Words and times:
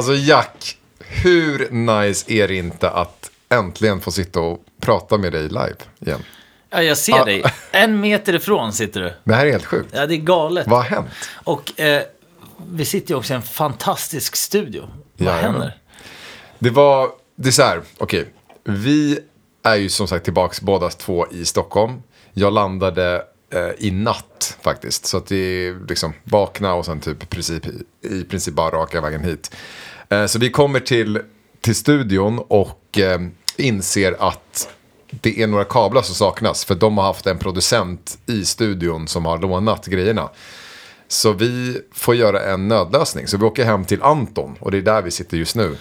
Alltså 0.00 0.14
Jack, 0.14 0.76
hur 0.98 1.70
nice 1.70 2.32
är 2.32 2.48
det 2.48 2.54
inte 2.54 2.90
att 2.90 3.30
äntligen 3.48 4.00
få 4.00 4.10
sitta 4.10 4.40
och 4.40 4.64
prata 4.80 5.18
med 5.18 5.32
dig 5.32 5.42
live 5.42 5.76
igen? 6.00 6.22
Ja, 6.70 6.82
jag 6.82 6.98
ser 6.98 7.24
dig. 7.24 7.44
En 7.72 8.00
meter 8.00 8.34
ifrån 8.34 8.72
sitter 8.72 9.00
du. 9.00 9.14
Det 9.24 9.34
här 9.34 9.46
är 9.46 9.50
helt 9.50 9.64
sjukt. 9.66 9.88
Ja, 9.92 10.06
det 10.06 10.14
är 10.14 10.16
galet. 10.16 10.66
Vad 10.66 10.78
har 10.78 10.84
hänt? 10.90 11.08
Och 11.32 11.80
eh, 11.80 12.02
vi 12.70 12.84
sitter 12.84 13.10
ju 13.10 13.18
också 13.18 13.32
i 13.32 13.36
en 13.36 13.42
fantastisk 13.42 14.36
studio. 14.36 14.88
Vad 15.16 15.28
Jajamän. 15.28 15.52
händer? 15.52 15.76
Det 16.58 16.70
var, 16.70 17.08
det 17.36 17.48
är 17.48 17.52
så 17.52 17.62
här, 17.62 17.80
okej. 17.98 18.26
Vi 18.64 19.18
är 19.62 19.76
ju 19.76 19.88
som 19.88 20.08
sagt 20.08 20.24
tillbaks 20.24 20.60
båda 20.60 20.88
två 20.88 21.26
i 21.30 21.44
Stockholm. 21.44 22.02
Jag 22.32 22.52
landade 22.52 23.22
eh, 23.52 23.70
i 23.78 23.90
natt 23.90 24.58
faktiskt. 24.62 25.06
Så 25.06 25.16
att 25.16 25.26
det 25.26 25.36
är 25.36 25.86
liksom 25.88 26.12
vakna 26.24 26.74
och 26.74 26.84
sen 26.84 27.00
typ 27.00 27.22
i 27.22 27.26
princip, 27.26 27.66
i 28.02 28.24
princip 28.24 28.54
bara 28.54 28.70
raka 28.70 29.00
vägen 29.00 29.24
hit. 29.24 29.56
Eh, 30.10 30.26
så 30.26 30.38
vi 30.38 30.50
kommer 30.50 30.80
till, 30.80 31.20
till 31.60 31.74
studion 31.74 32.38
och 32.48 32.98
eh, 32.98 33.20
inser 33.56 34.16
att 34.18 34.68
det 35.10 35.42
är 35.42 35.46
några 35.46 35.64
kablar 35.64 36.02
som 36.02 36.14
saknas. 36.14 36.64
För 36.64 36.74
de 36.74 36.98
har 36.98 37.04
haft 37.04 37.26
en 37.26 37.38
producent 37.38 38.18
i 38.26 38.44
studion 38.44 39.08
som 39.08 39.24
har 39.24 39.38
lånat 39.38 39.86
grejerna. 39.86 40.28
Så 41.08 41.32
vi 41.32 41.80
får 41.92 42.14
göra 42.14 42.42
en 42.42 42.68
nödlösning. 42.68 43.26
Så 43.26 43.36
vi 43.36 43.44
åker 43.44 43.64
hem 43.64 43.84
till 43.84 44.02
Anton 44.02 44.56
och 44.60 44.70
det 44.70 44.78
är 44.78 44.82
där 44.82 45.02
vi 45.02 45.10
sitter 45.10 45.36
just 45.36 45.56
nu. 45.56 45.76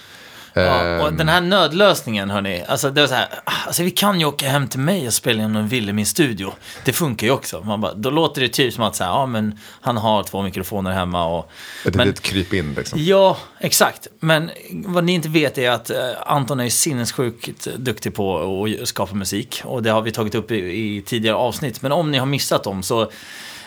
Ja, 0.54 1.00
och 1.02 1.08
Ehm, 1.08 1.18
den 1.18 1.30
här 1.30 1.42
nödlösningen, 1.42 2.30
hörni. 2.30 2.64
Alltså, 2.68 2.90
det 2.90 3.02
var 3.02 3.08
så 3.08 3.14
här, 3.14 3.28
alltså, 3.68 3.84
vi 3.84 3.92
kan 3.92 4.20
ju 4.20 4.26
åka 4.26 4.50
hem 4.50 4.68
till 4.68 4.80
mig 4.80 5.08
och 5.08 5.14
spela 5.14 5.44
in 5.44 5.56
en 5.56 5.68
ville 5.68 5.90
i 5.90 5.94
min 5.94 6.06
studio. 6.06 6.54
Det 6.86 6.94
funkar 6.94 7.28
ju 7.28 7.34
också. 7.34 7.62
Man 7.62 7.82
bara, 7.82 7.94
då 7.94 8.10
låter 8.10 8.42
det 8.42 8.48
typ 8.48 8.74
som 8.74 8.84
att 8.84 8.96
så 8.96 9.04
här, 9.04 9.12
ja, 9.12 9.26
men 9.26 9.60
han 9.82 9.98
har 9.98 10.24
två 10.24 10.42
mikrofoner 10.42 10.92
hemma. 10.92 11.26
Och, 11.26 11.52
Ett 11.86 11.96
men, 11.96 12.08
litet 12.08 12.24
kryp 12.24 12.54
in 12.54 12.74
liksom. 12.74 13.00
Ja, 13.04 13.38
exakt. 13.60 14.08
Men 14.20 14.52
vad 14.72 15.04
ni 15.04 15.12
inte 15.12 15.30
vet 15.30 15.58
är 15.58 15.72
att 15.72 15.90
eh, 15.90 15.98
Anton 16.26 16.60
är 16.60 16.64
ju 16.64 16.70
sinnessjukt 16.70 17.68
duktig 17.78 18.16
på 18.16 18.64
att 18.82 18.88
skapa 18.88 19.16
musik. 19.16 19.62
Och 19.66 19.84
det 19.84 19.90
har 19.90 20.02
vi 20.02 20.12
tagit 20.12 20.36
upp 20.36 20.52
i, 20.52 20.56
i 20.56 21.04
tidigare 21.06 21.36
avsnitt. 21.36 21.82
Men 21.82 21.92
om 21.92 22.12
ni 22.12 22.18
har 22.18 22.26
missat 22.26 22.64
dem 22.64 22.84
så 22.84 23.12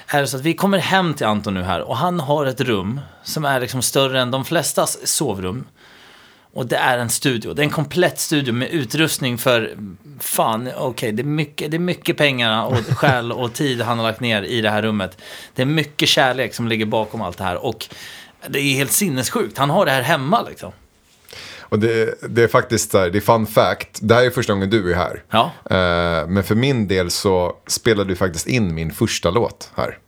är 0.07 0.21
det 0.21 0.27
så 0.27 0.37
att 0.37 0.43
vi 0.43 0.55
kommer 0.55 0.79
hem 0.79 1.15
till 1.15 1.27
Anton 1.27 1.55
nu 1.55 1.63
här. 1.63 1.81
Och 1.81 1.97
han 1.97 2.21
har 2.21 2.47
ett 2.47 2.61
rum 2.61 3.01
som 3.23 3.45
är 3.45 3.61
liksom 3.61 3.83
större 3.83 4.21
än 4.21 4.31
de 4.31 4.45
flestas 4.45 5.07
sovrum. 5.07 5.65
Och 6.55 6.67
det 6.67 6.77
är 6.77 6.99
en 6.99 7.11
studio. 7.11 7.55
Det 7.55 7.63
är 7.63 7.65
en 7.65 7.71
komplett 7.71 8.19
studio 8.19 8.55
med 8.55 8.71
utrustning 8.71 9.39
för, 9.39 9.77
fan, 10.21 10.71
okej, 10.77 11.13
det, 11.13 11.23
är 11.23 11.25
mycket, 11.25 11.71
det 11.71 11.77
är 11.77 11.79
mycket 11.79 12.17
pengar 12.17 12.67
och 12.67 12.77
själ 12.97 13.33
och 13.33 13.53
tid 13.53 13.81
han 13.81 13.99
har 13.99 14.07
lagt 14.07 14.21
ner 14.21 14.43
i 14.43 14.61
det 14.61 14.71
här 14.71 14.83
rummet. 14.83 15.19
Det 15.55 15.63
är 15.63 15.67
mycket 15.67 16.09
kärlek 16.09 16.55
som 16.55 16.69
ligger 16.69 16.87
bakom 16.87 17.23
allt 17.23 17.39
det 17.39 17.45
här. 17.45 17.65
Och 17.65 17.89
det 18.49 18.59
är 18.59 18.75
helt 18.75 18.93
sinnessjukt. 18.93 19.59
Han 19.59 19.71
har 19.71 19.87
det 19.87 19.93
här 19.93 20.03
hemma 20.03 20.43
liksom. 20.43 20.73
Och 21.61 21.79
det, 21.79 22.15
det 22.29 22.43
är 22.43 22.49
faktiskt 22.49 22.91
så 22.91 22.99
här, 22.99 23.11
det 23.11 23.19
är 23.19 23.21
fun 23.21 23.47
fact. 23.47 23.99
Det 24.03 24.15
här 24.15 24.25
är 24.25 24.31
första 24.31 24.53
gången 24.53 24.71
du 24.71 24.93
är 24.93 24.97
här. 24.97 25.23
Ja. 25.31 25.51
Eh, 25.65 26.27
men 26.29 26.45
för 26.45 26.55
min 26.55 26.89
del 26.89 27.11
så 27.11 27.57
spelade 27.67 28.09
du 28.09 28.17
faktiskt 28.17 28.47
in 28.47 28.75
min 28.75 28.91
första 28.91 29.31
låt 29.31 29.71
här. 29.75 29.99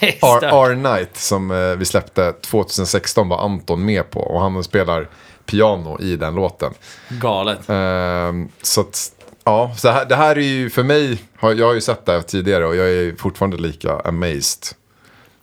R 0.00 0.74
Night 0.74 1.16
som 1.16 1.50
eh, 1.50 1.76
vi 1.76 1.84
släppte 1.84 2.32
2016 2.32 3.28
var 3.28 3.44
Anton 3.44 3.84
med 3.84 4.10
på. 4.10 4.20
Och 4.20 4.40
han 4.40 4.64
spelar 4.64 5.08
piano 5.48 6.00
i 6.00 6.16
den 6.16 6.34
låten. 6.34 6.72
Galet. 7.08 7.68
Eh, 7.68 8.32
så 8.62 8.80
att, 8.80 9.12
ja, 9.44 9.74
så 9.76 9.88
här, 9.88 10.04
det 10.04 10.16
här 10.16 10.38
är 10.38 10.42
ju 10.42 10.70
för 10.70 10.82
mig, 10.82 11.18
jag 11.40 11.66
har 11.66 11.74
ju 11.74 11.80
sett 11.80 12.06
det 12.06 12.12
här 12.12 12.20
tidigare 12.20 12.66
och 12.66 12.76
jag 12.76 12.88
är 12.90 13.14
fortfarande 13.18 13.56
lika 13.56 13.92
amazed. 14.04 14.66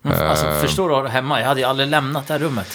Alltså, 0.03 0.45
Eh. 0.47 0.61
förstår 0.61 0.89
du 0.89 1.03
det 1.03 1.09
hemma? 1.09 1.39
Jag 1.39 1.47
hade 1.47 1.59
ju 1.59 1.65
aldrig 1.65 1.89
lämnat 1.89 2.27
det 2.27 2.33
här 2.33 2.39
rummet. 2.39 2.67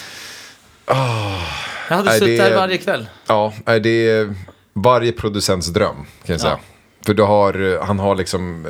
jag 1.89 1.95
hade 1.97 2.09
Ah. 2.09 2.13
suttit 2.13 2.37
det- 2.37 2.43
här 2.43 2.55
varje 2.55 2.77
kväll. 2.77 3.07
Ja, 3.27 3.53
det 3.65 4.09
är 4.09 4.35
varje 4.73 5.11
producents 5.11 5.67
dröm 5.67 5.95
kan 6.25 6.33
jag 6.33 6.41
säga. 6.41 6.59
För 7.05 7.13
du 7.13 7.23
har, 7.23 7.83
han 7.85 7.99
har 7.99 8.15
liksom 8.15 8.67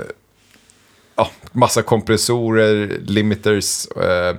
ja, 1.15 1.29
massa 1.51 1.81
kompressorer, 1.81 2.99
limiters, 3.05 3.87
eh, 3.87 4.35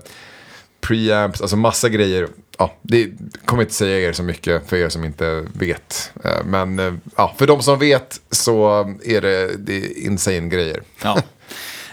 preamps, 0.82 1.40
alltså 1.40 1.56
massa 1.56 1.88
grejer. 1.88 2.28
Ja, 2.58 2.74
det 2.82 3.10
kommer 3.44 3.62
inte 3.62 3.74
säga 3.74 4.08
er 4.08 4.12
så 4.12 4.22
mycket 4.22 4.68
för 4.68 4.76
er 4.76 4.88
som 4.88 5.04
inte 5.04 5.46
vet. 5.52 6.12
Eh, 6.24 6.44
men 6.44 6.78
eh, 6.78 6.92
ja, 7.16 7.34
för 7.38 7.46
de 7.46 7.62
som 7.62 7.78
vet 7.78 8.20
så 8.30 8.80
är 9.04 9.20
det, 9.20 9.56
det 9.56 9.76
är 9.76 10.06
insane 10.06 10.48
grejer. 10.48 10.82
Ja. 11.02 11.22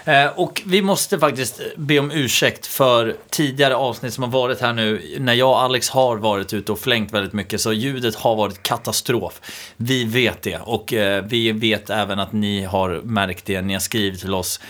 Eh, 0.04 0.26
och 0.26 0.62
vi 0.66 0.82
måste 0.82 1.18
faktiskt 1.18 1.60
be 1.76 1.98
om 1.98 2.10
ursäkt 2.10 2.66
för 2.66 3.16
tidigare 3.30 3.76
avsnitt 3.76 4.14
som 4.14 4.24
har 4.24 4.30
varit 4.30 4.60
här 4.60 4.72
nu. 4.72 5.16
När 5.18 5.34
jag 5.34 5.50
och 5.50 5.62
Alex 5.62 5.90
har 5.90 6.16
varit 6.16 6.52
ute 6.52 6.72
och 6.72 6.78
flängt 6.78 7.12
väldigt 7.12 7.32
mycket 7.32 7.60
så 7.60 7.72
ljudet 7.72 8.14
har 8.14 8.36
varit 8.36 8.62
katastrof. 8.62 9.40
Vi 9.76 10.04
vet 10.04 10.42
det 10.42 10.58
och 10.58 10.92
vi 11.24 11.52
vet 11.52 11.90
även 11.90 12.18
att 12.18 12.32
ni 12.32 12.64
har 12.64 13.00
märkt 13.04 13.44
det. 13.44 13.62
Ni 13.62 13.72
har 13.72 13.80
skrivit 13.80 14.20
till 14.20 14.34
oss. 14.34 14.60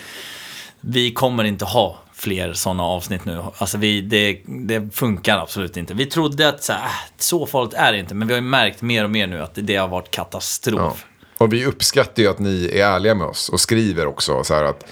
Vi 0.81 1.13
kommer 1.13 1.45
inte 1.45 1.65
ha 1.65 1.99
fler 2.21 2.53
sådana 2.53 2.83
avsnitt 2.83 3.25
nu. 3.25 3.43
Alltså 3.59 3.79
vi, 3.79 4.01
det, 4.01 4.41
det 4.47 4.95
funkar 4.95 5.39
absolut 5.39 5.77
inte. 5.77 5.95
Vi 5.95 6.07
trodde 6.07 6.49
att 6.49 6.63
så, 6.65 6.73
här, 6.73 6.81
ah, 6.85 6.93
så 7.19 7.47
farligt 7.47 7.75
är 7.75 7.93
det 7.93 7.99
inte, 7.99 8.15
men 8.15 8.29
vi 8.29 8.35
har 8.35 8.41
ju 8.41 8.47
märkt 8.47 8.83
mer 8.83 9.05
och 9.05 9.11
mer 9.11 9.27
nu 9.27 9.43
att 9.43 9.51
det, 9.55 9.77
har 9.77 9.89
varit 9.89 10.11
katastrof. 10.11 11.07
Ja. 11.39 11.45
Och 11.45 11.53
vi 11.53 11.67
uppskattar 11.67 12.23
ju 12.23 12.29
att 12.29 12.39
ni 12.39 12.71
är 12.75 12.87
ärliga 12.87 13.15
med 13.15 13.27
oss 13.27 13.49
och 13.49 13.61
skriver 13.61 14.07
också 14.07 14.45
så 14.45 14.55
här 14.55 14.65
att 14.65 14.87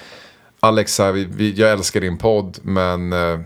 Alex, 0.60 0.98
här, 0.98 1.12
vi, 1.12 1.24
vi, 1.24 1.52
jag 1.52 1.72
älskar 1.72 2.00
din 2.00 2.18
podd 2.18 2.58
men 2.62 3.12
eh, 3.12 3.40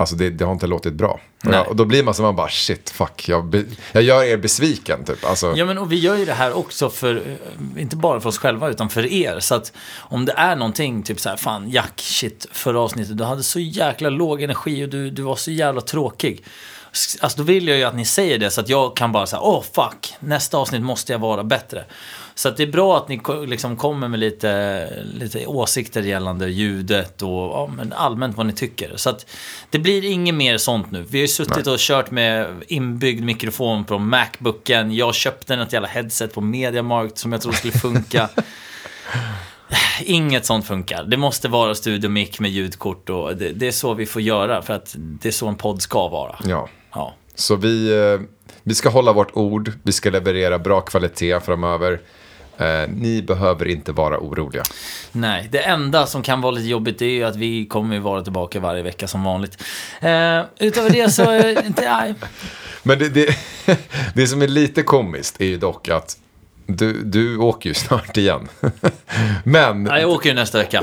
alltså 0.00 0.16
det, 0.16 0.30
det 0.30 0.44
har 0.44 0.52
inte 0.52 0.66
låtit 0.66 0.94
bra. 0.94 1.20
Och, 1.46 1.54
jag, 1.54 1.68
och 1.68 1.76
då 1.76 1.84
blir 1.84 2.02
man 2.02 2.14
så 2.14 2.22
man 2.22 2.36
bara 2.36 2.48
shit, 2.48 2.90
fuck, 2.90 3.28
jag, 3.28 3.44
be, 3.44 3.64
jag 3.92 4.02
gör 4.02 4.24
er 4.24 4.36
besviken 4.36 5.04
typ. 5.04 5.24
Alltså, 5.24 5.54
Ja, 5.56 5.64
men 5.64 5.78
och 5.78 5.92
vi 5.92 5.96
gör 5.96 6.16
ju 6.16 6.24
det 6.24 6.32
här 6.32 6.52
också 6.52 6.90
för, 6.90 7.16
eh, 7.16 7.82
inte 7.82 7.96
bara 7.96 8.20
för 8.20 8.28
oss 8.28 8.38
själva, 8.38 8.68
utan 8.68 8.88
för 8.88 9.12
er. 9.12 9.40
Så 9.40 9.54
att 9.54 9.72
om 9.98 10.24
det 10.24 10.32
är 10.32 10.56
någonting, 10.56 11.02
typ 11.02 11.20
så 11.20 11.28
här, 11.28 11.36
fan 11.36 11.70
Jack, 11.70 11.92
shit, 11.96 12.46
förra 12.52 12.80
avsnittet, 12.80 13.18
du 13.18 13.24
hade 13.24 13.42
så 13.42 13.60
jäkla 13.60 14.10
låg 14.10 14.42
energi 14.42 14.84
och 14.84 14.88
du, 14.88 15.10
du 15.10 15.22
var 15.22 15.36
så 15.36 15.50
jävla 15.50 15.80
tråkig. 15.80 16.44
Alltså 17.20 17.38
då 17.38 17.42
vill 17.42 17.68
jag 17.68 17.76
ju 17.76 17.84
att 17.84 17.94
ni 17.94 18.04
säger 18.04 18.38
det 18.38 18.50
så 18.50 18.60
att 18.60 18.68
jag 18.68 18.96
kan 18.96 19.12
bara 19.12 19.26
säga, 19.26 19.40
åh 19.40 19.62
fuck, 19.74 20.14
nästa 20.20 20.58
avsnitt 20.58 20.82
måste 20.82 21.12
jag 21.12 21.18
vara 21.18 21.44
bättre. 21.44 21.84
Så 22.40 22.48
att 22.48 22.56
det 22.56 22.62
är 22.62 22.72
bra 22.72 22.96
att 22.96 23.08
ni 23.08 23.20
liksom 23.46 23.76
kommer 23.76 24.08
med 24.08 24.20
lite, 24.20 24.88
lite 25.14 25.46
åsikter 25.46 26.02
gällande 26.02 26.48
ljudet 26.48 27.22
och 27.22 27.30
ja, 27.30 27.70
men 27.76 27.92
allmänt 27.92 28.36
vad 28.36 28.46
ni 28.46 28.52
tycker. 28.52 28.96
Så 28.96 29.10
att 29.10 29.26
det 29.70 29.78
blir 29.78 30.04
inget 30.04 30.34
mer 30.34 30.58
sånt 30.58 30.90
nu. 30.90 31.04
Vi 31.08 31.18
har 31.18 31.22
ju 31.22 31.28
suttit 31.28 31.66
och 31.66 31.78
kört 31.78 32.10
med 32.10 32.46
inbyggd 32.68 33.24
mikrofon 33.24 33.84
på 33.84 33.98
Macbooken. 33.98 34.94
Jag 34.94 35.14
köpte 35.14 35.56
något 35.56 35.72
jävla 35.72 35.88
headset 35.88 36.34
på 36.34 36.40
Mediamarkt 36.40 37.18
som 37.18 37.32
jag 37.32 37.40
trodde 37.40 37.56
skulle 37.56 37.72
funka. 37.72 38.28
Inget 40.02 40.46
sånt 40.46 40.66
funkar. 40.66 41.04
Det 41.04 41.16
måste 41.16 41.48
vara 41.48 41.74
studio 41.74 42.10
mic 42.10 42.40
med 42.40 42.50
ljudkort 42.50 43.10
och 43.10 43.36
det, 43.36 43.52
det 43.52 43.66
är 43.66 43.72
så 43.72 43.94
vi 43.94 44.06
får 44.06 44.22
göra 44.22 44.62
för 44.62 44.74
att 44.74 44.94
det 44.96 45.28
är 45.28 45.32
så 45.32 45.48
en 45.48 45.56
podd 45.56 45.82
ska 45.82 46.08
vara. 46.08 46.36
ja. 46.44 46.68
Ja. 46.94 47.14
Så 47.34 47.56
vi, 47.56 47.98
eh, 47.98 48.20
vi 48.62 48.74
ska 48.74 48.88
hålla 48.88 49.12
vårt 49.12 49.36
ord, 49.36 49.72
vi 49.82 49.92
ska 49.92 50.10
leverera 50.10 50.58
bra 50.58 50.80
kvalitet 50.80 51.40
framöver. 51.40 52.00
Eh, 52.60 52.88
ni 52.88 53.22
behöver 53.22 53.68
inte 53.68 53.92
vara 53.92 54.18
oroliga. 54.18 54.62
Nej, 55.12 55.48
det 55.52 55.58
enda 55.58 56.06
som 56.06 56.22
kan 56.22 56.40
vara 56.40 56.50
lite 56.50 56.68
jobbigt 56.68 57.02
är 57.02 57.06
ju 57.06 57.24
att 57.24 57.36
vi 57.36 57.66
kommer 57.66 57.94
ju 57.94 58.00
vara 58.00 58.22
tillbaka 58.22 58.60
varje 58.60 58.82
vecka 58.82 59.08
som 59.08 59.24
vanligt. 59.24 59.62
Eh, 60.00 60.40
utöver 60.58 60.90
det 60.90 61.10
så, 61.10 61.32
eh, 61.32 61.56
inte. 61.66 62.14
Men 62.82 62.98
det, 62.98 63.08
det, 63.08 63.36
det 64.14 64.26
som 64.26 64.42
är 64.42 64.48
lite 64.48 64.82
komiskt 64.82 65.40
är 65.40 65.44
ju 65.44 65.56
dock 65.56 65.88
att 65.88 66.16
du, 66.66 67.04
du 67.04 67.36
åker 67.36 67.68
ju 67.70 67.74
snart 67.74 68.16
igen. 68.16 68.48
Men, 69.44 69.84
Nej, 69.84 70.00
jag 70.00 70.10
åker 70.10 70.28
ju 70.28 70.34
nästa 70.34 70.58
vecka. 70.58 70.82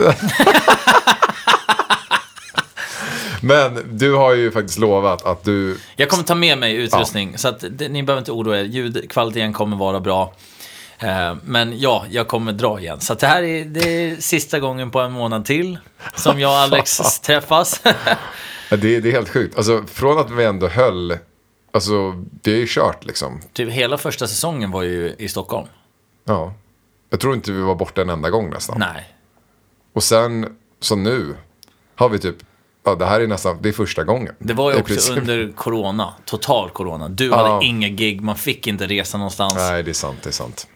men 3.42 3.98
du 3.98 4.14
har 4.14 4.34
ju 4.34 4.52
faktiskt 4.52 4.80
lovat 4.80 5.26
att 5.26 5.44
du... 5.44 5.78
Jag 5.96 6.10
kommer 6.10 6.24
ta 6.24 6.36
med 6.36 6.58
mig 6.58 6.76
utrustning, 6.76 7.38
så 7.38 7.48
att 7.48 7.64
ni 7.90 8.04
behöver 8.04 8.18
inte 8.18 8.32
oroa 8.32 8.60
er. 8.60 8.64
Ljudkvaliteten 8.64 9.54
kommer 9.54 9.78
vara 9.78 10.00
bra. 10.00 10.34
Eh, 11.00 11.36
men 11.44 11.80
ja, 11.80 12.06
jag 12.10 12.28
kommer 12.28 12.52
dra 12.52 12.80
igen. 12.80 13.00
Så 13.00 13.14
det 13.14 13.28
här 13.28 13.44
är, 13.44 13.66
det 13.66 13.80
är 13.90 14.16
sista 14.16 14.60
gången 14.60 14.92
på 14.92 15.00
en 15.00 15.12
månad 15.12 15.46
till 15.46 15.78
som 16.16 16.40
jag 16.40 16.52
och 16.52 16.58
Alex 16.58 17.20
träffas. 17.22 17.82
Det, 18.70 18.78
det 18.78 19.10
är 19.10 19.12
helt 19.12 19.30
sjukt. 19.30 19.58
Alltså 19.58 19.84
från 19.88 20.18
att 20.20 20.32
vi 20.32 20.44
ändå 20.46 20.68
höll... 20.68 21.18
Alltså 21.72 22.12
det 22.42 22.52
är 22.52 22.56
ju 22.58 22.66
kört 22.70 23.06
liksom. 23.06 23.42
typ 23.54 23.70
hela 23.72 23.98
första 23.98 24.28
säsongen 24.28 24.72
var 24.72 24.84
ju 24.84 25.16
i 25.18 25.28
Stockholm. 25.28 25.68
Ja. 26.26 26.54
Jag 27.10 27.20
tror 27.20 27.34
inte 27.34 27.52
vi 27.52 27.62
var 27.62 27.76
borta 27.76 28.02
en 28.02 28.10
enda 28.10 28.30
gång 28.30 28.50
nästan. 28.50 28.80
Nej. 28.80 29.14
Och 29.94 30.04
sen, 30.04 30.56
så 30.80 30.96
nu, 30.96 31.36
har 31.96 32.10
vi 32.10 32.20
typ... 32.20 32.36
Ja, 32.84 32.96
det 32.96 33.06
här 33.06 33.22
är 33.22 33.28
nästan, 33.28 33.58
det 33.62 33.70
är 33.70 33.74
första 33.74 34.04
gången. 34.04 34.36
Det 34.40 34.54
var 34.54 34.72
ju 34.74 34.80
också 34.80 35.14
under 35.14 35.52
corona, 35.56 36.14
total 36.26 36.70
corona. 36.70 37.10
Du 37.10 37.26
Ja. 37.26 37.36
hade 37.54 37.66
inga 37.66 37.90
gig, 37.90 38.22
man 38.22 38.36
fick 38.36 38.68
inte 38.68 38.88
resa 38.88 39.18
någonstans. 39.18 39.54
Nej, 39.56 39.84
det 39.84 39.92
är 39.92 39.94
sant, 39.94 40.18
det 40.24 40.30
är 40.30 40.32
sant. 40.32 40.68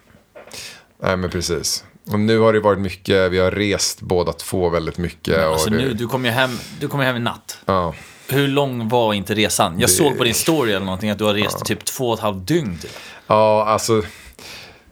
Nej, 1.01 1.17
men 1.17 1.29
precis. 1.29 1.83
Och 2.11 2.19
nu 2.19 2.39
har 2.39 2.53
det 2.53 2.59
varit 2.59 2.79
mycket, 2.79 3.31
vi 3.31 3.39
har 3.39 3.51
rest 3.51 4.01
båda 4.01 4.33
två 4.33 4.69
väldigt 4.69 4.97
mycket. 4.97 5.37
Alltså 5.37 5.65
och 5.65 5.71
det, 5.71 5.77
nu, 5.77 5.93
du 5.93 6.07
kom 6.07 6.25
ju 6.25 6.31
hem, 6.31 6.59
du 6.79 6.87
kom 6.87 6.99
hem 6.99 7.15
i 7.15 7.19
natt. 7.19 7.57
ja. 7.65 7.93
hur 8.29 8.47
lång 8.47 8.89
var 8.89 9.13
inte 9.13 9.33
resan? 9.35 9.79
Jag 9.79 9.89
såg 9.89 10.17
på 10.17 10.23
din 10.23 10.33
story 10.33 10.71
eller 10.71 10.85
någonting 10.85 11.09
att 11.09 11.17
du 11.17 11.23
har 11.23 11.33
rest 11.33 11.65
typ 11.65 11.85
två 11.85 12.09
och 12.09 12.13
ett 12.13 12.19
halvt 12.19 12.47
dygn. 12.47 12.77
Typ. 12.81 12.91
Ja, 13.27 13.65
alltså. 13.65 14.03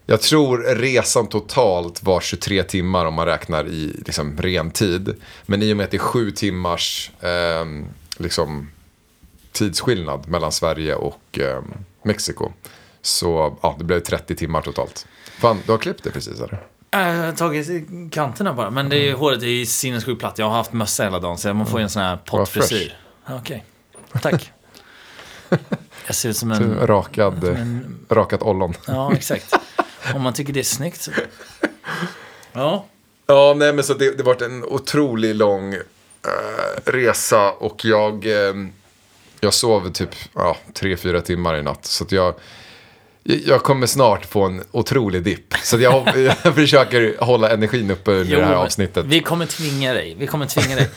Jag 0.05 0.21
tror 0.21 0.57
resan 0.75 1.27
totalt 1.27 2.03
var 2.03 2.21
23 2.21 2.63
timmar 2.63 3.05
om 3.05 3.13
man 3.13 3.25
räknar 3.25 3.67
i 3.67 4.01
liksom, 4.05 4.37
ren 4.37 4.71
tid. 4.71 5.15
Men 5.45 5.63
i 5.63 5.73
och 5.73 5.77
med 5.77 5.83
att 5.83 5.91
det 5.91 5.97
är 5.97 5.99
sju 5.99 6.31
timmars 6.31 7.11
eh, 7.19 7.65
liksom, 8.17 8.71
tidsskillnad 9.51 10.27
mellan 10.27 10.51
Sverige 10.51 10.95
och 10.95 11.39
eh, 11.39 11.61
Mexiko. 12.03 12.51
Så 13.01 13.57
ja, 13.61 13.75
det 13.79 13.83
blev 13.83 13.99
30 13.99 14.35
timmar 14.35 14.61
totalt. 14.61 15.07
Fan, 15.39 15.59
du 15.65 15.71
har 15.71 15.79
klippt 15.79 16.03
det 16.03 16.11
precis 16.11 16.39
eller? 16.39 16.63
Jag 16.91 16.99
har 16.99 17.31
tagit 17.31 17.87
kanterna 18.11 18.53
bara. 18.53 18.69
Men 18.69 18.89
det 18.89 19.09
är, 19.09 19.13
håret 19.13 19.43
är 19.43 19.65
sinnessjukt 19.65 20.19
platt. 20.19 20.37
Jag 20.37 20.45
har 20.45 20.55
haft 20.55 20.73
mössa 20.73 21.03
hela 21.03 21.19
dagen 21.19 21.37
så 21.37 21.53
man 21.53 21.67
får 21.67 21.79
ju 21.79 21.83
en 21.83 21.89
sån 21.89 22.01
här 22.01 22.17
pottfrisyr. 22.17 22.97
Ja, 23.25 23.37
Okej, 23.37 23.65
tack. 24.21 24.51
Jag 26.07 26.15
ser 26.15 26.29
ut 26.29 26.37
som 26.37 26.51
en... 26.51 26.87
Rakad, 26.87 27.43
en- 27.43 28.05
rakat 28.09 28.41
ollon. 28.41 28.73
Ja, 28.87 29.13
exakt. 29.13 29.55
Om 30.15 30.21
man 30.21 30.33
tycker 30.33 30.53
det 30.53 30.59
är 30.59 30.63
snyggt 30.63 31.01
så... 31.01 31.11
Ja. 32.53 32.85
Ja, 33.25 33.53
nej 33.57 33.73
men 33.73 33.83
så 33.83 33.93
det, 33.93 34.17
det 34.17 34.23
varit 34.23 34.41
en 34.41 34.63
otroligt 34.63 35.35
lång 35.35 35.73
eh, 35.73 35.81
resa 36.85 37.51
och 37.51 37.85
jag, 37.85 38.25
eh, 38.25 38.53
jag 39.39 39.53
sov 39.53 39.91
typ 39.91 40.09
ja, 40.33 40.57
tre, 40.73 40.97
fyra 40.97 41.21
timmar 41.21 41.55
i 41.57 41.63
natt. 41.63 41.85
Så 41.85 42.03
att 42.03 42.11
jag, 42.11 42.33
jag 43.23 43.63
kommer 43.63 43.87
snart 43.87 44.25
få 44.25 44.43
en 44.45 44.63
otrolig 44.71 45.23
dipp. 45.23 45.53
Så 45.63 45.77
jag, 45.79 46.03
jag 46.43 46.55
försöker 46.55 47.15
hålla 47.25 47.49
energin 47.49 47.91
uppe 47.91 48.11
under 48.11 48.37
det 48.37 48.45
här 48.45 48.53
avsnittet. 48.53 49.05
Vi 49.05 49.19
kommer 49.19 49.45
tvinga 49.45 49.93
dig. 49.93 50.15
Vi 50.19 50.27
kommer 50.27 50.45
tvinga 50.45 50.75
dig. 50.75 50.89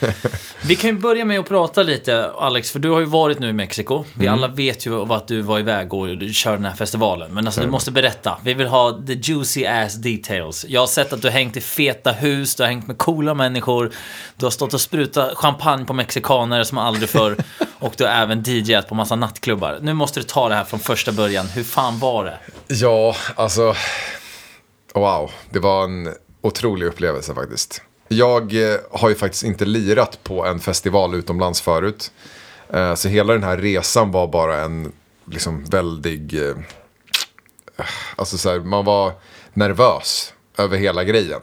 vi 0.64 0.76
kan 0.76 0.90
ju 0.90 0.96
börja 0.98 1.24
med 1.24 1.40
att 1.40 1.48
prata 1.48 1.82
lite, 1.82 2.30
Alex, 2.38 2.70
för 2.70 2.78
du 2.78 2.90
har 2.90 3.00
ju 3.00 3.06
varit 3.06 3.38
nu 3.38 3.48
i 3.48 3.52
Mexiko. 3.52 4.04
Vi 4.14 4.26
Mm. 4.26 4.38
alla 4.38 4.48
vet 4.48 4.86
ju 4.86 5.12
att 5.12 5.28
du 5.28 5.40
var 5.42 5.58
iväg 5.58 5.94
och 5.94 6.16
du 6.18 6.32
kör 6.32 6.52
den 6.52 6.64
här 6.64 6.74
festivalen. 6.74 7.34
Men 7.34 7.46
alltså, 7.46 7.60
du 7.60 7.66
måste 7.66 7.90
berätta. 7.90 8.38
Vi 8.44 8.54
vill 8.54 8.66
ha 8.66 9.00
the 9.06 9.12
juicy 9.12 9.66
ass 9.66 9.94
details. 9.94 10.66
Jag 10.68 10.80
har 10.80 10.86
sett 10.86 11.12
att 11.12 11.22
du 11.22 11.28
har 11.28 11.32
hängt 11.32 11.56
i 11.56 11.60
feta 11.60 12.12
hus, 12.12 12.54
du 12.54 12.62
har 12.62 12.68
hängt 12.68 12.86
med 12.86 12.98
coola 12.98 13.34
människor. 13.34 13.90
Du 14.36 14.46
har 14.46 14.50
stått 14.50 14.74
och 14.74 14.80
sprutat 14.80 15.36
champagne 15.36 15.84
på 15.84 15.92
mexikaner 15.92 16.64
som 16.64 16.78
aldrig 16.78 17.08
förr. 17.08 17.36
och 17.82 17.94
du 17.96 18.04
har 18.04 18.10
även 18.12 18.42
DJat 18.42 18.88
på 18.88 18.94
massa 18.94 19.16
nattklubbar. 19.16 19.78
Nu 19.82 19.94
måste 19.94 20.20
du 20.20 20.24
ta 20.24 20.48
det 20.48 20.54
här 20.54 20.64
från 20.64 20.80
första 20.80 21.12
början. 21.12 21.46
Hur 21.46 21.64
fan 21.64 21.98
var 21.98 22.24
det? 22.24 22.38
Ja, 22.74 23.16
alltså. 23.34 23.74
Wow, 24.94 25.30
det 25.50 25.58
var 25.58 25.84
en 25.84 26.14
otrolig 26.40 26.86
upplevelse 26.86 27.34
faktiskt. 27.34 27.82
Jag 28.08 28.72
eh, 28.72 28.76
har 28.92 29.08
ju 29.08 29.14
faktiskt 29.14 29.44
inte 29.44 29.64
lirat 29.64 30.24
på 30.24 30.46
en 30.46 30.60
festival 30.60 31.14
utomlands 31.14 31.60
förut. 31.60 32.12
Eh, 32.72 32.94
så 32.94 33.08
hela 33.08 33.32
den 33.32 33.42
här 33.42 33.56
resan 33.56 34.10
var 34.10 34.26
bara 34.26 34.60
en 34.60 34.92
liksom 35.24 35.64
väldig... 35.64 36.48
Eh, 36.48 36.56
alltså 38.16 38.38
så 38.38 38.50
här, 38.50 38.60
man 38.60 38.84
var 38.84 39.12
nervös 39.52 40.32
över 40.58 40.76
hela 40.76 41.04
grejen. 41.04 41.40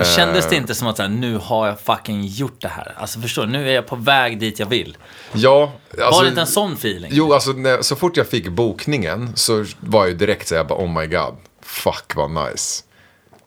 Men 0.00 0.08
Kändes 0.16 0.44
Eh. 0.44 0.50
det 0.50 0.56
inte 0.56 0.74
som 0.74 0.88
att 0.88 0.96
så 0.96 1.02
här, 1.02 1.08
nu 1.10 1.36
har 1.36 1.66
jag 1.66 1.80
fucking 1.80 2.26
gjort 2.26 2.60
det 2.60 2.68
här? 2.68 2.94
Alltså 2.96 3.20
förstår 3.20 3.42
du? 3.46 3.52
Nu 3.52 3.68
är 3.70 3.74
jag 3.74 3.86
på 3.86 3.96
väg 3.96 4.38
dit 4.40 4.58
jag 4.58 4.66
vill. 4.66 4.96
Ja, 5.32 5.72
alltså, 5.90 6.04
Var 6.10 6.22
det 6.22 6.28
inte 6.28 6.40
en 6.40 6.46
sån 6.46 6.72
feeling? 6.72 7.10
Jo, 7.14 7.32
alltså 7.32 7.50
när, 7.52 7.82
så 7.82 7.96
fort 7.96 8.16
jag 8.16 8.26
fick 8.28 8.48
bokningen 8.48 9.32
så 9.36 9.64
var 9.80 10.06
jag 10.06 10.16
direkt 10.18 10.48
så 10.48 10.54
jag 10.54 10.66
bara 10.66 10.78
oh 10.84 11.00
my 11.00 11.06
god, 11.06 11.36
fuck 11.62 12.12
vad 12.16 12.30
nice. 12.30 12.82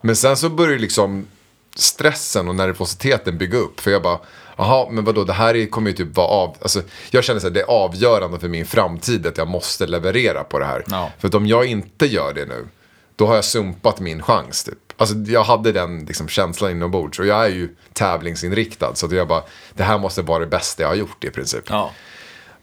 Men 0.01 0.15
sen 0.15 0.37
så 0.37 0.49
började 0.49 0.81
liksom 0.81 1.27
stressen 1.75 2.47
och 2.49 2.55
nervositeten 2.55 3.37
bygga 3.37 3.57
upp. 3.57 3.79
För 3.79 3.91
jag 3.91 4.01
bara, 4.01 4.19
jaha, 4.57 4.87
men 4.91 5.03
vadå, 5.05 5.23
det 5.23 5.33
här 5.33 5.55
är- 5.55 5.65
kommer 5.65 5.89
ju 5.89 5.95
typ 5.95 6.15
vara 6.15 6.27
av... 6.27 6.57
Alltså, 6.61 6.81
jag 7.11 7.23
känner 7.23 7.47
att 7.47 7.53
det 7.53 7.61
är 7.61 7.65
avgörande 7.65 8.39
för 8.39 8.47
min 8.47 8.65
framtid 8.65 9.27
att 9.27 9.37
jag 9.37 9.47
måste 9.47 9.87
leverera 9.87 10.43
på 10.43 10.59
det 10.59 10.65
här. 10.65 10.83
Ja. 10.87 11.09
För 11.19 11.27
att 11.27 11.35
om 11.35 11.47
jag 11.47 11.65
inte 11.65 12.05
gör 12.05 12.33
det 12.33 12.45
nu, 12.45 12.67
då 13.15 13.27
har 13.27 13.35
jag 13.35 13.45
sumpat 13.45 13.99
min 13.99 14.21
chans. 14.21 14.63
Typ. 14.63 14.77
Alltså, 14.97 15.15
jag 15.15 15.43
hade 15.43 15.71
den 15.71 16.05
liksom, 16.05 16.27
känslan 16.27 16.71
inombords. 16.71 17.19
Och 17.19 17.25
jag 17.25 17.45
är 17.45 17.49
ju 17.49 17.69
tävlingsinriktad. 17.93 18.95
Så 18.95 19.05
att 19.05 19.11
jag 19.11 19.27
bara, 19.27 19.43
det 19.73 19.83
här 19.83 19.97
måste 19.97 20.21
vara 20.21 20.39
det 20.39 20.47
bästa 20.47 20.83
jag 20.83 20.89
har 20.89 20.95
gjort 20.95 21.23
i 21.23 21.29
princip. 21.29 21.63
Ja. 21.69 21.91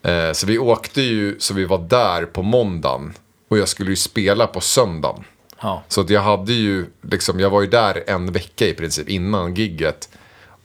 Eh, 0.03 0.33
så 0.33 0.47
vi 0.47 0.59
åkte 0.59 1.03
ju, 1.03 1.37
så 1.39 1.55
vi 1.55 1.65
var 1.65 1.79
där 1.79 2.25
på 2.25 2.43
måndagen. 2.43 3.13
Och 3.51 3.59
jag 3.59 3.69
skulle 3.69 3.91
ju 3.91 3.97
spela 3.97 4.47
på 4.47 4.61
söndagen. 4.61 5.25
Ja. 5.63 5.83
Så 5.89 6.01
att 6.01 6.11
jag 6.11 6.21
hade 6.21 6.53
ju, 6.53 6.87
liksom, 7.03 7.41
jag 7.41 7.51
var 7.51 7.61
ju 7.61 7.67
där 7.67 8.05
en 8.07 8.33
vecka 8.33 8.67
i 8.67 8.75
princip 8.75 9.09
innan 9.09 9.55
gigget. 9.55 10.09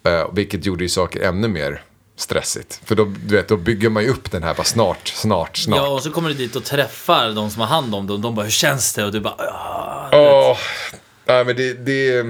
Eh, 0.04 0.28
vilket 0.34 0.66
gjorde 0.66 0.84
ju 0.84 0.90
saker 0.90 1.22
ännu 1.22 1.48
mer 1.48 1.82
stressigt. 2.18 2.82
För 2.86 2.96
då, 2.96 3.06
du 3.06 3.36
vet, 3.36 3.48
då 3.48 3.58
bygger 3.58 3.90
man 3.90 4.04
ju 4.04 4.10
upp 4.10 4.32
den 4.32 4.44
här, 4.44 4.54
bara 4.54 4.64
snart, 4.64 5.08
snart, 5.08 5.58
snart. 5.58 5.78
ja, 5.78 5.88
och 5.88 6.04
så 6.04 6.12
kommer 6.12 6.30
du 6.30 6.36
dit 6.36 6.56
och 6.56 6.64
träffar 6.64 7.32
de 7.32 7.50
som 7.52 7.62
har 7.62 7.68
hand 7.68 7.96
om 7.96 8.08
det 8.08 8.14
och 8.14 8.20
de 8.20 8.36
bara, 8.36 8.44
hur 8.44 8.52
känns 8.52 8.94
det? 8.94 9.06
Och 9.06 9.12
du 9.12 9.20
bara, 9.20 9.34
"Ah." 9.34 10.10
Åh, 10.14 10.58
nej, 11.26 11.46
men 11.46 11.56
det, 11.56 11.74
det, 11.74 12.26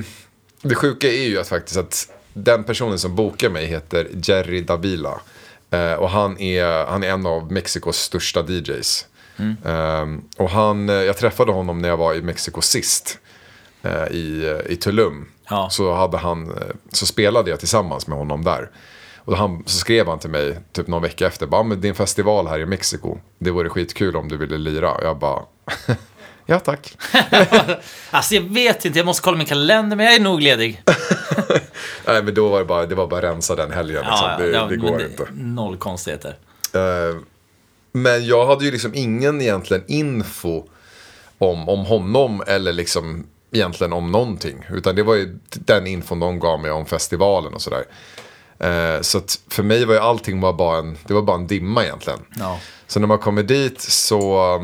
det 0.62 0.76
sjuka 0.76 1.08
är 1.08 1.24
ju 1.28 1.40
att 1.40 1.48
faktiskt 1.48 1.78
att 1.78 2.10
den 2.34 2.64
personen 2.64 3.00
som 3.00 3.16
bokar 3.16 3.50
mig 3.50 3.66
heter 3.66 4.08
Jerry 4.24 4.62
Davila. 4.62 5.20
Eh, 5.72 5.94
och 5.94 6.10
han 6.10 6.40
är, 6.40 6.86
han 6.86 7.04
är 7.04 7.10
en 7.10 7.26
av 7.26 7.52
Mexikos 7.52 7.98
största 7.98 8.42
DJs. 8.48 9.06
Eh, 9.66 10.06
och 10.38 10.50
han, 10.50 10.90
eh, 10.90 10.96
jag 10.96 11.18
träffade 11.18 11.52
honom 11.52 11.80
när 11.80 11.90
jag 11.90 11.98
var 11.98 12.14
i 12.14 12.22
Mexiko 12.22 12.62
sist. 12.62 13.20
Eh, 13.84 14.08
i, 14.12 14.60
i 14.70 14.76
Tulum. 14.76 15.26
Ja. 15.50 15.70
Så, 15.72 15.94
hade 15.94 16.18
han, 16.18 16.54
så 16.92 17.06
spelade 17.06 17.50
jag 17.50 17.60
tillsammans 17.60 18.08
med 18.08 18.18
honom 18.18 18.44
där. 18.44 18.70
Och 19.18 19.38
han, 19.38 19.64
så 19.66 19.78
skrev 19.78 20.08
han 20.08 20.20
till 20.20 20.30
mig 20.30 20.60
typ 20.72 20.88
någon 20.88 21.02
vecka 21.02 21.28
efter. 21.28 21.46
Bara, 21.48 21.62
"Ah, 21.62 21.64
men 21.64 21.82
din 21.82 21.96
festival 21.96 22.48
här 22.48 22.60
i 22.60 22.66
Mexiko. 22.66 23.18
Det 23.40 23.52
vore 23.52 23.70
skitkul 23.70 24.16
om 24.16 24.28
du 24.28 24.38
ville 24.38 24.58
lira. 24.58 24.92
Och 24.92 25.04
jag 25.04 25.18
bara, 25.20 25.42
ja 26.46 26.60
tack. 26.60 26.98
Alltså 28.12 28.36
jag 28.36 28.42
vet 28.42 28.86
inte, 28.86 29.00
jag 29.00 29.06
måste 29.06 29.24
kolla 29.24 29.38
min 29.38 29.48
kalender, 29.48 29.98
men 29.98 30.06
jag 30.06 30.16
är 30.16 30.20
nog 30.20 30.42
ledig. 30.42 30.84
Nej 32.08 32.24
men 32.24 32.34
då 32.34 32.50
var 32.50 32.60
det 32.60 32.66
bara, 32.66 32.86
det 32.86 32.96
var 32.96 33.08
bara 33.08 33.22
rensa 33.22 33.56
den 33.56 33.72
helgen. 33.72 34.04
Liksom. 34.10 34.30
Ja, 34.30 34.38
det, 34.38 34.48
ja, 34.48 34.66
det 34.66 34.76
går 34.78 35.02
inte. 35.02 35.28
Noll 35.34 35.78
konstigheter. 35.78 36.38
Eh, 36.74 37.16
men 37.92 38.26
jag 38.26 38.46
hade 38.46 38.66
ju 38.66 38.72
liksom 38.72 38.92
ingen 38.96 39.42
egentligen 39.42 39.84
info 39.88 40.64
om, 41.38 41.70
om 41.70 41.86
honom 41.86 42.44
eller 42.48 42.74
liksom 42.74 43.28
egentligen 43.52 43.94
om 43.94 44.12
någonting. 44.12 44.66
Utan 44.70 44.96
det 44.96 45.04
var 45.04 45.16
ju 45.16 45.40
den 45.52 45.88
infon 45.88 46.20
de 46.20 46.40
gav 46.40 46.60
mig 46.60 46.72
om 46.72 46.86
festivalen 46.86 47.54
och 47.54 47.62
sådär. 47.62 47.86
Eh, 48.60 49.02
så 49.02 49.18
att 49.18 49.40
för 49.50 49.64
mig 49.64 49.86
var 49.86 49.94
ju 49.94 50.00
allting 50.00 50.42
var 50.42 50.54
bara 50.54 50.78
en, 50.78 50.98
det 51.08 51.14
var 51.14 51.22
bara 51.22 51.36
en 51.38 51.48
dimma 51.48 51.84
egentligen. 51.84 52.20
Ja. 52.40 52.60
Så 52.88 53.00
när 53.00 53.08
man 53.08 53.20
kommer 53.20 53.44
dit 53.44 53.82
så, 53.82 54.60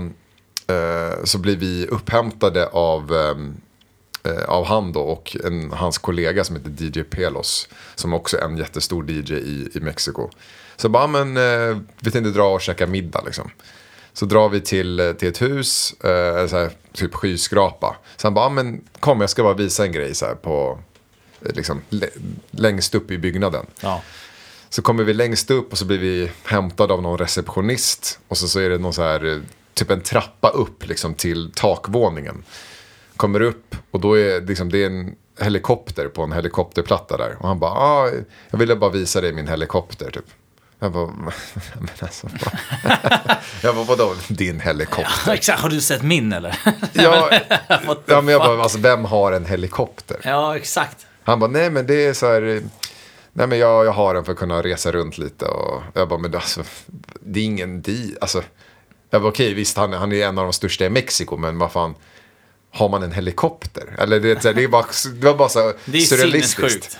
så 1.23 1.37
blir 1.37 1.55
vi 1.57 1.87
upphämtade 1.87 2.67
av, 2.67 3.13
eh, 3.15 4.31
eh, 4.31 4.43
av 4.43 4.65
han 4.65 4.91
då 4.91 5.01
och 5.01 5.37
en, 5.43 5.71
hans 5.71 5.97
kollega 5.97 6.43
som 6.43 6.55
heter 6.55 6.71
DJ 6.99 7.03
Pelos. 7.03 7.67
Som 7.95 8.13
också 8.13 8.37
är 8.37 8.41
en 8.41 8.57
jättestor 8.57 9.11
DJ 9.11 9.33
i, 9.33 9.69
i 9.73 9.79
Mexiko. 9.79 10.29
Så 10.75 10.89
bara, 10.89 11.07
men 11.07 11.37
eh, 11.37 11.77
vi 11.99 12.11
tänkte 12.11 12.31
dra 12.31 12.43
och 12.53 12.61
käka 12.61 12.87
middag 12.87 13.21
liksom. 13.25 13.51
Så 14.13 14.25
drar 14.25 14.49
vi 14.49 14.61
till, 14.61 14.99
eh, 14.99 15.11
till 15.13 15.27
ett 15.27 15.41
hus, 15.41 15.93
eh, 16.03 16.47
så 16.47 16.57
här, 16.57 16.69
typ 16.93 17.13
skyskrapa. 17.13 17.95
Så 18.17 18.27
han 18.27 18.33
bara, 18.33 18.49
men 18.49 18.81
kom 18.99 19.21
jag 19.21 19.29
ska 19.29 19.43
bara 19.43 19.53
visa 19.53 19.85
en 19.85 19.91
grej 19.91 20.15
så 20.15 20.25
här 20.25 20.35
på, 20.35 20.79
eh, 21.45 21.55
liksom, 21.55 21.81
lä- 21.89 22.09
längst 22.51 22.95
upp 22.95 23.11
i 23.11 23.17
byggnaden. 23.17 23.65
Ja. 23.81 24.01
Så 24.69 24.81
kommer 24.81 25.03
vi 25.03 25.13
längst 25.13 25.51
upp 25.51 25.71
och 25.71 25.77
så 25.77 25.85
blir 25.85 25.97
vi 25.97 26.31
hämtade 26.45 26.93
av 26.93 27.01
någon 27.01 27.17
receptionist. 27.17 28.19
Och 28.27 28.37
så, 28.37 28.47
så 28.47 28.59
är 28.59 28.69
det 28.69 28.77
någon 28.77 28.93
så 28.93 29.01
här, 29.03 29.25
eh, 29.25 29.39
typ 29.73 29.91
en 29.91 30.01
trappa 30.01 30.49
upp 30.49 30.87
liksom 30.87 31.13
till 31.13 31.51
takvåningen. 31.55 32.43
Kommer 33.17 33.41
upp 33.41 33.75
och 33.91 33.99
då 33.99 34.19
är 34.19 34.41
liksom, 34.41 34.71
det 34.71 34.83
är 34.83 34.87
en 34.87 35.15
helikopter 35.39 36.07
på 36.07 36.23
en 36.23 36.31
helikopterplatta 36.31 37.17
där. 37.17 37.35
Och 37.39 37.47
han 37.47 37.59
bara, 37.59 37.71
ah, 37.71 38.09
jag 38.49 38.59
ville 38.59 38.75
bara 38.75 38.89
visa 38.89 39.21
dig 39.21 39.33
min 39.33 39.47
helikopter 39.47 40.11
typ. 40.11 40.25
Jag 40.79 40.91
bara, 40.91 41.05
men 41.79 41.89
alltså, 41.99 42.27
jag 43.63 43.75
bara, 43.75 43.85
vadå 43.85 44.15
din 44.27 44.59
helikopter? 44.59 45.33
Exakt, 45.33 45.61
har 45.61 45.69
du 45.69 45.81
sett 45.81 46.03
min 46.03 46.33
eller? 46.33 46.59
Ja, 46.93 47.31
ja 48.05 48.21
men 48.21 48.27
jag 48.27 48.41
bara, 48.41 48.61
alltså 48.61 48.77
vem 48.77 49.05
har 49.05 49.31
en 49.31 49.45
helikopter? 49.45 50.19
Ja, 50.23 50.57
exakt. 50.57 51.05
Han 51.23 51.39
bara, 51.39 51.51
nej 51.51 51.69
men 51.69 51.87
det 51.87 52.05
är 52.05 52.13
så 52.13 52.25
här, 52.25 52.61
nej 53.33 53.47
men 53.47 53.59
jag, 53.59 53.85
jag 53.85 53.91
har 53.91 54.13
den 54.13 54.25
för 54.25 54.31
att 54.31 54.37
kunna 54.37 54.61
resa 54.63 54.91
runt 54.91 55.17
lite. 55.17 55.45
Och 55.45 55.81
jag 55.93 56.09
bara, 56.09 56.19
men 56.19 56.35
alltså, 56.35 56.63
det 57.21 57.39
är 57.39 57.43
ingen 57.43 57.81
di, 57.81 58.15
alltså. 58.21 58.43
Jag 59.13 59.21
bara, 59.21 59.29
okej 59.29 59.53
visst 59.53 59.77
han, 59.77 59.93
han 59.93 60.11
är 60.11 60.27
en 60.27 60.37
av 60.37 60.43
de 60.43 60.53
största 60.53 60.85
i 60.85 60.89
Mexiko, 60.89 61.37
men 61.37 61.57
vad 61.57 61.71
fan. 61.71 61.95
Har 62.73 62.89
man 62.89 63.03
en 63.03 63.11
helikopter? 63.11 63.95
Eller 63.97 64.19
det, 64.19 64.41
det, 64.53 64.63
är 64.63 64.67
bara, 64.67 64.85
det 65.15 65.27
var 65.27 65.35
bara 65.35 65.49
så 65.49 65.73
Det 65.85 65.97
är 65.97 66.01
surrealistiskt. 66.01 66.97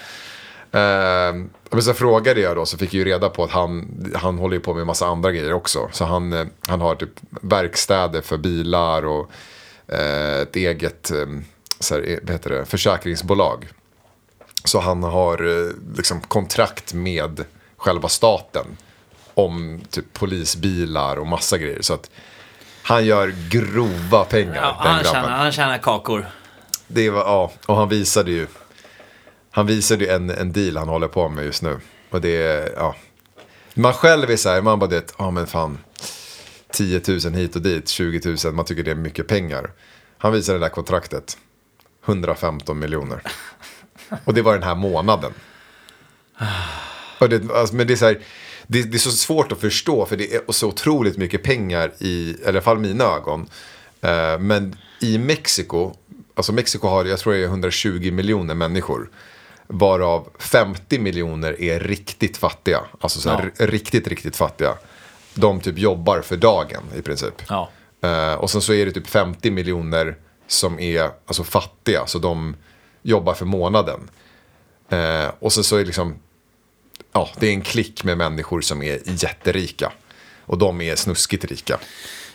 Eh, 0.72 1.34
men 1.70 1.82
så 1.82 1.94
frågade 1.94 2.42
jag 2.42 2.56
då, 2.56 2.66
så 2.66 2.78
fick 2.78 2.94
jag 2.94 3.00
ju 3.00 3.06
reda 3.06 3.30
på 3.30 3.44
att 3.44 3.52
han, 3.52 3.88
han 4.16 4.38
håller 4.38 4.56
ju 4.56 4.60
på 4.60 4.74
med 4.74 4.88
massa 4.88 5.08
andra 5.08 5.32
grejer 5.32 5.54
också. 5.54 5.90
Så 5.92 6.06
han, 6.06 6.34
eh, 6.34 6.46
han 6.68 6.82
har 6.82 6.96
typ 6.96 7.10
verkstäder 7.42 8.22
för 8.22 8.38
bilar 8.38 9.06
och 9.06 9.32
eh, 9.88 10.42
ett 10.42 10.56
eget 10.56 11.12
eh, 11.12 11.26
så 11.80 11.96
här, 11.96 12.20
vad 12.24 12.32
heter 12.32 12.50
det, 12.50 12.66
försäkringsbolag. 12.66 13.68
Så 14.64 14.80
han 14.80 15.04
har 15.04 15.66
eh, 15.68 15.72
liksom 15.98 16.22
kontrakt 16.22 16.94
med 16.94 17.46
själva 17.78 18.10
staten 18.10 18.66
om 19.34 19.82
typ 19.90 20.14
polisbilar 20.14 21.18
och 21.18 21.28
massa 21.28 21.58
grejer. 21.58 21.82
Så 21.82 21.94
att 21.94 22.10
han 22.84 23.06
gör 23.06 23.34
grova 23.50 24.26
pengar, 24.26 24.56
Ja, 24.56 24.62
den 24.84 24.92
han, 24.92 25.04
grabben. 25.04 25.12
tjänar, 25.14 25.38
han 25.38 25.52
tjänar 25.52 25.78
kakor. 25.78 26.26
Det 26.88 27.10
var, 27.10 27.20
ja, 27.20 27.52
och 27.66 27.76
han 27.76 27.90
visade 27.90 28.32
ju, 28.32 28.48
han 29.52 29.66
visade 29.68 30.04
ju 30.04 30.10
en, 30.12 30.30
en 30.30 30.52
deal 30.52 30.78
han 30.78 30.88
håller 30.88 31.08
på 31.08 31.30
med 31.30 31.46
just 31.46 31.62
nu. 31.62 31.80
Och 32.10 32.22
det 32.22 32.38
är, 32.38 32.74
ja. 32.76 32.96
Man 33.74 33.94
själv 33.94 34.32
är 34.32 34.36
så 34.38 34.50
här, 34.50 34.62
man 34.62 34.80
bara 34.80 34.90
det, 34.90 35.14
ja 35.18 35.32
men 35.32 35.48
fan, 35.48 35.78
10 36.72 37.02
000 37.08 37.20
hit 37.34 37.56
och 37.56 37.62
dit, 37.62 37.90
20 37.90 38.36
000, 38.46 38.54
man 38.54 38.66
tycker 38.66 38.84
det 38.84 38.92
är 38.92 38.96
mycket 38.96 39.28
pengar. 39.28 39.72
Han 40.18 40.32
visade 40.34 40.60
det 40.60 40.66
där 40.66 40.70
kontraktet, 40.70 41.38
115 42.06 42.80
miljoner. 42.80 43.22
Och 44.26 44.34
det 44.34 44.42
var 44.42 44.54
den 44.54 44.64
här 44.64 44.76
månaden. 44.76 45.34
Och 47.20 47.30
det, 47.30 47.52
alltså, 47.52 47.76
men 47.76 47.88
det 47.88 47.94
är 47.94 47.98
så 47.98 48.06
här, 48.06 48.20
det, 48.72 48.84
det 48.84 48.98
är 48.98 49.00
så 49.00 49.12
svårt 49.12 49.52
att 49.52 49.60
förstå 49.60 50.06
för 50.06 50.18
det 50.18 50.34
är 50.34 50.52
så 50.52 50.68
otroligt 50.68 51.18
mycket 51.18 51.44
pengar 51.44 51.92
i, 52.00 52.10
i 52.10 52.38
alla 52.48 52.62
fall 52.62 52.80
mina 52.80 53.04
ögon. 53.04 53.50
Eh, 54.02 54.40
men 54.40 54.76
i 55.00 55.18
Mexiko, 55.18 55.94
alltså 56.36 56.54
Mexiko 56.54 56.88
har, 56.88 57.06
jag 57.06 57.20
tror 57.20 57.34
det 57.34 57.40
är 57.40 57.44
120 57.44 58.12
miljoner 58.12 58.56
människor. 58.56 59.10
Varav 59.68 60.30
50 60.40 61.00
miljoner 61.00 61.62
är 61.62 61.80
riktigt 61.80 62.38
fattiga. 62.38 62.82
Alltså 63.00 63.20
så 63.20 63.30
här, 63.30 63.52
riktigt, 63.58 64.08
riktigt 64.08 64.36
fattiga. 64.36 64.74
De 65.34 65.60
typ 65.60 65.78
jobbar 65.78 66.22
för 66.22 66.38
dagen 66.38 66.84
i 66.98 67.02
princip. 67.02 67.42
Ja. 67.50 67.70
Eh, 68.02 68.34
och 68.34 68.50
sen 68.50 68.62
så 68.62 68.74
är 68.74 68.86
det 68.86 68.92
typ 68.92 69.08
50 69.08 69.52
miljoner 69.52 70.16
som 70.48 70.80
är 70.80 71.10
alltså 71.26 71.44
fattiga, 71.44 72.06
så 72.06 72.20
de 72.20 72.56
jobbar 73.02 73.34
för 73.34 73.46
månaden. 73.46 74.10
Eh, 74.90 75.32
och 75.40 75.54
sen 75.54 75.64
så 75.64 75.76
är 75.76 75.80
det 75.80 75.86
liksom, 75.86 76.16
ja, 77.14 77.30
det 77.40 77.48
är 77.48 77.54
en 77.54 77.62
klick 77.62 78.04
med 78.04 78.18
människor 78.18 78.62
som 78.62 78.84
är 78.84 79.00
jätterika. 79.06 79.92
Och 80.46 80.58
de 80.58 80.82
är 80.82 80.96
snuskigt 80.96 81.46
rika. 81.46 81.80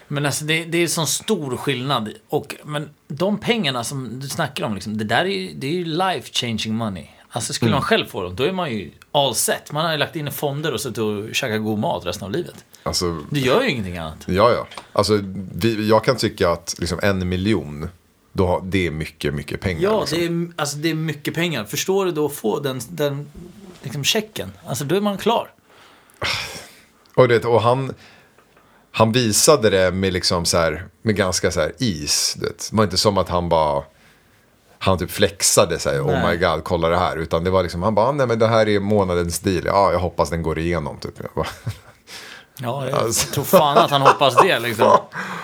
Men 0.09 0.27
alltså 0.27 0.45
det, 0.45 0.65
det 0.65 0.79
är 0.79 0.87
sån 0.87 1.07
stor 1.07 1.57
skillnad. 1.57 2.13
Och, 2.29 2.55
men 2.65 2.91
de 3.09 3.39
pengarna 3.39 3.85
som 3.85 4.21
du 4.21 4.29
snackar 4.29 4.65
om, 4.65 4.75
liksom, 4.75 4.99
det 4.99 5.05
där 5.05 5.25
är 5.25 5.29
ju, 5.29 5.53
det 5.55 5.67
är 5.67 5.73
ju 5.73 5.85
life 5.85 6.31
changing 6.33 6.75
money. 6.75 7.05
Alltså 7.31 7.53
skulle 7.53 7.69
Mm. 7.69 7.77
man 7.77 7.83
själv 7.83 8.07
få 8.07 8.23
dem, 8.23 8.37
då 8.37 8.45
är 8.45 8.53
man 8.53 8.71
ju 8.71 8.91
all 9.13 9.35
set. 9.35 9.73
Man 9.73 9.85
har 9.85 9.93
ju 9.93 9.99
lagt 9.99 10.17
in 10.17 10.29
i 10.29 10.31
fonder 10.31 10.73
och 10.73 10.81
suttit 10.81 10.99
och 10.99 11.35
käkat 11.35 11.63
god 11.63 11.79
mat 11.79 12.07
resten 12.07 12.25
av 12.27 12.31
livet. 12.33 12.65
Alltså, 12.83 13.21
Du 13.31 13.41
gör 13.41 13.63
ju 13.63 13.71
ingenting 13.71 13.97
annat. 13.99 14.25
ja, 14.27 14.51
ja. 14.53 14.67
Alltså, 14.93 15.21
vi, 15.55 15.89
jag 15.89 16.05
kan 16.05 16.17
tycka 16.17 16.51
att 16.51 16.75
liksom 16.79 16.99
en 17.03 17.29
miljon, 17.29 17.89
då, 18.37 18.61
det 18.65 18.87
är 18.87 18.91
mycket, 18.91 19.35
mycket 19.35 19.61
pengar. 19.61 19.83
Ja, 19.83 20.01
liksom. 20.01 20.19
det 20.19 20.25
är, 20.25 20.61
alltså, 20.61 20.77
det 20.77 20.91
är 20.91 20.95
mycket 20.95 21.35
pengar. 21.35 21.65
Förstår 21.65 22.05
du 22.05 22.13
då 22.13 22.27
att 22.27 22.35
få 22.35 22.61
den, 22.61 22.81
den 22.89 23.31
liksom, 23.83 24.05
checken? 24.05 24.53
Alltså 24.67 24.85
då 24.85 24.95
är 24.97 25.01
man 25.01 25.19
klar. 25.19 25.51
Och, 27.15 27.29
det, 27.29 27.45
och 27.45 27.63
han, 27.63 27.95
han 28.91 29.13
visade 29.13 29.71
det 29.71 29.91
med, 29.91 30.13
liksom 30.13 30.45
så 30.45 30.57
här, 30.59 30.85
med 31.03 31.17
ganska 31.17 31.51
så 31.51 31.61
här 31.61 31.73
is. 31.79 32.37
Det 32.41 32.73
var 32.73 32.85
inte 32.85 32.97
som 32.97 33.19
att 33.19 33.29
han 33.29 33.49
bara... 33.49 33.83
Han 34.79 34.99
typ 34.99 35.11
flexade 35.11 35.79
sig, 35.79 36.01
oh 36.01 36.31
my 36.31 36.37
god, 36.37 36.65
kolla 36.65 36.89
det 36.89 36.99
här. 36.99 37.17
Utan 37.17 37.45
det 37.45 37.51
var 37.51 37.63
liksom, 37.63 37.83
han 37.83 37.95
bara, 37.95 38.13
nej 38.13 38.27
men 38.27 38.39
det 38.39 38.47
här 38.47 38.69
är 38.69 38.81
månadens 38.81 39.41
deal. 39.41 39.63
Ja, 39.67 39.93
jag 39.93 39.99
hoppas 39.99 40.31
den 40.31 40.43
går 40.43 40.59
igenom. 40.59 40.99
Typ. 40.99 41.15
Jag 41.17 41.31
bara, 41.35 41.47
Ja, 42.59 42.87
jag 42.91 42.99
Alltså. 42.99 43.33
tror 43.35 43.45
fan 43.45 43.79
att 43.79 43.91
han 43.91 44.03
hoppas 44.03 44.37
det 44.43 44.59
liksom. 44.59 44.99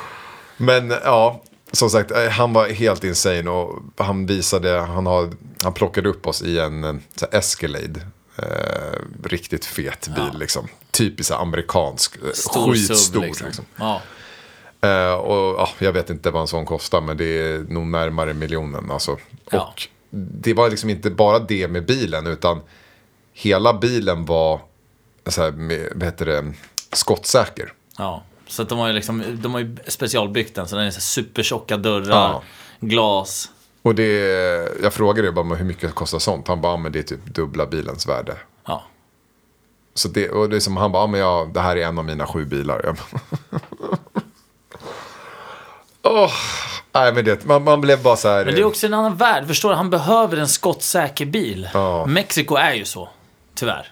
Men 0.56 0.90
ja, 1.04 1.42
som 1.72 1.90
sagt, 1.90 2.10
eh, 2.10 2.28
han 2.28 2.52
var 2.52 2.68
helt 2.68 3.04
insane 3.04 3.50
och 3.50 3.82
han 3.96 4.26
visade, 4.26 4.78
han, 4.80 5.06
har, 5.06 5.30
han 5.62 5.72
plockade 5.72 6.08
upp 6.08 6.26
oss 6.26 6.42
i 6.42 6.58
en 6.58 7.02
så 7.14 7.26
här 7.32 7.38
Escalade. 7.38 8.00
Eh, 8.36 8.98
riktigt 9.24 9.64
fet 9.64 10.08
bil 10.16 10.38
liksom. 10.38 10.68
Typiskt 10.90 11.32
amerikansk, 11.32 12.16
eh, 12.16 12.32
Stor 12.32 12.72
skitstor. 12.72 12.94
sub 12.94 13.22
Liksom. 13.22 13.46
liksom. 13.46 13.64
Ja. 13.76 14.00
Eh, 14.88 15.12
och 15.12 15.60
ja, 15.60 15.68
jag 15.78 15.92
vet 15.92 16.10
inte 16.10 16.30
vad 16.30 16.40
en 16.42 16.48
sån 16.48 16.66
kostar, 16.66 17.00
men 17.00 17.16
det 17.16 17.24
är 17.24 17.58
nog 17.58 17.86
närmare 17.86 18.34
miljonen. 18.34 18.90
Alltså. 18.90 19.18
Ja. 19.50 19.60
Och 19.62 19.88
det 20.10 20.54
var 20.54 20.70
liksom 20.70 20.90
inte 20.90 21.10
bara 21.10 21.38
det 21.38 21.68
med 21.68 21.86
bilen, 21.86 22.26
utan 22.26 22.60
hela 23.32 23.74
bilen 23.74 24.24
var 24.24 24.60
så 25.26 25.42
här, 25.42 25.50
med, 25.50 25.88
vad 25.94 26.04
heter 26.04 26.26
det, 26.26 26.52
skottsäker. 26.92 27.72
Ja, 27.98 28.24
så 28.52 28.62
att 28.62 28.68
de 28.68 28.78
har 28.78 28.86
ju 28.86 28.92
liksom, 28.92 29.24
de 29.42 29.52
har 29.54 29.60
ju 29.60 29.76
specialbyggt 29.86 30.54
den 30.54 30.68
så 30.68 30.76
den 30.76 30.86
är 30.86 30.90
så 30.90 31.00
supertjocka 31.00 31.76
dörrar, 31.76 32.06
Ja. 32.10 32.42
glas. 32.80 33.50
Och 33.82 33.94
det, 33.94 34.08
jag 34.82 34.92
frågade 34.92 35.28
ju 35.28 35.32
bara 35.32 35.54
hur 35.54 35.64
mycket 35.64 35.94
kostar 35.94 36.18
sånt. 36.18 36.48
Han 36.48 36.60
bara, 36.60 36.72
"Ja, 36.72 36.76
men 36.76 36.92
det 36.92 36.98
är 36.98 37.02
typ 37.02 37.24
dubbla 37.24 37.66
bilens 37.66 38.06
värde. 38.08 38.36
Ja. 38.66 38.82
Så 39.94 40.08
det, 40.08 40.30
och 40.30 40.48
det 40.50 40.56
är 40.56 40.60
som 40.60 40.76
han 40.76 40.92
bara, 40.92 41.02
"Ja, 41.02 41.06
men 41.06 41.20
jag, 41.20 41.52
det 41.54 41.60
här 41.60 41.76
är 41.76 41.86
en 41.86 41.98
av 41.98 42.04
mina 42.04 42.26
sju 42.26 42.44
bilar. 42.44 42.80
Jag 42.84 42.94
bara, 42.96 43.58
Åh, 46.02 46.32
nej 46.92 47.12
men 47.14 47.24
det, 47.24 47.44
man, 47.44 47.64
man 47.64 47.80
blev 47.80 48.02
bara 48.02 48.16
så 48.16 48.28
här. 48.28 48.44
Men 48.44 48.54
det 48.54 48.60
är 48.60 48.64
också 48.64 48.86
en 48.86 48.94
annan 48.94 49.16
värld, 49.16 49.46
förstår 49.46 49.68
du? 49.70 49.74
Han 49.76 49.90
behöver 49.90 50.36
en 50.36 50.48
skottsäker 50.48 51.26
bil. 51.26 51.68
Ja. 51.74 52.06
Mexiko 52.06 52.54
är 52.54 52.72
ju 52.74 52.84
så, 52.84 53.08
tyvärr. 53.54 53.90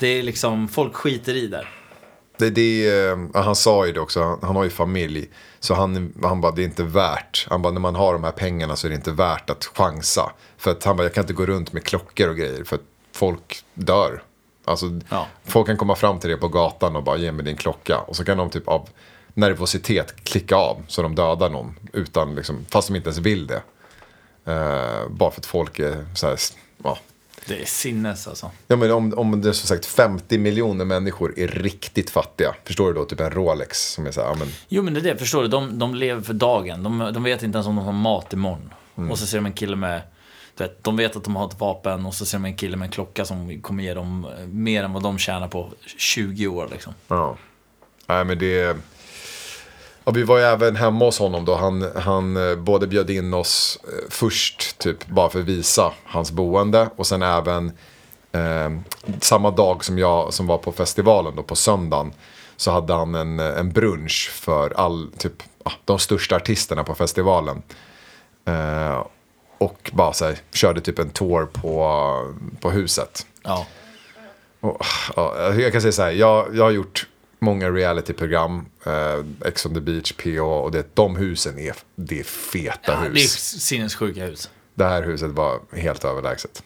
Det 0.00 0.06
är 0.06 0.22
liksom, 0.22 0.68
folk 0.68 0.94
skiter 0.94 1.34
i 1.34 1.46
där. 1.46 1.68
Det, 2.38 2.50
det, 2.50 2.88
är, 2.88 3.28
ja, 3.34 3.40
han 3.40 3.56
sa 3.56 3.86
ju 3.86 3.92
det 3.92 4.00
också, 4.00 4.22
han, 4.22 4.38
han 4.42 4.56
har 4.56 4.64
ju 4.64 4.70
familj. 4.70 5.28
Så 5.60 5.74
han, 5.74 6.12
han 6.22 6.40
bara, 6.40 6.52
det 6.52 6.62
är 6.62 6.64
inte 6.64 6.82
värt. 6.82 7.46
Han 7.50 7.62
bara, 7.62 7.72
när 7.72 7.80
man 7.80 7.94
har 7.94 8.12
de 8.12 8.24
här 8.24 8.30
pengarna 8.32 8.76
så 8.76 8.86
är 8.86 8.88
det 8.88 8.94
inte 8.94 9.10
värt 9.12 9.50
att 9.50 9.64
chansa. 9.64 10.32
För 10.56 10.70
att 10.70 10.84
han 10.84 10.96
bara, 10.96 11.02
jag 11.02 11.14
kan 11.14 11.24
inte 11.24 11.32
gå 11.32 11.46
runt 11.46 11.72
med 11.72 11.84
klockor 11.84 12.28
och 12.28 12.36
grejer. 12.36 12.64
För 12.64 12.76
att 12.76 12.82
folk 13.12 13.62
dör. 13.74 14.22
Alltså, 14.64 14.86
Ja. 15.08 15.26
folk 15.44 15.66
kan 15.66 15.76
komma 15.76 15.94
fram 15.94 16.18
till 16.18 16.30
det 16.30 16.36
på 16.36 16.48
gatan 16.48 16.96
och 16.96 17.02
bara, 17.02 17.16
ge 17.16 17.32
mig 17.32 17.44
din 17.44 17.56
klocka. 17.56 17.98
Och 17.98 18.16
så 18.16 18.24
kan 18.24 18.38
de 18.38 18.50
typ 18.50 18.68
av 18.68 18.88
nervositet 19.34 20.24
klicka 20.24 20.56
av. 20.56 20.82
Så 20.88 21.02
de 21.02 21.14
dödar 21.14 21.50
någon. 21.50 21.78
Utan, 21.92 22.34
liksom, 22.34 22.66
fast 22.70 22.88
de 22.88 22.96
inte 22.96 23.08
ens 23.08 23.18
vill 23.18 23.46
det. 23.46 23.62
Eh, 24.52 25.08
bara 25.10 25.30
för 25.30 25.40
att 25.40 25.46
folk 25.46 25.78
är 25.78 26.06
så 26.14 26.26
här, 26.26 26.38
ja. 26.84 26.98
Det 27.48 27.62
är 27.62 27.64
sinnes 27.64 28.28
alltså. 28.28 28.50
Ja 28.68 28.76
men 28.76 28.90
om, 28.90 29.14
om 29.16 29.40
det 29.40 29.48
är 29.48 29.52
som 29.52 29.68
sagt 29.68 29.86
50 29.86 30.38
miljoner 30.38 30.84
människor 30.84 31.38
är 31.38 31.48
riktigt 31.48 32.10
fattiga. 32.10 32.54
Förstår 32.64 32.86
du 32.86 32.94
då? 32.94 33.04
Typ 33.04 33.20
en 33.20 33.30
Rolex 33.30 33.92
som 33.92 34.06
är 34.06 34.10
så 34.10 34.20
här, 34.20 34.28
ja 34.28 34.34
men. 34.34 34.48
Jo 34.68 34.82
men 34.82 34.94
det 34.94 35.00
är 35.00 35.02
det, 35.02 35.16
förstår 35.16 35.42
du? 35.42 35.48
De, 35.48 35.78
de 35.78 35.94
lever 35.94 36.22
för 36.22 36.34
dagen. 36.34 36.82
De, 36.82 37.10
de 37.14 37.22
vet 37.22 37.42
inte 37.42 37.56
ens 37.56 37.66
om 37.66 37.76
de 37.76 37.84
har 37.84 37.92
mat 37.92 38.32
imorgon. 38.32 38.72
Mm. 38.96 39.10
Och 39.10 39.18
så 39.18 39.26
ser 39.26 39.38
de 39.38 39.46
en 39.46 39.52
kille 39.52 39.76
med, 39.76 40.02
du 40.56 40.64
vet, 40.64 40.84
de 40.84 40.96
vet 40.96 41.16
att 41.16 41.24
de 41.24 41.36
har 41.36 41.46
ett 41.48 41.60
vapen 41.60 42.06
och 42.06 42.14
så 42.14 42.26
ser 42.26 42.38
de 42.38 42.44
en 42.44 42.56
kille 42.56 42.76
med 42.76 42.86
en 42.86 42.92
klocka 42.92 43.24
som 43.24 43.60
kommer 43.62 43.82
ge 43.82 43.94
dem 43.94 44.26
eh, 44.38 44.46
mer 44.46 44.84
än 44.84 44.92
vad 44.92 45.02
de 45.02 45.18
tjänar 45.18 45.48
på 45.48 45.70
20 45.96 46.46
år 46.46 46.68
liksom. 46.72 46.94
Ja. 47.08 47.36
Nej 48.06 48.24
men 48.24 48.38
det. 48.38 48.76
Ja, 50.08 50.12
vi 50.12 50.22
var 50.22 50.38
ju 50.38 50.44
även 50.44 50.76
hemma 50.76 51.04
hos 51.04 51.18
honom 51.18 51.44
då. 51.44 51.54
Han, 51.54 51.86
han 51.96 52.36
eh, 52.36 52.56
både 52.56 52.86
bjöd 52.86 53.10
in 53.10 53.34
oss 53.34 53.78
eh, 53.84 54.10
först, 54.10 54.78
typ 54.78 55.06
bara 55.06 55.30
för 55.30 55.40
att 55.40 55.44
visa 55.44 55.92
hans 56.04 56.32
boende. 56.32 56.88
Och 56.96 57.06
sen 57.06 57.22
även 57.22 57.72
eh, 58.32 58.70
samma 59.20 59.50
dag 59.50 59.84
som 59.84 59.98
jag 59.98 60.34
som 60.34 60.46
var 60.46 60.58
på 60.58 60.72
festivalen 60.72 61.36
då 61.36 61.42
på 61.42 61.56
söndagen. 61.56 62.12
Så 62.56 62.70
hade 62.70 62.94
han 62.94 63.14
en, 63.14 63.40
en 63.40 63.72
brunch 63.72 64.30
för 64.34 64.72
all, 64.76 65.10
typ, 65.18 65.42
de 65.84 65.98
största 65.98 66.36
artisterna 66.36 66.84
på 66.84 66.94
festivalen. 66.94 67.62
Eh, 68.44 69.06
och 69.58 69.90
bara 69.94 70.12
så 70.12 70.24
här, 70.24 70.38
körde 70.52 70.80
typ 70.80 70.98
en 70.98 71.10
tour 71.10 71.46
på, 71.46 72.34
på 72.60 72.70
huset. 72.70 73.26
Ja. 73.42 73.66
Och, 74.60 74.86
ja, 75.16 75.54
jag 75.54 75.72
kan 75.72 75.80
säga 75.80 75.92
så 75.92 76.02
här, 76.02 76.10
jag, 76.10 76.56
jag 76.56 76.64
har 76.64 76.70
gjort 76.70 77.06
många 77.38 77.70
realityprogram, 77.70 78.66
eh, 78.86 79.48
Ex 79.48 79.66
on 79.66 79.74
the 79.74 79.80
beach, 79.80 80.12
PH, 80.12 80.40
och 80.40 80.70
det, 80.72 80.94
de 80.94 81.16
husen 81.16 81.58
är, 81.58 81.74
det 81.96 82.20
är 82.20 82.24
feta 82.24 82.92
ja 82.92 83.00
det 83.00 83.06
är 83.06 83.10
hus. 83.10 83.62
sinnessjuka 83.62 84.24
hus. 84.24 84.50
Det 84.74 84.84
här 84.84 85.02
huset 85.02 85.30
var 85.30 85.60
helt 85.72 86.04
överlägset. 86.04 86.62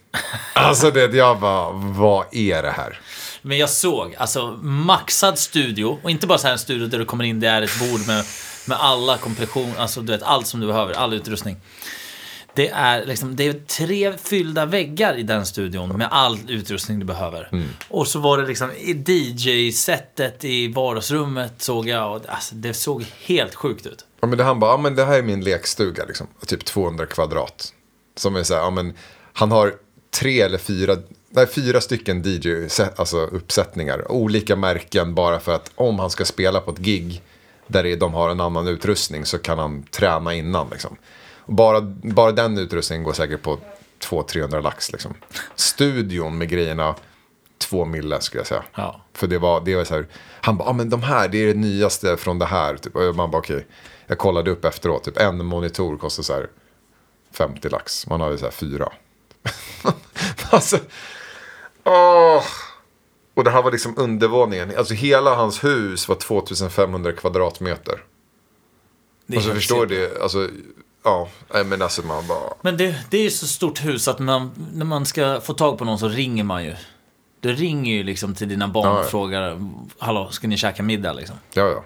alltså 0.54 0.90
det, 0.90 1.16
jag 1.16 1.40
bara, 1.40 1.70
vad 1.72 2.24
är 2.32 2.62
det 2.62 2.70
här? 2.70 3.00
Men 3.42 3.58
jag 3.58 3.70
såg, 3.70 4.14
alltså 4.18 4.46
maxad 4.62 5.38
studio. 5.38 5.98
Och 6.02 6.10
inte 6.10 6.26
bara 6.26 6.38
så 6.38 6.46
här 6.46 6.52
en 6.52 6.58
studio 6.58 6.86
där 6.86 6.98
du 6.98 7.04
kommer 7.04 7.24
in, 7.24 7.40
det 7.40 7.48
är 7.48 7.62
ett 7.62 7.80
bord 7.80 8.06
med, 8.06 8.24
med 8.66 8.78
alla 8.80 9.16
komplektion, 9.16 9.72
alltså 9.78 10.00
du 10.00 10.12
vet 10.12 10.22
allt 10.22 10.46
som 10.46 10.60
du 10.60 10.66
behöver, 10.66 10.94
all 10.94 11.14
utrustning. 11.14 11.56
Det 12.60 12.68
är, 12.68 13.06
liksom, 13.06 13.36
det 13.36 13.46
är 13.46 13.52
tre 13.52 14.16
fyllda 14.16 14.66
väggar 14.66 15.18
i 15.18 15.22
den 15.22 15.46
studion 15.46 15.88
med 15.98 16.08
all 16.10 16.38
utrustning 16.48 16.98
du 16.98 17.04
behöver. 17.04 17.50
Och 17.88 18.08
så 18.08 18.18
var 18.18 18.38
det 18.38 18.46
liksom 18.46 18.70
i 18.70 18.92
DJ-sättet 19.06 20.44
i 20.44 20.72
vardagsrummet 20.72 21.52
såg 21.62 21.88
jag. 21.88 22.16
Och, 22.16 22.22
alltså, 22.28 22.54
det 22.54 22.74
såg 22.74 23.04
helt 23.24 23.54
sjukt 23.54 23.86
ut. 23.86 24.04
Ja, 24.20 24.26
men 24.26 24.38
det, 24.38 24.44
han 24.44 24.60
bara, 24.60 24.70
ja, 24.70 24.76
men 24.76 24.94
det 24.94 25.04
här 25.04 25.18
är 25.18 25.22
min 25.22 25.44
lekstuga, 25.44 26.04
liksom. 26.04 26.26
typ 26.46 26.64
200 26.64 27.06
kvadrat. 27.06 27.72
Som 28.16 28.36
är 28.36 28.42
så 28.42 28.54
här, 28.54 28.60
ja, 28.60 28.70
men 28.70 28.94
han 29.32 29.50
har 29.50 29.74
tre 30.10 30.40
eller 30.40 30.58
fyra, 30.58 30.96
nej, 31.30 31.46
fyra 31.46 31.80
stycken 31.80 32.22
DJ-uppsättningar. 32.22 33.92
Alltså 33.96 34.06
olika 34.08 34.56
märken 34.56 35.14
bara 35.14 35.40
för 35.40 35.54
att 35.54 35.70
om 35.74 35.98
han 35.98 36.10
ska 36.10 36.24
spela 36.24 36.60
på 36.60 36.70
ett 36.70 36.78
gig 36.78 37.22
där 37.66 37.96
de 37.96 38.14
har 38.14 38.30
en 38.30 38.40
annan 38.40 38.68
utrustning 38.68 39.24
så 39.24 39.38
kan 39.38 39.58
han 39.58 39.82
träna 39.82 40.34
innan. 40.34 40.68
Liksom. 40.70 40.96
Bara, 41.50 41.80
bara 42.02 42.32
den 42.32 42.58
utrustningen 42.58 43.04
går 43.04 43.12
säkert 43.12 43.42
på 43.42 43.58
200-300 44.02 44.62
lax. 44.62 44.92
Liksom. 44.92 45.14
Studion 45.54 46.38
med 46.38 46.48
grejerna 46.48 46.94
två 47.58 47.84
mille 47.84 48.20
skulle 48.20 48.40
jag 48.40 48.46
säga. 48.46 48.64
Ja. 48.74 49.00
För 49.12 49.26
det 49.26 49.38
var, 49.38 49.60
det 49.60 49.76
var 49.76 49.84
så 49.84 49.94
här, 49.94 50.06
han 50.40 50.56
bara, 50.56 50.68
ah, 50.68 50.72
men 50.72 50.90
de 50.90 51.02
här, 51.02 51.28
det 51.28 51.38
är 51.38 51.46
det 51.46 51.54
nyaste 51.54 52.16
från 52.16 52.38
det 52.38 52.46
här. 52.46 52.76
Typ. 52.76 52.96
Och 52.96 53.16
man 53.16 53.30
bara, 53.30 53.38
okej. 53.38 53.66
Jag 54.06 54.18
kollade 54.18 54.50
upp 54.50 54.64
efteråt, 54.64 55.04
typ 55.04 55.18
en 55.18 55.44
monitor 55.44 55.96
kostar 55.96 56.22
så 56.22 56.32
här 56.32 56.48
50 57.32 57.68
lax. 57.68 58.06
Man 58.06 58.20
hade 58.20 58.38
så 58.38 58.44
här 58.44 58.52
fyra. 58.52 58.92
alltså, 60.50 60.78
åh. 61.84 62.44
Och 63.34 63.44
det 63.44 63.50
här 63.50 63.62
var 63.62 63.72
liksom 63.72 63.94
undervåningen. 63.96 64.72
Alltså 64.78 64.94
hela 64.94 65.34
hans 65.34 65.64
hus 65.64 66.08
var 66.08 66.16
2500 66.16 67.12
kvadratmeter. 67.12 68.04
Det 69.26 69.36
Och 69.36 69.42
så 69.42 69.48
helt 69.48 69.58
förstår 69.60 69.86
det, 69.86 70.22
alltså, 70.22 70.48
ja, 71.04 71.28
men 71.64 71.82
alltså 71.82 72.02
man 72.06 72.26
bara, 72.26 72.54
Men 72.62 72.76
det, 72.76 72.94
det 73.10 73.18
är 73.18 73.22
ju 73.22 73.30
så 73.30 73.46
stort 73.46 73.84
hus 73.84 74.08
att 74.08 74.18
man, 74.18 74.50
när 74.72 74.84
man 74.84 75.06
ska 75.06 75.40
få 75.40 75.54
tag 75.54 75.78
på 75.78 75.84
någon 75.84 75.98
så 75.98 76.08
ringer 76.08 76.44
man 76.44 76.64
ju. 76.64 76.74
Du 77.40 77.52
ringer 77.52 77.92
ju 77.94 78.02
liksom 78.02 78.34
till 78.34 78.48
dina 78.48 78.68
barn 78.68 78.86
Ja, 78.86 78.94
ja. 78.94 79.00
och 79.00 79.10
frågar, 79.10 79.60
hallå, 79.98 80.28
ska 80.30 80.48
ni 80.48 80.56
käka 80.56 80.82
middag 80.82 81.12
liksom? 81.12 81.36
ja 81.52 81.68
ja. 81.68 81.84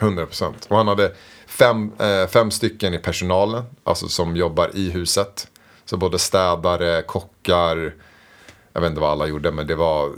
100 0.00 0.26
procent. 0.26 0.66
Och 0.70 0.76
han 0.76 0.88
hade 0.88 1.12
fem, 1.46 1.92
eh, 1.98 2.28
fem 2.28 2.50
stycken 2.50 2.94
i 2.94 2.98
personalen, 2.98 3.64
alltså 3.84 4.08
som 4.08 4.36
jobbar 4.36 4.70
i 4.74 4.90
huset. 4.90 5.48
Så 5.84 5.96
både 5.96 6.18
städare, 6.18 7.02
kockar, 7.02 7.94
jag 8.72 8.80
vet 8.80 8.88
inte 8.88 9.00
vad 9.00 9.10
alla 9.10 9.26
gjorde, 9.26 9.50
men 9.50 9.66
det 9.66 9.74
var... 9.74 10.10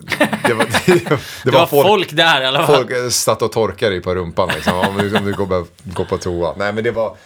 Det 0.49 0.54
var, 0.54 0.64
det, 0.64 1.04
det 1.09 1.18
Det 1.45 1.50
var 1.50 1.66
folk, 1.66 2.12
där 2.12 2.42
i 2.42 2.47
alla 2.47 2.66
fall. 2.66 2.76
Folk 2.76 3.12
satt 3.12 3.42
och 3.42 3.52
torkade 3.52 3.92
dig 3.92 4.02
på 4.02 4.14
rumpan 4.14 4.49
liksom. 4.54 4.78
Om 4.78 4.97
du, 4.99 5.16
om 5.16 5.25
du 5.25 5.33
går, 5.33 5.66
går 5.95 6.04
på 6.04 6.18
toa. 6.18 6.54
Nej 6.56 6.73
men 6.73 6.85
det 6.85 6.90
var 6.90 7.16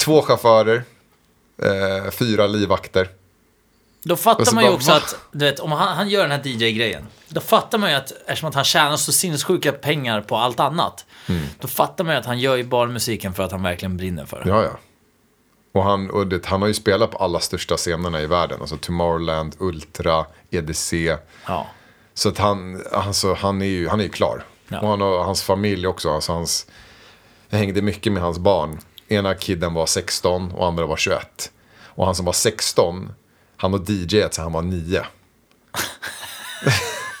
två 0.00 0.22
chaufförer, 0.22 0.82
eh, 1.62 2.10
fyra 2.10 2.46
livvakter. 2.46 3.08
Då 4.02 4.16
fattar 4.16 4.54
man 4.54 4.64
ju 4.64 4.70
bara, 4.70 4.76
också 4.76 4.90
va? 4.90 4.96
att, 4.96 5.16
du 5.32 5.44
vet, 5.44 5.60
om 5.60 5.72
han, 5.72 5.96
han 5.96 6.08
gör 6.08 6.22
den 6.22 6.30
här 6.30 6.46
DJ-grejen. 6.46 7.06
Då 7.28 7.40
fattar 7.40 7.78
man 7.78 7.90
ju 7.90 7.96
att, 7.96 8.12
eftersom 8.26 8.48
att 8.48 8.54
han 8.54 8.64
tjänar 8.64 8.96
så 8.96 9.12
sinnessjuka 9.12 9.72
pengar 9.72 10.20
på 10.20 10.36
allt 10.36 10.60
annat. 10.60 11.04
Mm. 11.26 11.42
Då 11.58 11.68
fattar 11.68 12.04
man 12.04 12.14
ju 12.14 12.20
att 12.20 12.26
han 12.26 12.38
gör 12.38 12.56
ju 12.56 12.64
bara 12.64 12.88
musiken 12.88 13.34
för 13.34 13.42
att 13.42 13.52
han 13.52 13.62
verkligen 13.62 13.96
brinner 13.96 14.24
för 14.24 14.44
det. 14.44 14.48
Ja, 14.48 14.62
ja. 14.62 14.78
Och, 15.72 15.84
han, 15.84 16.10
och 16.10 16.26
det, 16.26 16.46
han 16.46 16.60
har 16.60 16.68
ju 16.68 16.74
spelat 16.74 17.10
på 17.10 17.18
alla 17.18 17.40
största 17.40 17.76
scenerna 17.76 18.20
i 18.20 18.26
världen. 18.26 18.60
Alltså 18.60 18.76
Tomorrowland, 18.76 19.56
Ultra, 19.58 20.26
EDC. 20.50 21.16
Ja. 21.46 21.66
Så 22.14 22.28
att 22.28 22.38
han, 22.38 22.82
alltså, 22.92 23.34
han 23.34 23.62
är 23.62 23.66
ju 23.66 23.88
han 23.88 24.00
är 24.00 24.04
ju 24.04 24.10
klar. 24.10 24.44
Ja. 24.68 24.80
Och 24.80 24.88
han 24.88 25.02
och 25.02 25.24
hans 25.24 25.42
familj 25.42 25.86
också. 25.86 26.10
Alltså 26.10 26.32
hans, 26.32 26.66
jag 27.48 27.58
hängde 27.58 27.82
mycket 27.82 28.12
med 28.12 28.22
hans 28.22 28.38
barn. 28.38 28.78
Ena 29.10 29.34
kidden 29.34 29.74
var 29.74 29.86
16 29.86 30.52
och 30.52 30.66
andra 30.66 30.86
var 30.86 30.96
21. 30.96 31.52
Och 31.84 32.06
han 32.06 32.14
som 32.14 32.26
var 32.26 32.32
16, 32.32 33.12
han 33.56 33.72
har 33.72 33.90
DJat 33.90 34.34
så 34.34 34.42
han 34.42 34.52
var 34.52 34.62
9. 34.62 35.02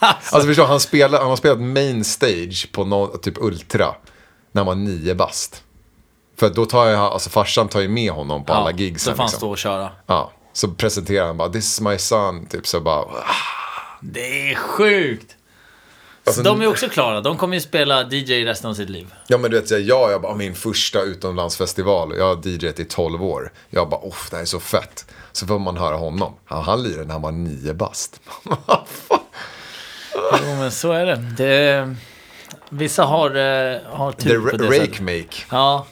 alltså 0.00 0.40
förstår, 0.40 0.66
han, 0.66 0.80
spelar, 0.80 1.18
han 1.18 1.28
har 1.28 1.36
spelat 1.36 1.60
main 1.60 2.04
stage 2.04 2.72
på 2.72 2.84
no, 2.84 3.06
typ 3.06 3.38
Ultra 3.38 3.94
när 4.52 4.60
han 4.60 4.66
var 4.66 4.74
9 4.74 5.14
bast. 5.14 5.62
För 6.36 6.50
då 6.50 6.66
tar 6.66 6.86
jag, 6.86 7.00
alltså 7.00 7.30
farsan 7.30 7.68
tar 7.68 7.80
ju 7.80 7.88
med 7.88 8.12
honom 8.12 8.44
på 8.44 8.52
alla 8.52 8.70
gigs. 8.70 9.02
Så 9.02 9.10
får 9.10 9.16
han 9.18 9.26
liksom. 9.26 9.38
stå 9.38 9.50
och 9.50 9.58
köra. 9.58 9.92
Ja, 10.06 10.32
så 10.52 10.68
presenterar 10.68 11.26
han 11.26 11.36
bara, 11.36 11.48
this 11.48 11.64
is 11.64 11.80
my 11.80 11.98
son, 11.98 12.46
typ 12.46 12.66
så 12.66 12.80
bara, 12.80 13.04
Det 14.00 14.50
är 14.50 14.54
sjukt! 14.54 15.36
Alltså, 16.30 16.42
så 16.44 16.48
de 16.48 16.62
är 16.62 16.66
också 16.66 16.88
klara. 16.88 17.20
De 17.20 17.36
kommer 17.36 17.54
ju 17.54 17.60
spela 17.60 18.02
DJ 18.10 18.44
resten 18.44 18.70
av 18.70 18.74
sitt 18.74 18.90
liv. 18.90 19.14
Ja 19.26 19.38
men 19.38 19.50
du 19.50 19.60
vet, 19.60 19.70
jag, 19.70 19.80
jag, 20.12 20.22
bara, 20.22 20.34
min 20.34 20.54
första 20.54 21.02
utomlandsfestival, 21.02 22.14
jag 22.18 22.24
har 22.36 22.46
DJat 22.48 22.80
i 22.80 22.84
12 22.84 23.22
år. 23.24 23.52
Jag 23.70 23.88
bara, 23.88 24.00
oh, 24.00 24.14
det 24.30 24.36
här 24.36 24.42
är 24.42 24.46
så 24.46 24.60
fett. 24.60 25.06
Så 25.32 25.46
får 25.46 25.58
man 25.58 25.76
höra 25.76 25.96
honom. 25.96 26.34
Han, 26.44 26.62
han 26.64 26.82
lirade 26.82 27.04
när 27.04 27.12
han 27.12 27.22
var 27.22 27.32
nio 27.32 27.74
bast. 27.74 28.20
Jo, 30.32 30.46
men 30.58 30.70
så 30.72 30.92
är 30.92 31.06
det. 31.06 31.16
det 31.36 31.94
vissa 32.68 33.04
har, 33.04 33.30
eh, 33.30 33.78
har 33.92 34.12
The 34.12 34.28
tur 34.28 34.50
på 34.50 34.56
det 34.56 34.68
sättet. 34.72 34.90
rake 34.90 35.02
make. 35.02 35.36
Ja. 35.50 35.86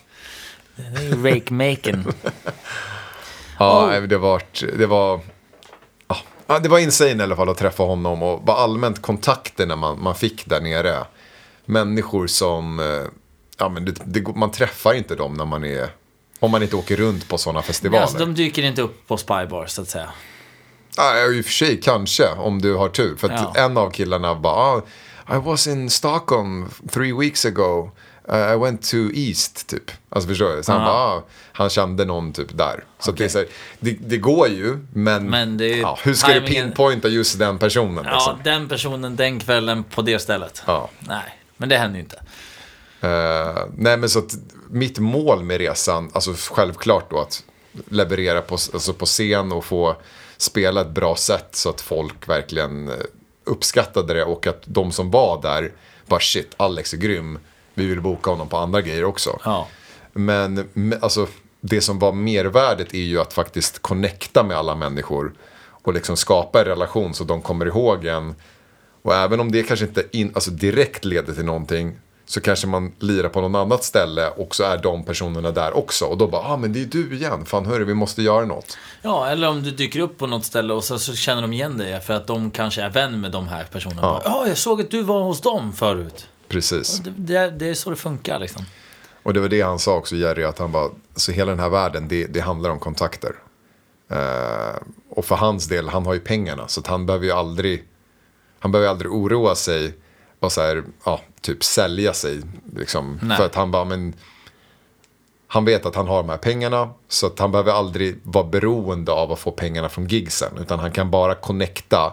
Det 0.76 0.82
är 0.98 1.02
ju 1.02 1.30
rake-maken. 1.34 2.12
Ja, 3.58 3.96
Oh. 3.96 4.02
det 4.02 4.18
var, 4.18 4.42
det 4.78 4.86
var, 4.86 5.20
ja, 6.48 6.58
det 6.58 6.68
var 6.68 6.78
insane 6.78 7.10
i 7.10 7.22
alla 7.22 7.36
fall 7.36 7.48
att 7.48 7.56
träffa 7.58 7.82
honom 7.82 8.22
och 8.22 8.42
bara 8.42 8.56
allmänt 8.56 9.02
kontakterna 9.02 9.76
man, 9.76 10.02
man 10.02 10.14
fick 10.14 10.46
där 10.46 10.60
nere. 10.60 11.06
Människor 11.64 12.26
som, 12.26 12.80
eh, 12.80 13.06
ja 13.58 13.68
men 13.68 13.84
det, 13.84 13.94
det, 14.04 14.34
man 14.36 14.50
träffar 14.50 14.94
inte 14.94 15.14
dem 15.14 15.34
när 15.34 15.44
man 15.44 15.64
är, 15.64 15.88
om 16.40 16.50
man 16.50 16.62
inte 16.62 16.76
åker 16.76 16.96
runt 16.96 17.28
på 17.28 17.38
sådana 17.38 17.62
festivaler. 17.62 18.02
alltså, 18.02 18.18
de 18.18 18.34
dyker 18.34 18.62
inte 18.62 18.82
upp 18.82 19.06
på 19.08 19.16
Spybar, 19.16 19.66
så 19.66 19.82
att 19.82 19.88
säga. 19.88 20.08
Ja, 20.96 21.26
i 21.32 21.40
och 21.40 21.44
för 21.44 21.52
sig 21.52 21.80
kanske, 21.80 22.28
om 22.28 22.62
du 22.62 22.74
har 22.74 22.88
tur. 22.88 23.16
För 23.16 23.28
att 23.30 23.50
Ja. 23.54 23.60
en 23.64 23.76
av 23.76 23.90
killarna 23.90 24.34
bara, 24.34 24.54
ah, 24.54 24.82
I 25.36 25.38
was 25.38 25.66
in 25.66 25.90
Stockholm 25.90 26.68
three 26.92 27.12
weeks 27.12 27.44
ago. 27.44 27.90
Uh, 28.32 28.52
I 28.54 28.56
went 28.56 28.90
to 28.90 28.96
East, 29.14 29.66
typ. 29.68 29.90
Alltså 30.08 30.28
förstår 30.28 30.56
du? 30.56 30.62
Så 30.62 30.72
han 30.72 30.80
Ja. 30.80 30.86
bara, 30.86 30.96
ah, 30.96 31.22
han 31.52 31.70
kände 31.70 32.04
någon 32.04 32.32
typ 32.32 32.56
där. 32.58 32.84
Så 32.98 33.10
att 33.10 33.16
det, 33.16 33.24
är 33.24 33.28
så 33.28 33.38
här, 33.38 33.46
det, 33.80 33.90
det 34.00 34.16
går 34.16 34.48
ju, 34.48 34.78
men, 34.92 35.26
Men 35.30 35.60
är 35.60 35.64
ja, 35.80 35.98
hur 36.02 36.14
ska 36.14 36.26
du 36.28 36.40
timingen- 36.40 36.64
pinpointa 36.68 37.08
just 37.08 37.38
den 37.38 37.58
personen? 37.58 38.04
Ja, 38.04 38.12
Liksom? 38.14 38.38
den 38.44 38.68
personen, 38.68 39.16
den 39.16 39.40
kvällen, 39.40 39.84
på 39.84 40.02
det 40.02 40.18
stället. 40.18 40.62
Ja. 40.66 40.90
Nej, 41.00 41.38
men 41.56 41.68
det 41.68 41.76
händer 41.76 41.96
ju 41.98 42.02
inte. 42.02 42.16
Eh, 43.00 43.64
nej 43.76 43.96
men 43.96 44.08
så 44.08 44.18
att 44.18 44.34
mitt 44.70 44.98
mål 44.98 45.44
med 45.44 45.58
resan, 45.58 46.10
alltså 46.14 46.34
självklart 46.54 47.10
då 47.10 47.20
att 47.20 47.42
leverera 47.88 48.40
på, 48.42 48.54
alltså 48.54 48.92
på 48.92 49.06
scen 49.06 49.52
och 49.52 49.64
få 49.64 49.96
spela 50.36 50.80
ett 50.80 50.90
bra 50.90 51.16
sätt 51.16 51.48
så 51.52 51.70
att 51.70 51.80
folk 51.80 52.28
verkligen 52.28 52.88
eh, 52.88 52.94
uppskattade 53.44 54.14
det 54.14 54.24
och 54.24 54.46
att 54.46 54.62
de 54.64 54.92
som 54.92 55.10
var 55.10 55.42
där 55.42 55.72
bara 56.06 56.20
shit, 56.20 56.54
Alex 56.56 56.92
är 56.94 56.96
grym, 56.98 57.38
vi 57.78 57.86
vill 57.86 58.00
boka 58.00 58.30
honom 58.30 58.48
på 58.48 58.56
andra 58.56 58.80
grejer 58.80 59.04
också. 59.04 59.38
Ja. 59.44 59.66
Men 60.12 60.68
me- 60.74 60.98
alltså, 61.00 61.26
det 61.60 61.80
som 61.80 61.98
var 61.98 62.12
mervärdet 62.12 62.94
är 62.94 62.98
ju 62.98 63.20
att 63.20 63.32
faktiskt 63.32 63.78
connecta 63.82 64.42
med 64.42 64.56
alla 64.56 64.74
människor 64.74 65.32
och 65.82 65.94
liksom 65.94 66.16
skapa 66.16 66.60
en 66.60 66.64
relation 66.64 67.14
så 67.14 67.24
de 67.24 67.42
kommer 67.42 67.66
ihåg 67.66 68.04
en. 68.06 68.34
Och 69.02 69.14
även 69.14 69.40
om 69.40 69.52
det 69.52 69.62
kanske 69.62 69.86
inte 69.86 70.04
in, 70.12 70.32
alltså 70.34 70.50
direkt 70.50 71.04
leder 71.04 71.32
till 71.32 71.44
någonting 71.44 71.96
så 72.26 72.40
kanske 72.40 72.66
man 72.66 72.92
lirar 72.98 73.28
på 73.28 73.40
något 73.40 73.58
annat 73.58 73.84
ställe 73.84 74.28
och 74.28 74.54
så 74.54 74.64
är 74.64 74.78
de 74.78 75.04
personerna 75.04 75.50
där 75.50 75.76
också. 75.76 76.04
Och 76.04 76.18
då 76.18 76.26
bara, 76.26 76.42
ah 76.42 76.56
men 76.56 76.72
det 76.72 76.82
är 76.82 76.84
du 76.84 77.14
igen, 77.14 77.44
fan 77.46 77.66
hörru 77.66 77.84
vi 77.84 77.94
måste 77.94 78.22
göra 78.22 78.44
något. 78.44 78.78
Ja, 79.02 79.28
eller 79.28 79.48
om 79.48 79.62
du 79.62 79.70
dyker 79.70 80.00
upp 80.00 80.18
på 80.18 80.26
något 80.26 80.44
ställe 80.44 80.74
och 80.74 80.84
så, 80.84 80.98
så 80.98 81.14
känner 81.14 81.42
de 81.42 81.52
igen 81.52 81.78
dig 81.78 82.00
för 82.00 82.14
att 82.14 82.26
de 82.26 82.50
kanske 82.50 82.82
är 82.82 82.90
vän 82.90 83.20
med 83.20 83.32
de 83.32 83.48
här 83.48 83.64
personerna. 83.64 84.00
Ja, 84.02 84.22
ja 84.24 84.48
jag 84.48 84.58
såg 84.58 84.80
att 84.80 84.90
du 84.90 85.02
var 85.02 85.22
hos 85.22 85.40
dem 85.40 85.72
förut. 85.72 86.28
Precis. 86.48 86.98
Det, 86.98 87.10
det, 87.16 87.50
det 87.50 87.68
är 87.68 87.74
så 87.74 87.90
det 87.90 87.96
funkar 87.96 88.38
liksom. 88.38 88.64
Och 89.22 89.34
det 89.34 89.40
var 89.40 89.48
det 89.48 89.60
han 89.60 89.78
sa 89.78 89.96
också, 89.96 90.16
Jerry, 90.16 90.44
att 90.44 90.58
han 90.58 90.72
bara, 90.72 90.90
så 91.14 91.32
hela 91.32 91.50
den 91.50 91.60
här 91.60 91.68
världen, 91.68 92.08
det, 92.08 92.26
det 92.26 92.40
handlar 92.40 92.70
om 92.70 92.78
kontakter. 92.78 93.34
Eh, 94.10 94.76
och 95.10 95.24
för 95.24 95.34
hans 95.34 95.66
del, 95.66 95.88
han 95.88 96.06
har 96.06 96.14
ju 96.14 96.20
pengarna, 96.20 96.68
så 96.68 96.82
han 96.86 97.06
behöver 97.06 97.26
ju 97.26 97.32
aldrig, 97.32 97.84
han 98.58 98.72
behöver 98.72 98.90
aldrig 98.90 99.12
oroa 99.12 99.54
sig 99.54 99.94
och 100.40 100.52
så 100.52 100.60
här, 100.60 100.84
ja, 101.04 101.20
typ 101.40 101.64
sälja 101.64 102.12
sig. 102.12 102.40
Liksom, 102.76 103.20
Nej. 103.22 103.36
för 103.36 103.46
att 103.46 103.54
han 103.54 103.70
bara, 103.70 103.84
men, 103.84 104.14
han 105.46 105.64
vet 105.64 105.86
att 105.86 105.94
han 105.94 106.08
har 106.08 106.16
de 106.16 106.28
här 106.28 106.36
pengarna, 106.36 106.90
så 107.08 107.26
att 107.26 107.38
han 107.38 107.52
behöver 107.52 107.72
aldrig 107.72 108.20
vara 108.22 108.44
beroende 108.44 109.12
av 109.12 109.32
att 109.32 109.38
få 109.38 109.50
pengarna 109.50 109.88
från 109.88 110.06
gigsen, 110.06 110.58
utan 110.60 110.78
han 110.78 110.92
kan 110.92 111.10
bara 111.10 111.34
connecta. 111.34 112.12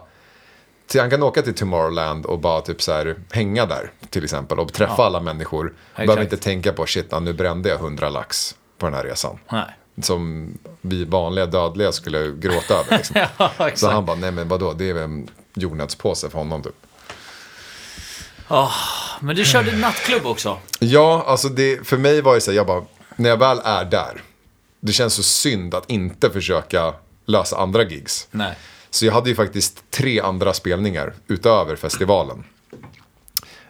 Till, 0.87 1.01
han 1.01 1.09
kan 1.09 1.23
åka 1.23 1.41
till 1.41 1.53
Tomorrowland 1.55 2.25
och 2.25 2.39
bara 2.39 2.61
typ 2.61 2.81
så 2.81 2.91
här, 2.93 3.15
hänga 3.31 3.65
där 3.65 3.91
till 4.09 4.23
exempel 4.23 4.59
och 4.59 4.73
träffa 4.73 4.95
Ja. 4.97 5.05
alla 5.05 5.19
människor. 5.19 5.65
Exakt. 5.91 6.07
Behöver 6.07 6.23
inte 6.23 6.37
tänka 6.37 6.73
på 6.73 6.85
shit, 6.85 7.11
nu 7.21 7.33
brände 7.33 7.69
jag 7.69 7.79
100 7.79 8.09
lax 8.09 8.55
på 8.77 8.85
den 8.85 8.95
här 8.95 9.03
resan. 9.03 9.39
Nej. 9.51 9.65
Som 10.01 10.51
vi 10.81 11.05
vanliga 11.05 11.45
dödliga 11.45 11.91
skulle 11.91 12.31
gråta 12.31 12.73
över. 12.73 12.97
Liksom. 12.97 13.25
Ja, 13.37 13.51
Så 13.75 13.89
han 13.91 14.05
bara, 14.05 14.15
nej 14.17 14.31
men 14.31 14.47
vadå, 14.47 14.73
det 14.73 14.89
är 14.89 14.93
väl 14.93 15.03
en 15.03 15.29
jordnötspåse 15.53 16.29
för 16.29 16.37
honom 16.37 16.63
typ. 16.63 16.75
Men 19.19 19.35
du 19.35 19.45
körde 19.45 19.77
nattklubb 19.77 20.25
också. 20.25 20.57
Ja, 20.79 21.23
alltså 21.27 21.49
det, 21.49 21.87
för 21.87 21.97
mig 21.97 22.21
var 22.21 22.35
det 22.35 22.41
så 22.41 22.51
här, 22.51 22.55
jag 22.57 22.67
bara, 22.67 22.83
när 23.15 23.29
jag 23.29 23.37
väl 23.37 23.59
är 23.63 23.85
där, 23.85 24.21
det 24.79 24.91
känns 24.93 25.13
så 25.13 25.23
synd 25.23 25.75
att 25.75 25.89
inte 25.89 26.29
försöka 26.29 26.93
lösa 27.25 27.57
andra 27.57 27.83
gigs. 27.83 28.27
Nej. 28.31 28.55
Så 28.95 29.05
jag 29.05 29.13
hade 29.13 29.29
ju 29.29 29.35
faktiskt 29.35 29.91
tre 29.91 30.19
andra 30.19 30.53
spelningar 30.53 31.13
utöver 31.27 31.75
festivalen. 31.75 32.43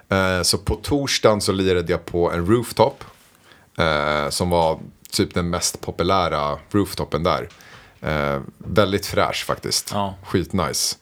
Eh, 0.10 0.42
Så 0.42 0.58
på 0.58 0.76
torsdagen 0.76 1.42
så 1.42 1.52
lirade 1.52 1.92
jag 1.92 2.06
på 2.06 2.32
en 2.32 2.46
rooftop. 2.46 3.04
eh, 3.78 4.30
Som 4.30 4.50
var 4.50 4.80
typ 5.12 5.34
den 5.34 5.50
mest 5.50 5.82
populära 5.82 6.60
rooftopen 6.72 7.24
där. 7.24 7.50
Eh, 8.02 8.42
Väldigt 8.58 9.06
fräsch 9.06 9.46
faktiskt. 9.46 9.90
Ja. 9.94 10.16
Skitnice. 10.24 10.98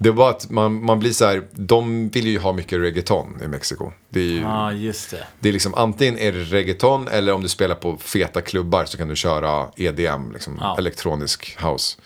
Det 0.00 0.10
var 0.10 0.30
att 0.30 0.50
man, 0.50 0.84
man 0.84 0.98
blir 0.98 1.12
så 1.12 1.24
här, 1.26 1.42
de 1.52 2.08
vill 2.08 2.26
ju 2.26 2.38
ha 2.38 2.52
mycket 2.52 2.80
reggaeton 2.80 3.42
i 3.42 3.48
Mexiko. 3.48 3.92
Det 4.08 4.20
är 4.20 4.24
ju, 4.24 4.40
Ja, 4.40 4.72
just 4.72 5.10
det. 5.10 5.24
det 5.40 5.48
är 5.48 5.52
liksom 5.52 5.74
antingen 5.74 6.18
är 6.18 6.32
det 6.32 6.42
reggaeton 6.44 7.08
eller 7.08 7.32
om 7.32 7.42
du 7.42 7.48
spelar 7.48 7.74
på 7.74 7.96
feta 7.96 8.40
klubbar 8.40 8.84
så 8.84 8.98
kan 8.98 9.08
du 9.08 9.16
köra 9.16 9.68
EDM, 9.76 10.32
liksom, 10.32 10.58
Ja. 10.60 10.76
elektronisk 10.78 11.56
house. 11.64 11.96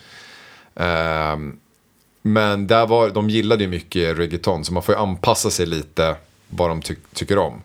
Ehm, 0.76 1.58
Men 2.22 2.66
där 2.66 2.86
var, 2.86 3.10
de 3.10 3.30
gillade 3.30 3.64
ju 3.64 3.70
mycket 3.70 4.18
reggaeton, 4.18 4.64
så 4.64 4.72
man 4.72 4.82
får 4.82 4.94
ju 4.94 5.00
anpassa 5.00 5.50
sig 5.50 5.66
lite 5.66 6.16
vad 6.48 6.70
de 6.70 6.82
ty 6.82 6.96
tycker 7.14 7.38
om. 7.38 7.62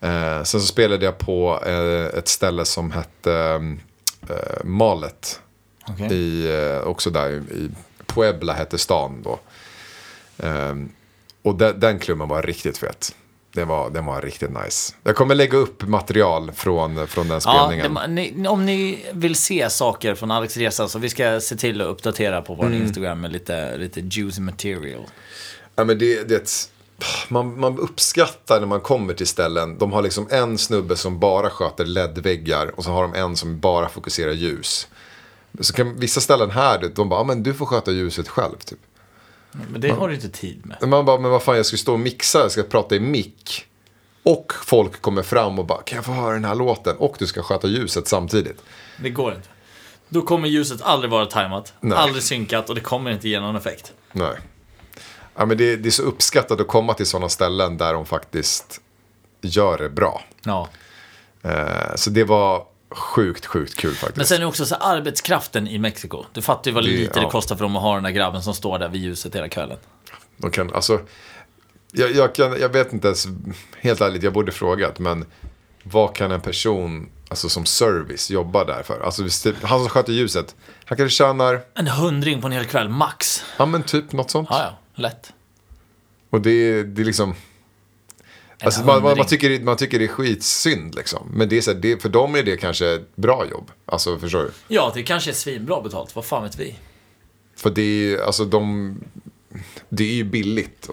Eh, 0.00 0.42
sen 0.42 0.60
så 0.60 0.66
spelade 0.66 1.04
jag 1.04 1.18
på 1.18 1.60
eh, 1.66 2.18
ett 2.18 2.28
ställe 2.28 2.64
som 2.64 2.90
hette 2.92 3.60
eh, 4.28 4.64
Malet. 4.64 5.40
Okej. 5.88 6.12
I, 6.12 6.46
eh, 6.54 6.78
också 6.86 7.10
där 7.10 7.30
i 7.30 7.70
Puebla 8.06 8.52
hette 8.52 8.78
stan 8.78 9.22
då. 9.22 9.40
Ehm, 10.38 10.92
och 11.42 11.54
de, 11.54 11.72
den 11.72 11.98
klubben 11.98 12.28
var 12.28 12.42
riktigt 12.42 12.78
fet. 12.78 13.14
Den 13.54 13.68
var, 13.68 13.90
den 13.90 14.04
var 14.06 14.22
riktigt 14.22 14.50
nice. 14.64 14.94
Jag 15.02 15.16
kommer 15.16 15.34
lägga 15.34 15.58
upp 15.58 15.82
material 15.88 16.52
från, 16.52 17.06
från 17.06 17.28
den 17.28 17.40
Ja, 17.44 17.66
spelningen. 17.68 17.94
det, 17.94 18.06
ni, 18.08 18.48
om 18.48 18.66
ni 18.66 19.06
vill 19.12 19.34
se 19.34 19.70
saker 19.70 20.14
från 20.14 20.30
Alex 20.30 20.56
resa 20.56 20.88
så 20.88 20.98
vi 20.98 21.08
ska 21.08 21.40
se 21.40 21.56
till 21.56 21.80
att 21.80 21.86
uppdatera 21.88 22.42
på 22.42 22.54
vår 22.54 22.66
Mm. 22.66 22.82
Instagram 22.82 23.20
med 23.20 23.32
lite, 23.32 23.76
lite 23.76 24.00
juicy 24.00 24.40
material. 24.40 25.06
Ja, 25.76 25.84
men 25.84 25.98
det, 25.98 26.28
det, 26.28 26.68
man, 27.28 27.60
man 27.60 27.78
uppskattar 27.78 28.60
när 28.60 28.66
man 28.66 28.80
kommer 28.80 29.14
till 29.14 29.26
ställen. 29.26 29.78
De 29.78 29.92
har 29.92 30.02
liksom 30.02 30.28
en 30.30 30.58
snubbe 30.58 30.96
som 30.96 31.18
bara 31.18 31.50
sköter 31.50 31.84
LED-väggar 31.84 32.72
och 32.76 32.84
så 32.84 32.90
har 32.90 33.02
de 33.02 33.14
en 33.14 33.36
som 33.36 33.60
bara 33.60 33.88
fokuserar 33.88 34.32
ljus. 34.32 34.88
Så 35.60 35.72
kan 35.72 35.96
vissa 36.00 36.20
ställen 36.20 36.50
här, 36.50 36.90
de 36.94 37.08
bara, 37.08 37.24
men 37.24 37.42
du 37.42 37.54
får 37.54 37.66
sköta 37.66 37.90
ljuset 37.90 38.28
själv. 38.28 38.56
Typ. 38.64 38.78
Men 39.52 39.80
det 39.80 39.90
har 39.90 40.08
du 40.08 40.14
inte 40.14 40.28
tid 40.28 40.66
med. 40.66 40.88
Man 40.88 41.04
bara, 41.04 41.18
men 41.18 41.30
vad 41.30 41.42
fan, 41.42 41.56
jag 41.56 41.66
ska 41.66 41.76
stå 41.76 41.92
och 41.92 42.00
mixa, 42.00 42.38
jag 42.38 42.50
ska 42.50 42.62
prata 42.62 42.96
i 42.96 43.00
mick. 43.00 43.66
Och 44.22 44.52
folk 44.64 45.02
kommer 45.02 45.22
fram 45.22 45.58
och 45.58 45.66
bara, 45.66 45.82
kan 45.82 45.96
jag 45.96 46.04
få 46.04 46.12
höra 46.12 46.34
den 46.34 46.44
här 46.44 46.54
låten? 46.54 46.96
Och 46.96 47.16
du 47.18 47.26
ska 47.26 47.42
sköta 47.42 47.68
ljuset 47.68 48.08
samtidigt. 48.08 48.62
Det 49.02 49.10
går 49.10 49.34
inte. 49.34 49.48
Då 50.08 50.22
kommer 50.22 50.48
ljuset 50.48 50.82
aldrig 50.82 51.10
vara 51.10 51.26
tajmat, 51.26 51.74
Nej. 51.80 51.98
aldrig 51.98 52.22
synkat 52.22 52.68
och 52.68 52.74
det 52.74 52.80
kommer 52.80 53.10
inte 53.10 53.28
ge 53.28 53.40
någon 53.40 53.56
effekt. 53.56 53.92
Nej. 54.12 54.34
Ja, 55.36 55.46
men 55.46 55.56
det, 55.56 55.76
det 55.76 55.88
är 55.88 55.90
så 55.90 56.02
uppskattat 56.02 56.60
att 56.60 56.68
komma 56.68 56.94
till 56.94 57.06
sådana 57.06 57.28
ställen 57.28 57.76
där 57.76 57.94
de 57.94 58.06
faktiskt 58.06 58.80
gör 59.40 59.78
det 59.78 59.88
bra. 59.88 60.22
Ja. 60.44 60.68
Eh, 61.42 61.94
så 61.96 62.10
det 62.10 62.24
var 62.24 62.66
sjukt, 62.94 63.46
sjukt 63.46 63.76
kul 63.76 63.94
faktiskt. 63.94 64.16
Men 64.16 64.26
sen 64.26 64.36
är 64.36 64.40
det 64.40 64.46
också 64.46 64.66
så 64.66 64.74
arbetskraften 64.74 65.68
i 65.68 65.78
Mexiko. 65.78 66.24
Du 66.32 66.42
fattar 66.42 66.70
ju 66.70 66.74
vad 66.74 66.84
Det- 66.84 66.90
lite 66.90 67.14
det 67.14 67.22
ja. 67.22 67.30
kostar 67.30 67.56
för 67.56 67.62
dem 67.64 67.76
att 67.76 67.82
ha 67.82 67.94
den 67.94 68.02
där 68.02 68.10
grabben 68.10 68.42
som 68.42 68.54
står 68.54 68.78
där 68.78 68.88
vid 68.88 69.02
ljuset 69.02 69.34
hela 69.34 69.48
kvällen. 69.48 69.78
De 70.36 70.50
kan, 70.50 70.74
alltså, 70.74 71.00
jag, 71.92 72.12
jag, 72.12 72.34
kan, 72.34 72.60
jag 72.60 72.68
vet 72.68 72.92
inte 72.92 73.06
ens, 73.08 73.26
helt 73.80 74.00
ärligt, 74.00 74.22
jag 74.22 74.32
borde 74.32 74.52
frågat, 74.52 74.98
men 74.98 75.24
vad 75.82 76.14
kan 76.14 76.32
en 76.32 76.40
person 76.40 77.08
alltså, 77.28 77.48
som 77.48 77.66
service 77.66 78.30
jobba 78.30 78.64
där 78.64 78.82
för? 78.82 79.00
Alltså, 79.00 79.22
det- 79.22 79.62
han 79.62 79.80
som 79.80 79.88
sköter 79.88 80.12
ljuset, 80.12 80.54
han 80.84 80.98
kanske 80.98 81.16
tjänar, 81.16 81.60
En 81.74 81.86
hundring 81.88 82.40
på 82.40 82.46
en 82.46 82.52
hel 82.52 82.64
kväll, 82.64 82.88
max. 82.88 83.44
ja 83.56 83.66
men 83.66 83.82
typ 83.82 84.12
något 84.12 84.30
sånt. 84.30 84.48
Ja, 84.50 84.60
ja, 84.60 84.78
lätt. 85.02 85.32
Och 86.30 86.40
det, 86.40 86.82
det 86.82 87.02
är 87.02 87.06
liksom, 87.06 87.34
alltså, 88.64 88.84
man, 88.84 89.02
man, 89.02 89.16
man, 89.16 89.26
tycker, 89.26 89.60
man 89.60 89.76
tycker 89.76 89.98
det 89.98 90.04
är 90.04 90.08
skitsynd 90.08 90.94
liksom. 90.94 91.28
Men 91.34 91.48
det 91.48 91.56
är 91.56 91.60
så 91.60 91.72
här, 91.72 91.78
det, 91.78 92.02
för 92.02 92.08
dem 92.08 92.34
är 92.34 92.42
det 92.42 92.56
kanske 92.56 92.94
ett 92.94 93.16
bra 93.16 93.46
jobb. 93.50 93.70
Alltså 93.86 94.18
förstår 94.18 94.42
du? 94.42 94.50
Ja, 94.68 94.92
det 94.94 95.02
kanske 95.02 95.30
är 95.30 95.34
svinbra 95.34 95.80
betalt, 95.80 96.16
vad 96.16 96.24
fan 96.24 96.42
vet 96.42 96.58
vi? 96.58 96.78
För 97.56 97.70
det 97.70 97.82
är 97.82 98.08
ju, 98.10 98.22
alltså 98.22 98.44
de, 98.44 98.94
det 99.88 100.04
är 100.04 100.14
ju 100.14 100.24
billigt 100.24 100.90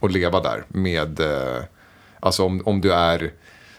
att, 0.00 0.12
leva 0.12 0.40
där 0.40 0.64
med, 0.68 1.20
eh, 1.20 1.62
alltså 2.20 2.44
om, 2.44 2.62
om 2.64 2.80
du 2.80 2.92
är, 2.92 3.32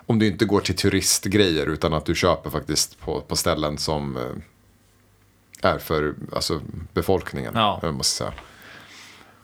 om 0.05 0.19
du 0.19 0.27
inte 0.27 0.45
går 0.45 0.61
till 0.61 0.75
turistgrejer 0.75 1.67
utan 1.67 1.93
att 1.93 2.05
du 2.05 2.15
köper 2.15 2.49
faktiskt 2.49 2.99
på, 2.99 3.21
på 3.21 3.35
ställen 3.35 3.77
som 3.77 4.17
eh, 4.17 5.71
är 5.71 5.77
för 5.77 6.15
alltså, 6.33 6.61
befolkningen. 6.93 7.53
Ja. 7.55 7.91
Måste 7.91 8.17
säga. 8.17 8.33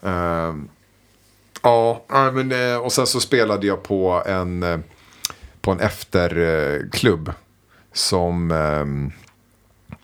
Ehm, 0.02 0.70
ja, 2.10 2.32
men, 2.32 2.52
eh, 2.52 2.78
och 2.78 2.92
sen 2.92 3.08
så 3.08 3.20
spelade 3.20 3.68
jag 3.68 3.84
på 3.84 4.24
en, 4.26 4.64
eh, 4.64 4.80
på 5.62 5.72
en 5.72 5.80
efterklubb 5.80 7.32
som 7.94 8.52
ehm, 8.52 9.12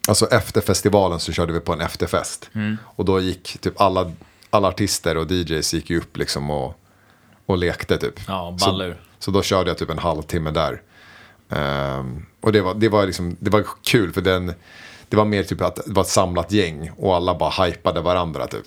Alltså 0.08 0.28
efter 0.28 0.62
festivalen 0.62 1.20
så 1.20 1.32
körde 1.32 1.54
vi 1.54 1.60
på 1.60 1.74
en 1.74 1.82
efterfest. 1.82 2.50
Mm. 2.54 2.78
Och 2.84 3.06
då 3.06 3.20
gick 3.20 3.58
typ 3.62 3.82
alla, 3.82 4.12
alla 4.50 4.68
artister 4.68 5.18
och 5.18 5.32
DJs 5.32 5.74
gick 5.74 5.90
ju 5.90 5.98
upp 5.98 6.18
liksom 6.18 6.50
och, 6.50 6.80
och 7.46 7.58
lekte 7.58 7.98
typ. 7.98 8.20
Ja, 8.28 8.58
så, 8.60 8.94
så 9.20 9.32
då 9.32 9.42
körde 9.42 9.70
jag 9.70 9.78
typ 9.78 9.90
en 9.90 10.00
halvtimme 10.00 10.52
där. 10.52 10.82
Ehm, 11.50 12.26
och 12.42 12.52
det 12.52 12.62
var, 12.62 12.74
det, 12.74 12.90
var 12.90 13.06
liksom, 13.06 13.38
det 13.40 13.50
var 13.50 13.66
kul 13.84 14.14
för 14.14 14.22
den, 14.22 14.54
det 15.10 15.18
var 15.18 15.26
mer 15.26 15.44
typ 15.44 15.62
att 15.62 15.76
det 15.76 15.94
var 15.94 16.02
ett 16.02 16.10
samlat 16.10 16.52
gäng 16.52 16.92
och 16.98 17.16
alla 17.16 17.36
bara 17.36 17.66
hypade 17.66 18.02
varandra 18.02 18.48
typ. 18.48 18.66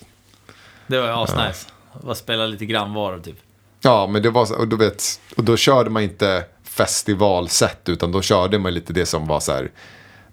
Det 0.86 1.00
var 1.00 1.24
asnice. 1.24 1.68
Bara 2.02 2.14
spela 2.14 2.46
lite 2.46 2.66
grannvaror 2.66 3.20
typ. 3.20 3.36
Ja, 3.80 4.06
men 4.06 4.22
det 4.22 4.30
var 4.30 4.46
så, 4.46 4.54
och 4.54 4.68
du 4.68 4.76
vet, 4.76 5.20
och 5.36 5.44
då 5.44 5.56
körde 5.56 5.90
man 5.90 6.02
inte 6.02 6.44
festivalsätt 6.64 7.88
utan 7.88 8.12
då 8.12 8.22
körde 8.22 8.58
man 8.58 8.74
lite 8.74 8.92
det 8.92 9.06
som 9.06 9.26
var 9.26 9.40
så 9.40 9.52
här, 9.52 9.70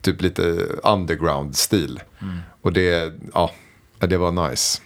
typ 0.02 0.22
lite 0.22 0.42
underground-stil. 0.84 2.00
Och 2.62 2.74
det, 2.74 3.14
ja, 3.34 3.52
det 4.00 4.18
var 4.18 4.50
nice. 4.50 4.82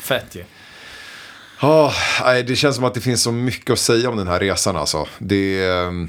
Fett 0.00 0.34
ju. 0.34 0.44
Ja, 1.60 1.92
nej, 2.24 2.42
det 2.42 2.56
känns 2.56 2.76
som 2.76 2.84
att 2.84 2.94
det 2.94 3.00
finns 3.00 3.22
så 3.22 3.32
mycket 3.32 3.70
att 3.70 3.78
säga 3.78 4.10
om 4.10 4.16
den 4.16 4.28
här 4.28 4.40
resan 4.40 4.76
alltså. 4.76 5.06
Det 5.18 5.64
ehm, 5.64 6.08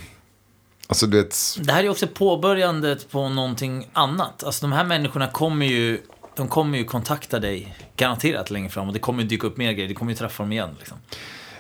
alltså 0.88 1.08
du 1.08 1.18
vet, 1.18 1.38
Det 1.60 1.72
här 1.72 1.84
är 1.84 1.89
också 1.89 2.08
påbörjandet 2.08 3.12
på 3.12 3.30
någonting 3.30 3.89
annat. 3.94 4.44
Alltså 4.44 4.66
de 4.66 4.72
här 4.72 4.84
människorna 4.84 5.28
kommer 5.28 5.66
ju, 5.66 6.02
de 6.36 6.48
kommer 6.48 6.78
ju 6.78 6.86
kontakta 6.86 7.39
dig 7.39 7.76
garanterat 7.96 8.52
längre 8.52 8.69
fram 8.69 8.88
och 8.88 8.93
det 8.93 9.00
kommer 9.00 9.24
ju 9.24 9.30
dyka 9.30 9.48
upp 9.48 9.58
mer 9.58 9.72
grejer. 9.72 9.89
Du 9.89 9.96
kommer 9.96 10.12
ju 10.12 10.17
träffa 10.17 10.43
dem 10.43 10.52
igen 10.52 10.69
liksom. 10.80 10.98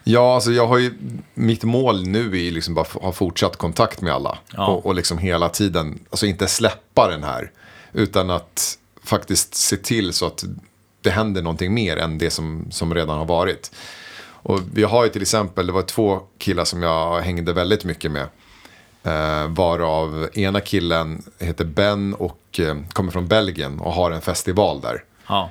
ja 0.03 0.35
alltså 0.35 0.51
jag 0.51 0.67
har 0.67 0.77
ju, 0.77 0.93
mitt 1.33 1.63
mål 1.63 2.07
nu 2.07 2.47
är 2.47 2.51
liksom 2.51 2.73
bara 2.73 2.81
att 2.81 3.03
ha 3.03 3.11
fortsatt 3.11 3.57
kontakt 3.57 4.01
med 4.01 4.13
alla. 4.13 4.37
Ja. 4.53 4.67
Och, 4.67 4.85
och 4.85 4.95
liksom 4.95 5.17
hela 5.17 5.49
tiden, 5.49 5.99
alltså 6.09 6.25
inte 6.25 6.47
släppa 6.47 7.07
den 7.07 7.23
här. 7.23 7.51
Utan 7.93 8.29
att 8.29 8.77
faktiskt 9.03 9.55
se 9.55 9.77
till 9.77 10.13
så 10.13 10.25
att 10.25 10.43
det 11.01 11.09
händer 11.09 11.41
någonting 11.41 11.73
mer 11.73 11.97
än 11.97 12.17
det 12.17 12.29
som, 12.29 12.67
som 12.71 12.93
redan 12.93 13.17
har 13.17 13.25
varit. 13.25 13.71
Och 14.43 14.59
vi 14.73 14.83
har 14.83 15.03
ju 15.03 15.09
till 15.09 15.21
exempel, 15.21 15.67
det 15.67 15.73
var 15.73 15.81
två 15.81 16.21
killar 16.37 16.65
som 16.65 16.83
jag 16.83 17.21
hängde 17.21 17.53
väldigt 17.53 17.83
mycket 17.83 18.11
med. 18.11 18.27
Eh, 19.03 19.47
varav 19.47 20.29
ena 20.33 20.59
killen 20.61 21.23
heter 21.39 21.65
Ben 21.65 22.13
och 22.13 22.59
eh, 22.59 22.75
kommer 22.93 23.11
från 23.11 23.27
Belgien 23.27 23.79
och 23.79 23.93
har 23.93 24.11
en 24.11 24.21
festival 24.21 24.81
där. 24.81 25.03
Ja. 25.27 25.49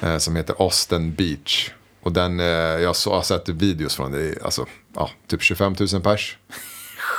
Eh, 0.00 0.16
som 0.18 0.36
heter 0.36 0.56
Austin 0.58 1.14
Beach. 1.14 1.70
Och 2.02 2.12
den, 2.12 2.40
eh, 2.40 2.46
jag 2.46 2.96
så, 2.96 3.14
har 3.14 3.22
sett 3.22 3.48
videos 3.48 3.96
från 3.96 4.12
det, 4.12 4.42
alltså, 4.44 4.66
ja, 4.94 5.10
typ 5.26 5.42
25 5.42 5.74
000 5.92 6.02
pers. 6.02 6.38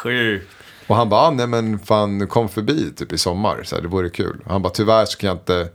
Sjukt. 0.04 0.48
Och 0.88 0.95
han 0.95 1.10
bara, 1.10 1.21
ah, 1.21 1.32
nej 1.32 1.48
men 1.48 1.80
fan 1.80 2.28
kom 2.28 2.50
förbi 2.50 2.91
typ 2.95 3.13
i 3.13 3.17
sommar, 3.17 3.63
så 3.63 3.76
här, 3.76 3.82
det 3.82 3.88
vore 3.88 4.10
kul. 4.10 4.41
Han 4.48 4.62
bara, 4.62 4.69
tyvärr 4.74 5.06
så 5.06 5.17
kan 5.17 5.28
jag 5.28 5.36
inte, 5.38 5.69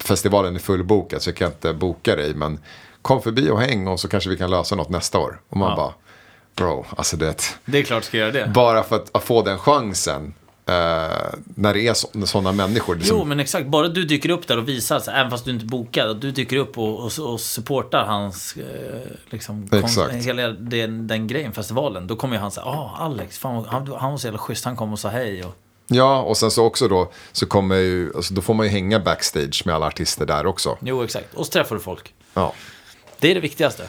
festivalen 0.00 0.54
är 0.54 0.58
fullbokad 0.58 1.22
så 1.22 1.28
jag 1.30 1.36
kan 1.36 1.48
inte 1.48 1.72
boka 1.74 2.16
dig. 2.16 2.34
Men 2.34 2.58
kom 3.02 3.22
förbi 3.22 3.50
och 3.50 3.60
häng 3.60 3.86
och 3.88 4.00
så 4.00 4.08
kanske 4.08 4.30
vi 4.30 4.36
kan 4.36 4.50
lösa 4.50 4.74
något 4.74 4.88
nästa 4.90 5.18
år. 5.18 5.40
Och 5.48 5.56
man 5.56 5.70
Ja. 5.70 5.76
bara, 5.76 5.92
bro, 6.56 6.86
alltså 6.96 7.16
det, 7.16 7.42
Det 7.64 7.78
är 7.78 7.82
klart 7.82 8.04
ska 8.04 8.16
göra 8.16 8.32
det. 8.32 8.50
bara 8.54 8.82
för 8.82 8.96
att, 8.96 9.16
att 9.16 9.24
få 9.24 9.42
den 9.42 9.58
chansen. 9.58 10.34
Eh, 10.68 10.74
när 11.54 11.74
det 11.74 11.80
är 11.88 12.24
sådana 12.26 12.52
människor. 12.52 12.96
är 12.96 13.00
Jo, 13.04 13.24
men 13.24 13.40
exakt. 13.40 13.66
Bara 13.66 13.88
du 13.88 14.04
dyker 14.04 14.30
upp 14.30 14.46
där 14.46 14.58
och 14.58 14.68
visar, 14.68 14.98
så, 15.00 15.10
även 15.10 15.30
fast 15.30 15.44
du 15.44 15.50
inte 15.50 15.66
att 16.10 16.20
du 16.20 16.30
dyker 16.30 16.56
upp 16.56 16.78
och, 16.78 16.98
och, 17.04 17.32
och 17.32 17.40
supportar 17.40 18.04
hans, 18.04 18.56
eh, 18.56 19.00
liksom, 19.30 19.68
Exakt. 19.72 20.14
hela 20.14 20.48
den, 20.48 21.06
den 21.06 21.26
grejen, 21.26 21.52
festivalen. 21.52 22.06
Då 22.06 22.16
kommer 22.16 22.34
ju 22.36 22.40
han 22.40 22.50
säga, 22.50 22.64
ah 22.66 22.96
Alex, 22.98 23.38
fan, 23.38 23.64
han, 23.68 23.92
han 23.98 24.10
var 24.10 24.18
så 24.18 24.26
jävla 24.26 24.38
schysst, 24.38 24.64
han 24.64 24.76
kom 24.76 24.92
och 24.92 24.98
sa 24.98 25.08
hej. 25.08 25.44
Och, 25.44 25.54
Ja, 25.88 26.20
och 26.22 26.36
sen 26.36 26.50
så 26.50 26.64
också 26.64 26.88
då, 26.88 27.12
så 27.32 27.46
kommer 27.46 27.76
ju, 27.76 28.12
alltså, 28.16 28.34
då 28.34 28.40
får 28.42 28.54
man 28.54 28.66
ju 28.66 28.72
hänga 28.72 29.00
backstage 29.00 29.62
med 29.66 29.74
alla 29.74 29.86
artister 29.86 30.26
där 30.26 30.46
också. 30.46 30.78
jo, 30.80 31.02
exakt. 31.04 31.34
Och 31.34 31.46
så 31.46 31.52
träffar 31.52 31.76
du 31.76 31.82
folk. 31.82 32.14
Ja. 32.34 32.52
Det 33.20 33.30
är 33.30 33.34
det 33.34 33.40
viktigaste. 33.40 33.86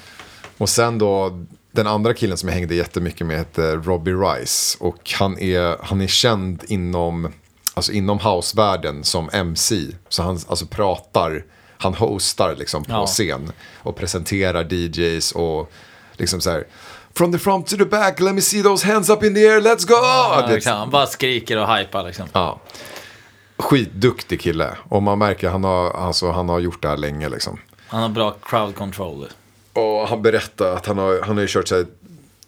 Och 0.57 0.69
sen 0.69 0.97
då, 0.97 1.45
den 1.77 1.87
andra 1.87 2.13
killen 2.13 2.37
som 2.37 2.49
jag 2.49 2.53
hängde 2.55 2.75
jättemycket 2.75 3.27
med 3.27 3.37
heter 3.37 3.77
Robbie 3.77 4.11
Rice. 4.13 4.77
Och 4.79 5.11
han 5.19 5.39
är, 5.39 5.77
han 5.85 6.01
är 6.01 6.07
känd 6.07 6.63
inom, 6.67 7.33
alltså 7.73 7.91
inom 7.91 8.19
housevärlden 8.19 9.03
som 9.03 9.29
MC. 9.33 9.75
Så 10.09 10.23
han 10.23 10.39
alltså 10.47 10.65
pratar, 10.65 11.43
han 11.77 11.93
hostar 11.93 12.55
liksom 12.55 12.83
på 12.83 12.91
Ja. 12.91 13.05
scen. 13.05 13.51
Och 13.77 13.95
presenterar 13.95 14.73
DJs 14.73 15.31
och 15.31 15.71
liksom 16.13 16.41
så 16.41 16.49
här. 16.51 16.67
From 17.13 17.31
the 17.31 17.39
front 17.39 17.67
to 17.67 17.77
the 17.77 17.85
back, 17.85 18.19
let 18.19 18.35
me 18.35 18.41
see 18.41 18.63
those 18.63 18.87
hands 18.93 19.09
up 19.09 19.23
in 19.23 19.35
the 19.35 19.47
air, 19.47 19.61
let's 19.61 19.87
go! 19.87 19.93
Ja, 19.93 20.47
exakt. 20.49 20.77
Han 20.77 20.89
bara 20.89 21.05
skriker 21.07 21.57
och 21.57 21.75
hypar 21.75 22.03
liksom. 22.03 22.25
Ja. 22.33 22.59
Skitduktig 23.57 24.41
kille. 24.41 24.69
Och 24.89 25.03
man 25.03 25.19
märker 25.19 25.47
att 25.47 25.53
han 25.53 25.63
har, 25.63 25.91
alltså, 25.91 26.31
han 26.31 26.49
har 26.49 26.59
gjort 26.59 26.81
det 26.81 26.87
här 26.87 26.97
länge 26.97 27.29
liksom. 27.29 27.59
Han 27.87 28.01
har 28.01 28.09
bra 28.09 28.35
crowd 28.43 28.75
control. 28.75 29.25
Och 29.77 30.07
han 30.07 30.21
berättar 30.21 30.75
att 30.75 30.85
han 30.85 30.97
har, 30.97 31.21
han 31.21 31.35
har 31.35 31.41
ju 31.41 31.47
kört 31.47 31.67
så 31.67 31.75
här, 31.75 31.85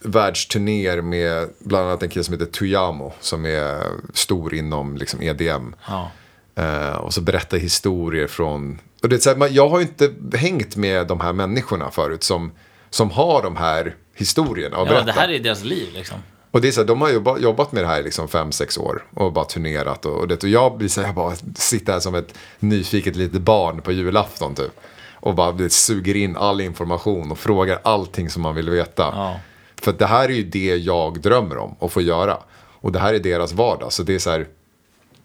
världsturnéer 0.02 1.02
med 1.02 1.50
bland 1.60 1.88
annat 1.88 2.04
en 2.04 2.10
kille 2.10 2.24
som 2.24 2.34
heter 2.34 2.46
Tuyamo. 2.46 3.14
Som 3.20 3.46
är 3.46 3.84
stor 4.14 4.54
inom 4.54 4.98
liksom, 4.98 5.22
EDM. 5.22 5.76
Ja. 5.88 6.12
Eh, 6.56 6.96
och 6.96 7.14
så 7.14 7.22
berättar 7.22 7.58
historier 7.58 8.28
från 8.28 8.80
och 9.02 9.10
det 9.10 9.16
är 9.16 9.20
så 9.20 9.36
här, 9.36 9.50
jag 9.52 9.70
har 9.70 9.80
ju 9.80 9.86
inte 9.86 10.38
hängt 10.38 10.76
med 10.76 11.08
de 11.08 11.20
här 11.20 11.34
människorna 11.34 11.92
förut 11.92 12.24
som, 12.24 12.52
som 12.90 13.12
har 13.12 13.44
de 13.44 13.56
här 13.56 13.96
historierna 14.16 14.78
att 14.78 14.88
Ja, 14.88 14.94
berätta. 14.94 15.06
det 15.06 15.12
här 15.12 15.30
är 15.30 15.40
deras 15.40 15.64
liv 15.64 15.88
liksom. 15.94 16.18
Och 16.52 16.62
det 16.62 16.68
är 16.68 16.72
så 16.72 16.82
här, 16.82 16.88
de 16.88 17.02
har 17.02 17.10
jobbat, 17.10 17.42
jobbat 17.42 17.72
med 17.72 17.84
det 17.84 17.88
här 17.88 18.00
i 18.00 18.04
liksom 18.04 18.28
fem, 18.28 18.52
sex 18.52 18.78
år 18.78 19.04
och 19.14 19.34
bara 19.34 19.46
turnerat. 19.46 20.06
Och, 20.06 20.20
och, 20.20 20.28
det, 20.28 20.44
och 20.44 20.50
jag 20.50 20.78
blir 20.78 20.88
så 20.88 21.02
här, 21.02 21.08
jag 21.08 21.16
bara 21.16 21.36
sitter 21.56 21.94
här 21.94 22.00
som 22.00 22.16
ett 22.16 22.34
nyfiket 22.60 23.16
litet 23.16 23.42
barn 23.42 23.82
på 23.82 23.92
julafton 23.92 24.56
typ. 24.56 24.80
Och 25.22 25.36
bara 25.36 25.52
det 25.52 25.70
suger 25.70 26.16
in 26.16 26.38
all 26.38 26.62
information 26.62 27.32
och 27.32 27.40
frågar 27.40 27.80
allting 27.84 28.30
som 28.30 28.42
man 28.42 28.56
vill 28.56 28.70
veta. 28.70 29.04
Ja. 29.16 29.40
För 29.82 29.92
det 29.92 30.06
här 30.06 30.30
är 30.30 30.34
ju 30.34 30.44
det 30.44 30.76
jag 30.76 31.22
drömmer 31.22 31.58
om 31.58 31.76
att 31.80 31.92
få 31.92 32.02
göra. 32.02 32.38
Och 32.82 32.92
det 32.92 33.00
här 33.00 33.14
är 33.14 33.20
deras 33.20 33.54
vardag. 33.54 33.94
Så 33.94 34.04
det 34.04 34.16
är 34.16 34.20
så 34.20 34.30
här, 34.30 34.48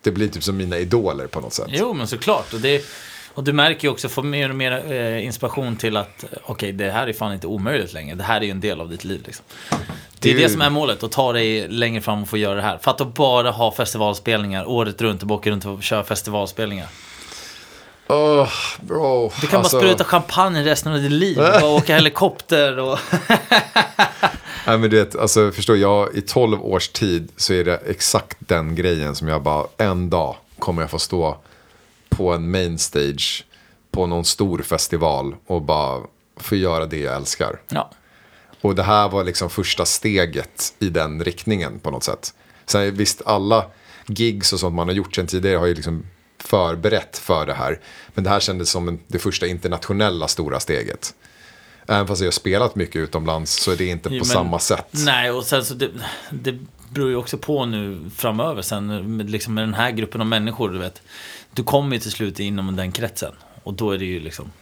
det 0.02 0.10
blir 0.10 0.28
typ 0.28 0.42
som 0.42 0.56
mina 0.56 0.78
idoler 0.78 1.26
på 1.26 1.40
något 1.40 1.52
sätt. 1.52 1.68
Jo, 1.68 1.92
men 1.92 2.06
såklart. 2.06 2.52
Och, 2.52 2.60
det, 2.60 2.84
och 3.34 3.44
du 3.44 3.52
märker 3.52 3.84
ju 3.84 3.92
också, 3.92 4.08
får 4.08 4.22
mer 4.22 4.50
och 4.50 4.56
mer 4.56 4.92
eh, 4.92 5.24
inspiration 5.24 5.76
till 5.76 5.96
att, 5.96 6.24
eh, 6.24 6.38
okej, 6.44 6.72
det 6.72 6.90
här 6.90 7.06
är 7.06 7.12
fan 7.12 7.32
inte 7.32 7.46
omöjligt 7.46 7.92
längre. 7.92 8.14
Det 8.14 8.24
här 8.24 8.40
är 8.40 8.44
ju 8.44 8.50
en 8.50 8.60
del 8.60 8.80
av 8.80 8.90
ditt 8.90 9.04
liv 9.04 9.22
liksom. 9.26 9.44
Det 10.18 10.30
är 10.30 10.34
Det 10.34 10.48
som 10.48 10.60
är 10.60 10.70
målet, 10.70 11.02
att 11.02 11.12
ta 11.12 11.32
dig 11.32 11.68
längre 11.68 12.00
fram 12.00 12.22
och 12.22 12.28
få 12.28 12.36
göra 12.36 12.54
det 12.54 12.62
här. 12.62 12.78
För 12.78 12.90
att 12.90 13.14
bara 13.14 13.50
ha 13.50 13.72
festivalspelningar 13.72 14.68
året 14.68 15.02
runt 15.02 15.22
och 15.22 15.30
åka 15.30 15.50
runt 15.50 15.66
och 15.66 15.82
köra 15.82 16.04
festivalspelningar. 16.04 16.86
Åh, 18.06 18.48
bro. 18.80 19.32
Du 19.40 19.46
kan 19.46 19.58
Alltså- 19.60 19.76
bara 19.76 19.82
spruta 19.82 20.04
champagne 20.04 20.64
resten 20.64 20.92
av 20.92 20.98
ditt 21.02 21.10
liv. 21.12 21.36
Bara 21.60 21.66
åka 21.66 21.94
helikopter 21.94 22.78
och... 22.78 22.98
Nej 24.66 24.78
men 24.78 24.90
du 24.90 24.96
vet, 24.98 25.16
alltså 25.16 25.52
förstår 25.52 25.76
jag, 25.76 26.14
i 26.14 26.20
12 26.20 26.62
års 26.64 26.88
tid 26.88 27.32
så 27.36 27.52
är 27.52 27.64
det 27.64 27.76
exakt 27.76 28.36
den 28.40 28.74
grejen 28.74 29.14
som 29.14 29.28
jag 29.28 29.42
bara, 29.42 29.66
en 29.76 30.10
dag 30.10 30.36
kommer 30.58 30.82
jag 30.82 30.90
få 30.90 30.98
stå 30.98 31.36
på 32.08 32.32
en 32.32 32.50
main 32.50 32.78
stage 32.78 33.44
på 33.90 34.06
någon 34.06 34.24
stor 34.24 34.58
festival 34.62 35.34
och 35.46 35.62
bara 35.62 36.00
få 36.36 36.56
göra 36.56 36.86
det 36.86 36.98
jag 36.98 37.16
älskar. 37.16 37.60
Ja. 37.68 37.90
Och 38.60 38.74
det 38.74 38.82
här 38.82 39.08
var 39.08 39.24
liksom 39.24 39.50
första 39.50 39.84
steget 39.84 40.74
i 40.78 40.88
den 40.88 41.24
riktningen 41.24 41.78
på 41.78 41.90
något 41.90 42.04
sätt. 42.04 42.34
Sen 42.66 42.94
visst, 42.94 43.22
alla 43.26 43.64
gigs 44.06 44.52
och 44.52 44.60
sånt 44.60 44.74
man 44.74 44.88
har 44.88 44.94
gjort 44.94 45.14
sen 45.14 45.26
tidigare 45.26 45.56
har 45.58 45.66
ju 45.66 45.74
liksom 45.74 46.06
förberett 46.44 47.18
för 47.18 47.46
det 47.46 47.54
här. 47.54 47.78
Men 48.14 48.24
det 48.24 48.30
här 48.30 48.40
kändes 48.40 48.70
som 48.70 48.98
det 49.06 49.18
första 49.18 49.46
internationella 49.46 50.28
stora 50.28 50.60
steget. 50.60 51.14
Även 51.86 52.06
fast 52.06 52.20
jag 52.20 52.26
har 52.26 52.32
spelat 52.32 52.74
mycket 52.76 52.96
utomlands 52.96 53.52
så 53.52 53.70
är 53.72 53.76
det 53.76 53.86
inte 53.86 54.08
på 54.08 54.14
Jo, 54.14 54.18
men- 54.18 54.24
samma 54.26 54.58
sätt. 54.58 54.86
Nej, 54.90 55.30
och 55.30 55.44
sen 55.44 55.64
så 55.64 55.74
det, 55.74 55.90
det 56.30 56.58
beror 56.90 57.08
ju 57.10 57.16
också 57.16 57.38
på 57.38 57.66
nu 57.66 58.10
framöver 58.16 58.62
sen 58.62 59.16
med, 59.16 59.30
liksom 59.30 59.54
med 59.54 59.62
den 59.64 59.74
här 59.74 59.90
gruppen 59.90 60.20
av 60.20 60.26
människor, 60.26 60.68
du 60.70 60.78
vet. 60.78 61.02
Du 61.52 61.62
kommer 61.62 61.96
ju 61.96 62.00
till 62.00 62.10
slut 62.10 62.40
inom 62.40 62.76
den 62.76 62.92
kretsen. 62.92 63.32
Och 63.62 63.74
då 63.74 63.90
är 63.90 63.98
det 63.98 64.04
ju 64.04 64.20
liksom, 64.20 64.52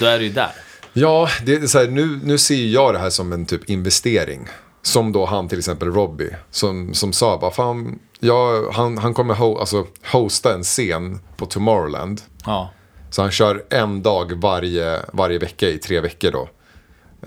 då 0.00 0.06
är 0.06 0.18
du 0.18 0.24
ju 0.24 0.32
där. 0.32 0.50
Ja, 0.92 1.28
det 1.46 1.54
är 1.54 1.66
så 1.66 1.78
här, 1.78 1.86
nu, 1.88 2.20
nu 2.24 2.38
ser 2.38 2.66
jag 2.66 2.94
det 2.94 2.98
här 2.98 3.10
som 3.10 3.32
en 3.32 3.46
typ 3.46 3.70
investering. 3.70 4.48
Som 4.82 5.12
då 5.12 5.26
han 5.26 5.48
till 5.48 5.58
exempel 5.58 5.88
Robbie. 5.88 6.30
Som, 6.50 6.94
som 6.94 7.12
sa 7.12 7.38
bara, 7.38 7.50
fan, 7.50 7.98
jag, 8.26 8.70
han, 8.72 8.98
han 8.98 9.14
kommer 9.14 9.34
ho, 9.34 9.58
alltså, 9.58 9.86
hosta 10.12 10.54
en 10.54 10.62
scen 10.62 11.20
på 11.36 11.46
Tomorrowland. 11.46 12.20
Ja, 12.46 12.70
Så 13.10 13.22
han 13.22 13.30
kör 13.30 13.64
en 13.70 14.02
dag 14.02 14.32
varje, 14.32 15.00
varje 15.12 15.38
vecka 15.38 15.68
i 15.68 15.78
tre 15.78 16.00
veckor 16.00 16.30
då. 16.30 16.48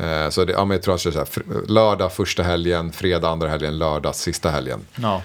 Eh, 0.03 0.29
så 0.29 0.45
det, 0.45 0.53
ja, 0.53 0.65
men 0.65 0.75
jag 0.75 0.83
tror 0.83 0.91
han 0.91 0.99
kör 0.99 1.11
så 1.11 1.17
här, 1.19 1.27
lördag 1.67 2.13
första 2.13 2.43
helgen, 2.43 2.91
fredag 2.91 3.29
andra 3.29 3.47
helgen, 3.49 3.77
lördag 3.77 4.15
sista 4.15 4.49
helgen. 4.49 4.85
ja, 4.95 5.21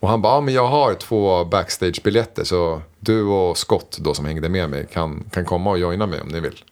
Och 0.00 0.08
han 0.08 0.22
bara, 0.22 0.34
ja, 0.34 0.40
men 0.40 0.54
jag 0.54 0.66
har 0.66 0.94
två 0.94 1.44
backstagebiljetter 1.44 2.44
så 2.44 2.82
du 3.00 3.22
och 3.22 3.58
Scott 3.58 3.98
då 4.00 4.14
som 4.14 4.24
hängde 4.24 4.48
med 4.48 4.70
mig 4.70 4.88
kan, 4.92 5.24
kan 5.32 5.44
komma 5.44 5.70
och 5.70 5.78
joina 5.78 6.06
mig 6.06 6.20
om 6.20 6.28
ni 6.28 6.40
vill. 6.40 6.64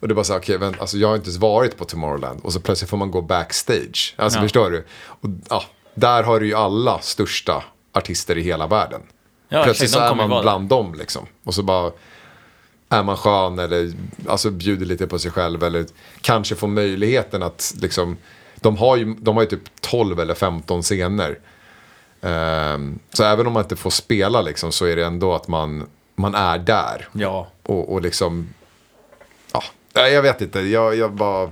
Och 0.00 0.08
det 0.08 0.14
var 0.14 0.22
så 0.22 0.32
här, 0.32 0.40
okej, 0.40 0.58
vänta, 0.58 0.80
alltså 0.80 0.96
jag 0.96 1.08
har 1.08 1.16
inte 1.16 1.26
ens 1.28 1.38
varit 1.38 1.76
på 1.78 1.84
Tomorrowland 1.84 2.40
och 2.42 2.52
så 2.52 2.60
plötsligt 2.60 2.90
får 2.90 2.96
man 2.96 3.10
gå 3.10 3.22
backstage. 3.22 4.14
Alltså 4.18 4.38
Ja. 4.38 4.42
förstår 4.42 4.70
du? 4.70 4.84
Och, 5.06 5.28
ja, 5.50 5.62
där 5.94 6.22
har 6.22 6.40
du 6.40 6.46
ju 6.46 6.54
alla 6.54 6.98
största 6.98 7.64
artister 7.92 8.38
i 8.38 8.42
hela 8.42 8.66
världen. 8.66 9.00
ja 9.48 9.64
Plötsligt 9.64 9.90
exakt, 9.90 10.08
så 10.08 10.22
är 10.22 10.28
man 10.28 10.42
bland 10.42 10.68
dem 10.68 10.94
liksom. 10.94 11.26
Och 11.44 11.54
så 11.54 11.62
bara 11.62 11.92
är 12.88 13.02
man 13.02 13.16
skön 13.16 13.58
eller 13.58 13.92
alltså 14.28 14.50
bjuder 14.50 14.86
lite 14.86 15.06
på 15.06 15.18
sig 15.18 15.30
själv. 15.30 15.62
Eller 15.62 15.86
kanske 16.20 16.54
får 16.54 16.68
möjligheten 16.68 17.42
att 17.42 17.74
liksom. 17.80 18.16
De 18.56 18.76
har 18.76 18.96
ju, 18.96 19.14
de 19.14 19.36
har 19.36 19.42
ju 19.42 19.48
typ 19.48 19.80
12 19.80 20.20
eller 20.20 20.34
15 20.34 20.82
scener. 20.82 21.38
Ehm, 22.20 22.98
så 23.12 23.24
även 23.24 23.46
om 23.46 23.52
man 23.52 23.62
inte 23.62 23.76
får 23.76 23.90
spela 23.90 24.42
liksom 24.42 24.72
så 24.72 24.84
är 24.84 24.96
det 24.96 25.04
ändå 25.04 25.34
att 25.34 25.48
man, 25.48 25.86
man 26.16 26.34
är 26.34 26.58
där. 26.58 27.08
Ja, 27.12 27.48
Och, 27.62 27.92
och 27.92 28.02
liksom, 28.02 28.54
ja, 29.52 29.62
jag 30.08 30.22
vet 30.22 30.40
inte. 30.40 30.60
Jag, 30.60 30.96
jag 30.96 31.12
bara, 31.12 31.50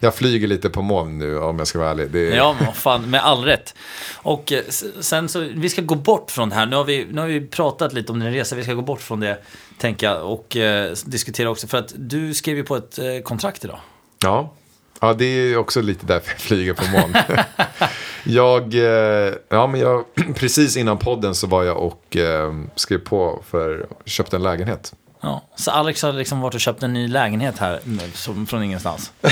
jag 0.00 0.14
flyger 0.14 0.48
lite 0.48 0.70
på 0.70 0.82
moln 0.82 1.18
nu 1.18 1.38
om 1.38 1.58
jag 1.58 1.68
ska 1.68 1.78
vara 1.78 1.90
ärlig. 1.90 2.10
Det, 2.10 2.20
Ja, 2.20 2.56
men 2.60 2.72
fan, 2.72 3.10
med 3.10 3.24
all 3.24 3.44
rätt. 3.44 3.74
Och 4.14 4.52
eh, 4.52 4.62
sen 5.00 5.28
så, 5.28 5.40
vi 5.40 5.68
ska 5.68 5.82
gå 5.82 5.94
bort 5.94 6.30
från 6.30 6.48
det 6.48 6.54
här. 6.54 6.66
Nu 6.66 6.76
har 6.76 6.84
vi, 6.84 7.06
nu 7.10 7.20
har 7.20 7.28
vi 7.28 7.40
pratat 7.40 7.92
lite 7.92 8.12
om 8.12 8.20
din 8.20 8.32
resa, 8.32 8.56
vi 8.56 8.62
ska 8.62 8.74
gå 8.74 8.82
bort 8.82 9.00
från 9.00 9.20
det, 9.20 9.38
tänker 9.78 10.06
jag. 10.06 10.32
Och 10.32 10.56
eh, 10.56 10.92
diskutera 11.04 11.50
också, 11.50 11.66
för 11.66 11.78
att 11.78 11.92
du 11.96 12.34
skrev 12.34 12.56
ju 12.56 12.64
på 12.64 12.76
ett 12.76 12.98
eh, 12.98 13.04
kontrakt 13.24 13.64
idag. 13.64 13.78
Ja. 14.22 14.54
ja, 15.00 15.12
det 15.12 15.24
är 15.24 15.56
också 15.56 15.80
lite 15.80 16.06
därför 16.06 16.30
jag 16.30 16.40
flyger 16.40 16.74
på 16.74 16.84
moln. 16.90 17.16
jag, 18.24 18.74
eh, 18.74 19.34
ja 19.48 19.66
men 19.66 19.80
jag, 19.80 20.04
precis 20.34 20.76
innan 20.76 20.98
podden 20.98 21.34
så 21.34 21.46
var 21.46 21.64
jag 21.64 21.78
och 21.78 22.16
eh, 22.16 22.54
skrev 22.74 22.98
på 22.98 23.42
för, 23.50 23.86
köpte 24.04 24.36
en 24.36 24.42
lägenhet. 24.42 24.92
Ja, 25.20 25.42
så 25.56 25.70
Alex 25.70 26.02
har 26.02 26.12
liksom 26.12 26.40
varit 26.40 26.54
och 26.54 26.60
köpt 26.60 26.82
en 26.82 26.92
ny 26.92 27.08
lägenhet 27.08 27.58
här, 27.58 27.80
mm, 27.86 28.12
som, 28.14 28.46
från 28.46 28.62
ingenstans. 28.62 29.12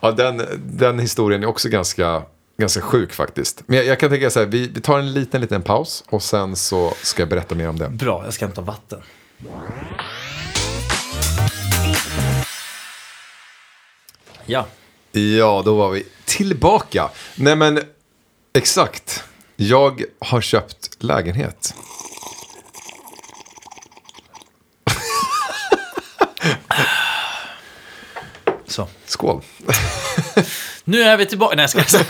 Ja, 0.00 0.10
den, 0.10 0.42
den 0.64 0.98
historien 0.98 1.42
är 1.42 1.46
också 1.46 1.68
ganska, 1.68 2.22
ganska 2.58 2.80
sjuk 2.80 3.12
faktiskt. 3.12 3.62
Men 3.66 3.76
jag, 3.76 3.86
jag 3.86 4.00
kan 4.00 4.10
tänka 4.10 4.30
så 4.30 4.38
här, 4.38 4.46
vi, 4.46 4.68
vi 4.68 4.80
tar 4.80 4.98
en 4.98 5.12
liten, 5.12 5.40
liten 5.40 5.62
paus 5.62 6.04
och 6.08 6.22
sen 6.22 6.56
så 6.56 6.94
ska 7.02 7.22
jag 7.22 7.28
berätta 7.28 7.54
mer 7.54 7.68
om 7.68 7.78
det. 7.78 7.88
Bra, 7.88 8.24
jag 8.24 8.34
ska 8.34 8.44
hämta 8.44 8.60
vatten. 8.60 9.00
Ja, 14.46 14.66
Ja, 15.12 15.62
då 15.64 15.74
var 15.74 15.90
vi 15.90 16.06
tillbaka. 16.24 17.10
Nej 17.36 17.56
men, 17.56 17.80
exakt. 18.52 19.24
Jag 19.56 20.02
har 20.18 20.40
köpt 20.40 21.02
lägenhet. 21.02 21.74
Så. 28.68 28.86
Skål. 29.04 29.42
Nu 30.84 31.02
är 31.02 31.16
vi 31.16 31.26
tillbaka. 31.26 31.56
Nej, 31.56 31.68
jag 31.74 31.88
ska. 31.90 32.04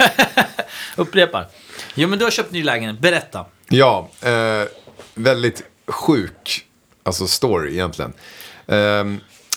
Upprepar. 0.97 1.49
Jo, 1.94 2.09
men 2.09 2.18
du 2.18 2.25
har 2.25 2.31
köpt 2.31 2.53
ny 2.53 2.62
lägenhet. 2.62 2.99
Berätta. 2.99 3.44
Ja, 3.68 4.09
eh, 4.23 4.64
väldigt 5.14 5.62
sjuk 5.87 6.66
alltså 7.03 7.27
story 7.27 7.73
egentligen. 7.73 8.12
Eh, 8.66 9.05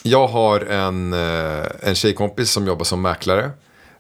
jag 0.04 0.28
har 0.28 0.60
en, 0.60 1.14
eh, 1.14 1.66
en 1.82 1.96
tjejkompis 1.96 2.52
som 2.52 2.68
jobbar 2.68 2.86
som 2.86 3.02
mäklare. 3.02 3.52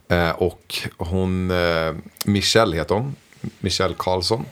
Eh, 0.09 0.29
och 0.29 0.79
hon, 0.97 1.51
eh, 1.51 1.93
Michelle 2.25 2.75
heter 2.77 2.95
hon, 2.95 3.15
Michelle 3.59 3.95
Karlsson. 3.97 4.45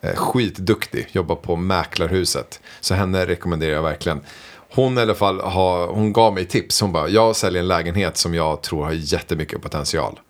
Eh, 0.00 0.14
skitduktig, 0.14 1.08
jobbar 1.12 1.36
på 1.36 1.56
Mäklarhuset. 1.56 2.60
Så 2.80 2.94
henne 2.94 3.26
rekommenderar 3.26 3.72
jag 3.72 3.82
verkligen. 3.82 4.20
Hon 4.76 4.98
i 4.98 5.00
alla 5.00 5.14
fall 5.14 5.40
har, 5.40 5.86
hon 5.86 6.12
gav 6.12 6.34
mig 6.34 6.44
tips. 6.44 6.80
Hon 6.80 6.92
bara, 6.92 7.08
jag 7.08 7.36
säljer 7.36 7.62
en 7.62 7.68
lägenhet 7.68 8.16
som 8.16 8.34
jag 8.34 8.62
tror 8.62 8.84
har 8.84 8.92
jättemycket 8.92 9.62
potential. 9.62 10.20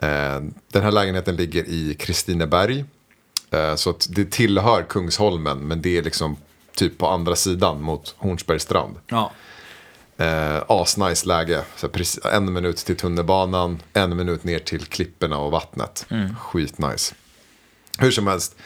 Eh, 0.00 0.40
den 0.72 0.82
här 0.82 0.92
lägenheten 0.92 1.36
ligger 1.36 1.64
i 1.68 1.96
Kristineberg. 1.98 2.84
Eh, 3.50 3.74
Så 3.74 3.94
det 4.08 4.30
tillhör 4.30 4.82
Kungsholmen 4.82 5.58
men 5.58 5.82
det 5.82 5.98
är 5.98 6.02
liksom 6.02 6.36
typ 6.76 6.98
på 6.98 7.06
andra 7.08 7.36
sidan 7.36 7.82
mot 7.82 8.14
Hornsbergsstrand. 8.18 8.96
Ja. 9.06 9.30
Eh, 10.16 10.62
asnice 10.68 11.26
läge. 11.28 11.62
Så 11.76 11.88
precis, 11.88 12.24
en 12.24 12.52
minut 12.52 12.76
till 12.76 12.96
tunnelbanan, 12.96 13.82
en 13.92 14.16
minut 14.16 14.44
ner 14.44 14.58
till 14.58 14.84
klipporna 14.84 15.38
och 15.38 15.50
vattnet. 15.52 16.06
Skitnice. 16.40 17.14
Hur 17.98 18.10
som 18.10 18.26
helst, 18.26 18.56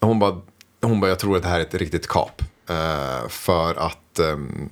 hon 0.00 0.18
bara, 0.18 0.40
hon 0.82 1.00
bara, 1.00 1.08
jag 1.08 1.18
tror 1.18 1.36
att 1.36 1.42
det 1.42 1.48
här 1.48 1.60
är 1.60 1.64
ett 1.64 1.74
riktigt 1.74 2.06
kap. 2.06 2.42
Eh, 2.70 3.28
för 3.28 3.74
att 3.74 3.98
ehm, 4.18 4.68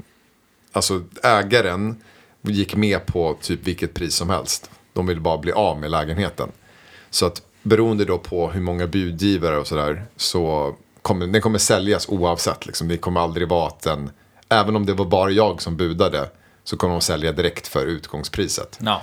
alltså 0.73 1.03
ägaren 1.23 2.03
gick 2.43 2.77
med 2.77 3.07
på 3.07 3.37
typ 3.41 3.67
vilket 3.67 3.95
pris 3.95 4.15
som 4.15 4.31
helst. 4.31 4.71
De 4.93 5.07
ville 5.07 5.21
bara 5.21 5.39
bli 5.39 5.53
av 5.53 5.81
med 5.81 5.91
lägenheten. 5.91 6.49
Så 7.11 7.27
att 7.27 7.43
beroende 7.63 8.05
då 8.05 8.19
på 8.19 8.51
hur 8.51 8.61
många 8.61 8.87
budgivare 8.87 9.59
och 9.59 9.67
sådär 9.67 10.07
så 10.17 10.75
kommer 11.03 11.27
den 11.27 11.41
kommer 11.41 11.59
säljas 11.59 12.09
oavsett. 12.09 12.67
Liksom. 12.67 12.89
Det 12.89 12.97
kommer 12.97 13.21
aldrig 13.21 13.49
vara 13.49 13.67
att 13.67 13.81
den, 13.81 14.11
även 14.49 14.77
om 14.77 14.87
det 14.87 14.93
var 14.93 15.05
bara 15.05 15.31
jag 15.31 15.63
som 15.63 15.77
budade 15.77 16.31
så 16.65 16.77
kommer 16.77 16.95
de 16.95 17.01
sälja 17.01 17.33
direkt 17.33 17.67
för 17.67 17.87
utgångspriset. 17.87 18.79
Ja. 18.83 19.03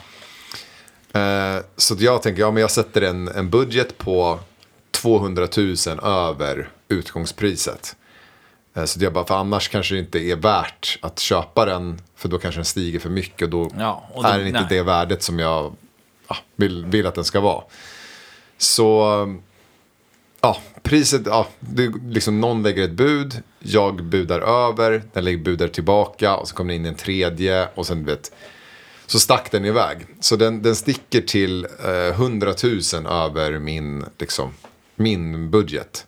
Eh, 1.19 1.63
så 1.77 1.93
att 1.93 2.01
jag 2.01 2.21
tänker, 2.21 2.41
ja 2.41 2.51
men 2.51 2.61
jag 2.61 2.71
sätter 2.71 3.01
en, 3.01 3.27
en 3.27 3.49
budget 3.49 3.97
på 3.97 4.39
200 4.91 5.47
000 5.57 5.75
över 6.03 6.69
utgångspriset. 6.87 7.95
Eh, 8.73 8.85
Så 8.85 9.03
jag 9.03 9.13
bara, 9.13 9.25
för 9.25 9.35
annars 9.35 9.69
kanske 9.69 9.95
det 9.95 9.99
inte 9.99 10.19
är 10.19 10.35
värt 10.35 10.97
att 11.01 11.19
köpa 11.19 11.65
den. 11.65 12.01
För 12.15 12.29
då 12.29 12.37
kanske 12.37 12.59
den 12.59 12.65
stiger 12.65 12.99
för 12.99 13.09
mycket 13.09 13.41
och 13.41 13.49
då 13.49 13.71
Ja, 13.79 14.03
och 14.13 14.23
då- 14.23 14.29
är 14.29 14.37
den 14.37 14.47
inte 14.47 14.59
nej. 14.59 14.67
det 14.69 14.83
värdet 14.83 15.23
som 15.23 15.39
jag 15.39 15.75
ja, 16.27 16.35
vill, 16.55 16.85
vill 16.85 17.05
att 17.07 17.15
den 17.15 17.23
ska 17.25 17.39
vara. 17.39 17.63
Så 18.57 19.03
ja, 20.41 20.57
priset, 20.83 21.21
ja, 21.25 21.47
det, 21.59 21.91
liksom 22.07 22.41
någon 22.41 22.63
lägger 22.63 22.83
ett 22.83 22.91
bud, 22.91 23.43
jag 23.59 24.03
budar 24.03 24.39
över, 24.41 25.03
den 25.13 25.23
lägger 25.23 25.37
budar 25.37 25.67
tillbaka 25.67 26.35
och 26.35 26.47
så 26.47 26.55
kommer 26.55 26.73
det 26.73 26.75
in 26.75 26.85
en 26.85 26.95
tredje 26.95 27.67
och 27.75 27.87
sen 27.87 28.05
vet, 28.05 28.31
så 29.05 29.19
stack 29.19 29.51
den 29.51 29.65
iväg. 29.65 29.97
Så 30.19 30.35
den, 30.35 30.61
den 30.61 30.75
sticker 30.75 31.21
till 31.21 31.67
eh, 31.85 31.91
100 31.91 32.53
000 32.93 33.05
över 33.05 33.59
min, 33.59 34.05
liksom, 34.17 34.53
min 34.95 35.49
budget. 35.51 36.07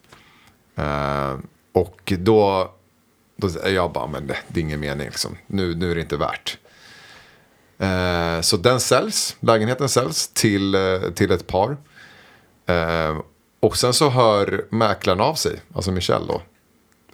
Eh, 0.78 1.34
och 1.76 2.14
då, 2.20 2.72
då 3.36 3.50
jag 3.66 3.92
bara, 3.92 4.08
men 4.08 4.28
det, 4.28 4.38
det 4.48 4.60
är 4.60 4.62
ingen 4.62 4.80
mening 4.80 5.06
liksom. 5.08 5.38
Nu, 5.48 5.76
nu 5.76 5.92
är 5.92 5.96
det 5.96 6.02
inte 6.02 6.18
värt. 6.18 6.58
Eh, 7.78 8.42
så 8.42 8.58
den 8.58 8.80
säljs, 8.80 9.36
lägenheten 9.40 9.90
säljs 9.90 10.28
till, 10.28 10.76
eh, 10.76 11.00
till 11.16 11.32
ett 11.32 11.48
par. 11.48 11.78
Eh, 12.66 13.18
och 13.60 13.78
sen 13.78 13.94
så 13.94 14.10
hör 14.10 14.66
mäklaren 14.70 15.22
av 15.22 15.34
sig, 15.36 15.62
alltså 15.74 15.92
Michelle 15.92 16.26
då. 16.28 16.42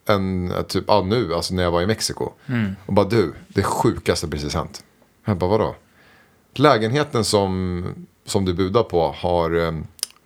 En, 0.05 0.51
eh, 0.51 0.61
typ, 0.61 0.83
ja 0.87 1.01
nu, 1.01 1.33
alltså 1.33 1.53
när 1.53 1.63
jag 1.63 1.71
var 1.71 1.81
i 1.81 1.87
Mexiko. 1.87 2.31
Och 2.85 2.93
bara 2.93 3.07
du, 3.07 3.33
det 3.47 3.63
sjukaste 3.63 4.27
precis 4.27 4.53
hänt. 4.53 4.83
Jag 5.25 5.37
bara 5.37 5.49
vadå? 5.49 5.75
Lägenheten 6.53 7.23
som, 7.23 7.83
som 8.25 8.45
du 8.45 8.53
budar 8.53 8.83
på 8.83 9.11
har 9.17 9.65
eh, 9.65 9.71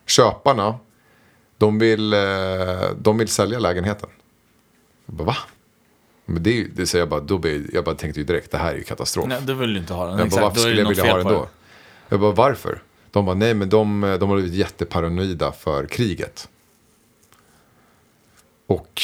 köparna, 0.06 0.80
de 1.58 1.80
vill, 1.80 2.14
eh, 2.14 2.20
de 2.98 3.18
vill 3.18 3.28
sälja 3.28 3.60
lägenheten. 3.60 4.10
Jag 5.06 5.16
bara 5.16 5.24
va? 5.24 5.36
Men 6.26 6.44
det, 6.44 6.62
är 6.62 6.68
det 6.76 6.86
säger 6.88 7.02
jag 7.02 7.10
bara, 7.10 7.20
då 7.20 7.38
blir, 7.38 7.66
jag 7.74 7.84
bara 7.84 7.96
tänkte 7.96 8.20
ju 8.20 8.26
direkt, 8.26 8.52
det 8.52 8.58
här 8.58 8.74
är 8.74 8.78
ju 8.78 8.84
katastrof. 8.84 9.28
Nej, 9.28 9.42
då 9.42 9.54
vill 9.54 9.74
du 9.74 9.80
inte 9.80 9.94
ha 9.94 10.06
den. 10.08 10.20
Jag 10.20 10.30
bara, 10.30 10.42
varför 10.42 10.60
skulle 10.60 10.82
jag 10.82 10.90
vilja 10.90 11.12
ha 11.12 11.18
den 11.18 11.28
då? 11.28 11.48
Jag 12.10 12.20
bara, 12.20 12.32
varför? 12.32 12.82
De 13.12 13.26
bara, 13.26 13.36
nej 13.36 13.54
men 13.54 13.70
de, 13.70 14.02
de 14.20 14.30
har 14.30 14.36
blivit 14.36 14.54
jätteparanoida 14.54 15.52
för 15.52 15.86
kriget. 15.86 16.50
Och 18.68 19.02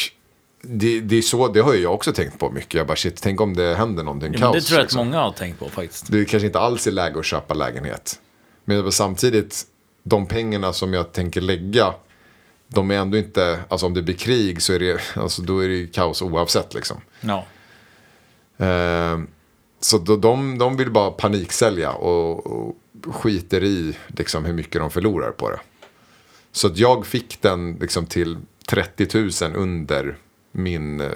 det, 0.61 0.99
det 1.01 1.17
är 1.17 1.21
så, 1.21 1.47
det 1.47 1.59
har 1.61 1.73
jag 1.73 1.93
också 1.93 2.13
tänkt 2.13 2.39
på 2.39 2.49
mycket. 2.51 2.73
Jag 2.73 2.87
bara, 2.87 2.95
shit, 2.97 3.21
tänk 3.21 3.41
om 3.41 3.53
det 3.55 3.75
händer 3.75 4.03
någonting 4.03 4.33
Ja, 4.33 4.39
kaos. 4.39 4.55
det 4.55 4.61
tror 4.61 4.77
jag 4.77 4.83
liksom. 4.83 4.99
att 5.01 5.05
många 5.07 5.19
har 5.19 5.31
tänkt 5.31 5.59
på 5.59 5.69
faktiskt. 5.69 6.11
Det 6.11 6.19
är 6.19 6.25
kanske 6.25 6.45
inte 6.47 6.59
alls 6.59 6.87
är 6.87 6.91
läge 6.91 7.19
att 7.19 7.25
köpa 7.25 7.53
lägenhet. 7.53 8.19
Men 8.65 8.75
jag 8.75 8.85
bara, 8.85 8.91
samtidigt, 8.91 9.63
de 10.03 10.25
pengarna 10.25 10.73
som 10.73 10.93
jag 10.93 11.11
tänker 11.11 11.41
lägga, 11.41 11.93
de 12.73 12.91
är 12.91 12.95
ändå 12.95 13.17
inte, 13.17 13.60
alltså 13.69 13.86
om 13.86 13.93
det 13.93 14.01
blir 14.01 14.15
krig 14.15 14.62
så 14.62 14.73
är 14.73 14.79
det, 14.79 15.01
alltså 15.15 15.41
då 15.41 15.60
är 15.60 15.67
det 15.69 15.88
kaos 15.93 16.21
oavsett 16.21 16.73
liksom. 16.73 16.97
Ja. 17.21 17.45
Eh, 18.65 19.19
så 19.79 19.97
då, 19.97 20.17
de, 20.17 20.57
de 20.57 20.77
vill 20.77 20.91
bara 20.91 21.12
paniksälja 21.12 21.91
och, 21.91 22.47
och 22.47 22.75
skiter 23.15 23.63
i 23.63 23.97
liksom, 24.07 24.45
hur 24.45 24.53
mycket 24.53 24.81
de 24.81 24.91
förlorar 24.91 25.31
på 25.31 25.49
det. 25.49 25.60
Så 26.51 26.71
jag 26.75 27.05
fick 27.05 27.41
den 27.41 27.77
liksom, 27.81 28.05
till 28.05 28.38
30 28.69 29.07
000 29.43 29.55
under 29.55 30.15
min, 30.51 31.01
eh, 31.01 31.07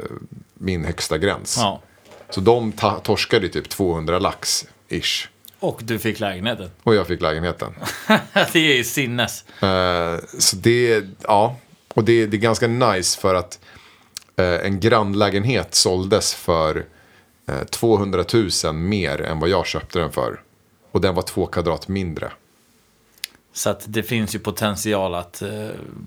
min 0.54 0.86
högsta 0.86 1.18
gräns. 1.18 1.58
ja. 1.60 1.82
Så 2.30 2.42
de 2.42 2.72
ta- 2.72 3.00
torskade 3.00 3.50
typ 3.50 3.70
200 3.70 4.20
lax 4.20 4.66
ish. 4.90 5.30
Och 5.66 5.82
du 5.84 6.00
fick 6.00 6.20
lägenheten. 6.20 6.72
Och 6.84 6.96
jag 6.96 7.08
fick 7.08 7.22
lägenheten. 7.22 7.74
det 8.34 8.56
är 8.56 8.76
ju 8.76 8.84
sinnes. 8.84 9.46
Eh, 9.62 10.20
så 10.40 10.56
det, 10.56 11.06
ja. 11.22 11.56
Och 11.94 12.04
det, 12.04 12.26
det 12.26 12.38
är 12.38 12.40
ganska 12.40 12.68
nice 12.68 13.20
för 13.20 13.36
att 13.36 13.60
eh, 14.36 14.46
en 14.46 14.80
grannlägenhet 14.80 15.76
såldes 15.76 16.34
för 16.34 16.86
eh, 17.48 17.64
200 17.64 18.26
000 18.64 18.74
mer 18.74 19.22
än 19.22 19.40
vad 19.40 19.50
jag 19.50 19.66
köpte 19.68 20.00
den 20.00 20.12
för. 20.12 20.42
Och 20.92 21.02
den 21.02 21.16
var 21.16 21.22
två 21.22 21.46
kvadrat 21.46 21.88
mindre. 21.88 22.32
Så 23.54 23.70
att 23.70 23.84
det 23.88 24.04
finns 24.04 24.36
ju 24.36 24.40
potential 24.40 25.16
att 25.16 25.42
eh, 25.42 25.50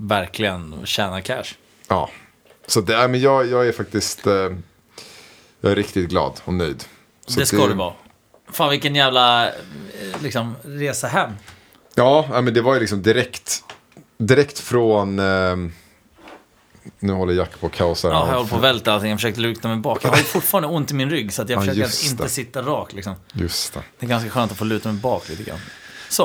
verkligen 0.00 0.86
tjäna 0.86 1.20
cash. 1.20 1.54
Ja. 1.88 2.10
Så 2.66 2.80
det, 2.80 3.08
men 3.08 3.20
jag, 3.20 3.46
jag 3.46 3.68
är 3.68 3.72
faktiskt 3.72 4.26
jag 5.60 5.72
är 5.72 5.76
riktigt 5.76 6.08
glad 6.08 6.40
och 6.44 6.54
nöjd. 6.54 6.84
Så 7.26 7.40
det 7.40 7.46
ska 7.46 7.66
du 7.66 7.74
vara. 7.74 7.94
Fan 8.52 8.70
vilken 8.70 8.94
jävla 8.94 9.48
eh, 9.48 9.52
liksom, 10.22 10.56
resa 10.62 11.06
hem. 11.08 11.30
Ja, 11.94 12.40
men 12.42 12.54
det 12.54 12.60
var 12.60 12.74
ju 12.74 12.80
liksom 12.80 13.02
direkt, 13.02 13.62
direkt 14.18 14.58
från... 14.58 15.18
Eh, 15.18 15.56
nu 16.98 17.12
håller 17.12 17.34
Jack 17.34 17.60
på 17.60 17.66
att 17.66 17.72
kaosa. 17.72 18.08
Ja, 18.08 18.26
jag 18.28 18.34
håller 18.34 18.48
på 18.48 18.56
att 18.56 18.62
välta 18.62 18.92
allting. 18.92 19.10
Jag 19.10 19.18
försökte 19.18 19.40
luta 19.40 19.68
mig 19.68 19.76
bak. 19.76 20.04
Jag 20.04 20.10
har 20.10 20.16
fortfarande 20.16 20.68
ont 20.68 20.90
i 20.90 20.94
min 20.94 21.10
rygg 21.10 21.32
så 21.32 21.42
att 21.42 21.48
jag 21.48 21.56
Ja, 21.56 21.60
försöker 21.60 21.84
att 21.84 22.10
inte 22.10 22.28
sitta 22.28 22.62
rak. 22.62 22.92
Liksom. 22.92 23.14
Just 23.32 23.74
det. 23.74 23.80
Det 23.98 24.06
är 24.06 24.10
ganska 24.10 24.30
skönt 24.30 24.52
att 24.52 24.58
få 24.58 24.64
luta 24.64 24.92
mig 24.92 25.00
bak 25.00 25.28
lite 25.28 25.42
grann. 25.42 25.58
Så. 26.08 26.24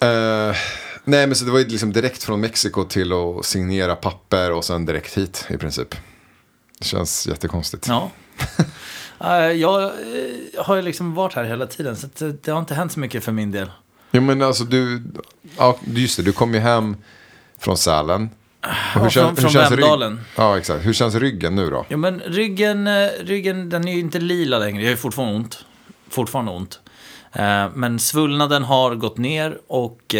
Eh, 0.00 0.56
nej, 1.04 1.26
men 1.26 1.34
så 1.36 1.44
det 1.44 1.50
var 1.50 1.58
ju 1.58 1.68
liksom 1.68 1.92
direkt 1.92 2.22
från 2.22 2.40
Mexiko 2.40 2.84
till 2.84 3.12
att 3.12 3.44
signera 3.44 3.96
papper 3.96 4.52
och 4.52 4.64
sen 4.64 4.86
direkt 4.86 5.18
hit 5.18 5.46
i 5.50 5.56
princip. 5.56 5.96
Det 6.78 6.84
känns 6.84 7.26
jättekonstigt. 7.26 7.88
Ja. 7.88 8.10
Eh, 9.20 9.30
jag 9.52 9.82
eh, 9.82 9.90
har 10.64 10.76
ju 10.76 10.82
liksom 10.82 11.14
varit 11.14 11.34
här 11.34 11.44
hela 11.44 11.66
tiden 11.66 11.96
så 11.96 12.08
det, 12.18 12.44
det 12.44 12.50
har 12.50 12.58
inte 12.58 12.74
hänt 12.74 12.92
så 12.92 13.00
mycket 13.00 13.24
för 13.24 13.32
min 13.32 13.50
del. 13.50 13.70
Jo, 14.12 14.22
men 14.22 14.42
alltså 14.42 14.64
du, 14.64 15.02
ja, 15.58 15.78
just 15.86 16.16
det, 16.16 16.22
du 16.22 16.32
kom 16.32 16.54
ju 16.54 16.60
hem 16.60 16.96
från 17.58 17.76
Sälen. 17.76 18.30
Och 18.96 19.06
Ja, 19.06 19.10
från- 19.10 19.36
från 19.36 19.52
Vemdalen. 19.52 20.20
Ja, 20.36 20.58
exakt. 20.58 20.86
Hur 20.86 20.92
känns 20.92 21.14
ryggen 21.14 21.54
nu 21.56 21.70
då? 21.70 21.86
Ja, 21.88 21.96
men 21.96 22.20
ryggen, 22.20 22.86
eh, 22.86 23.08
ryggen 23.20 23.70
den 23.70 23.88
är 23.88 23.92
ju 23.92 24.00
inte 24.00 24.18
lila 24.18 24.58
längre. 24.58 24.82
Jag 24.82 24.86
har 24.88 24.90
ju 24.90 24.96
fortfarande 24.96 25.34
ont. 25.34 25.64
Fortfarande 26.10 26.52
ont. 26.52 26.80
Men 27.74 27.98
svullnaden 27.98 28.64
har 28.64 28.94
gått 28.94 29.18
ner 29.18 29.58
och 29.66 30.14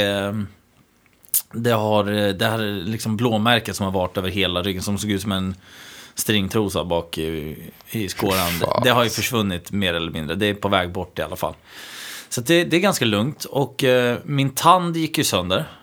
det 1.53 1.71
har 1.71 2.33
det 2.33 2.47
här 2.47 2.59
liksom 2.85 3.17
blåmärket 3.17 3.77
som 3.77 3.85
har 3.85 3.93
varit 3.93 4.17
över 4.17 4.29
hela 4.29 4.63
ryggen 4.63 4.83
som 4.83 4.99
såg 4.99 5.11
ut 5.11 5.23
som 5.23 5.33
en 5.33 5.55
stringtrosa 6.21 6.85
bak 6.85 7.19
i, 7.19 7.57
i 7.91 8.09
skåran. 8.09 8.59
Det, 8.61 8.81
det 8.85 8.91
har 8.91 9.05
ju 9.05 9.11
försvunnit 9.11 9.73
mer 9.73 9.95
eller 9.95 10.11
mindre. 10.11 10.37
Det 10.37 10.47
är 10.47 10.55
på 10.55 10.69
väg 10.69 10.93
bort 10.93 11.19
i 11.19 11.23
alla 11.23 11.37
fall. 11.37 11.55
Så 12.29 12.41
det, 12.41 12.65
det 12.65 12.77
är 12.77 12.81
ganska 12.81 13.05
lugnt 13.05 13.45
och 13.45 13.85
eh, 13.85 14.19
min 14.25 14.51
tand 14.51 14.97
gick 14.97 15.19
ju 15.19 15.25
sönder. 15.25 15.65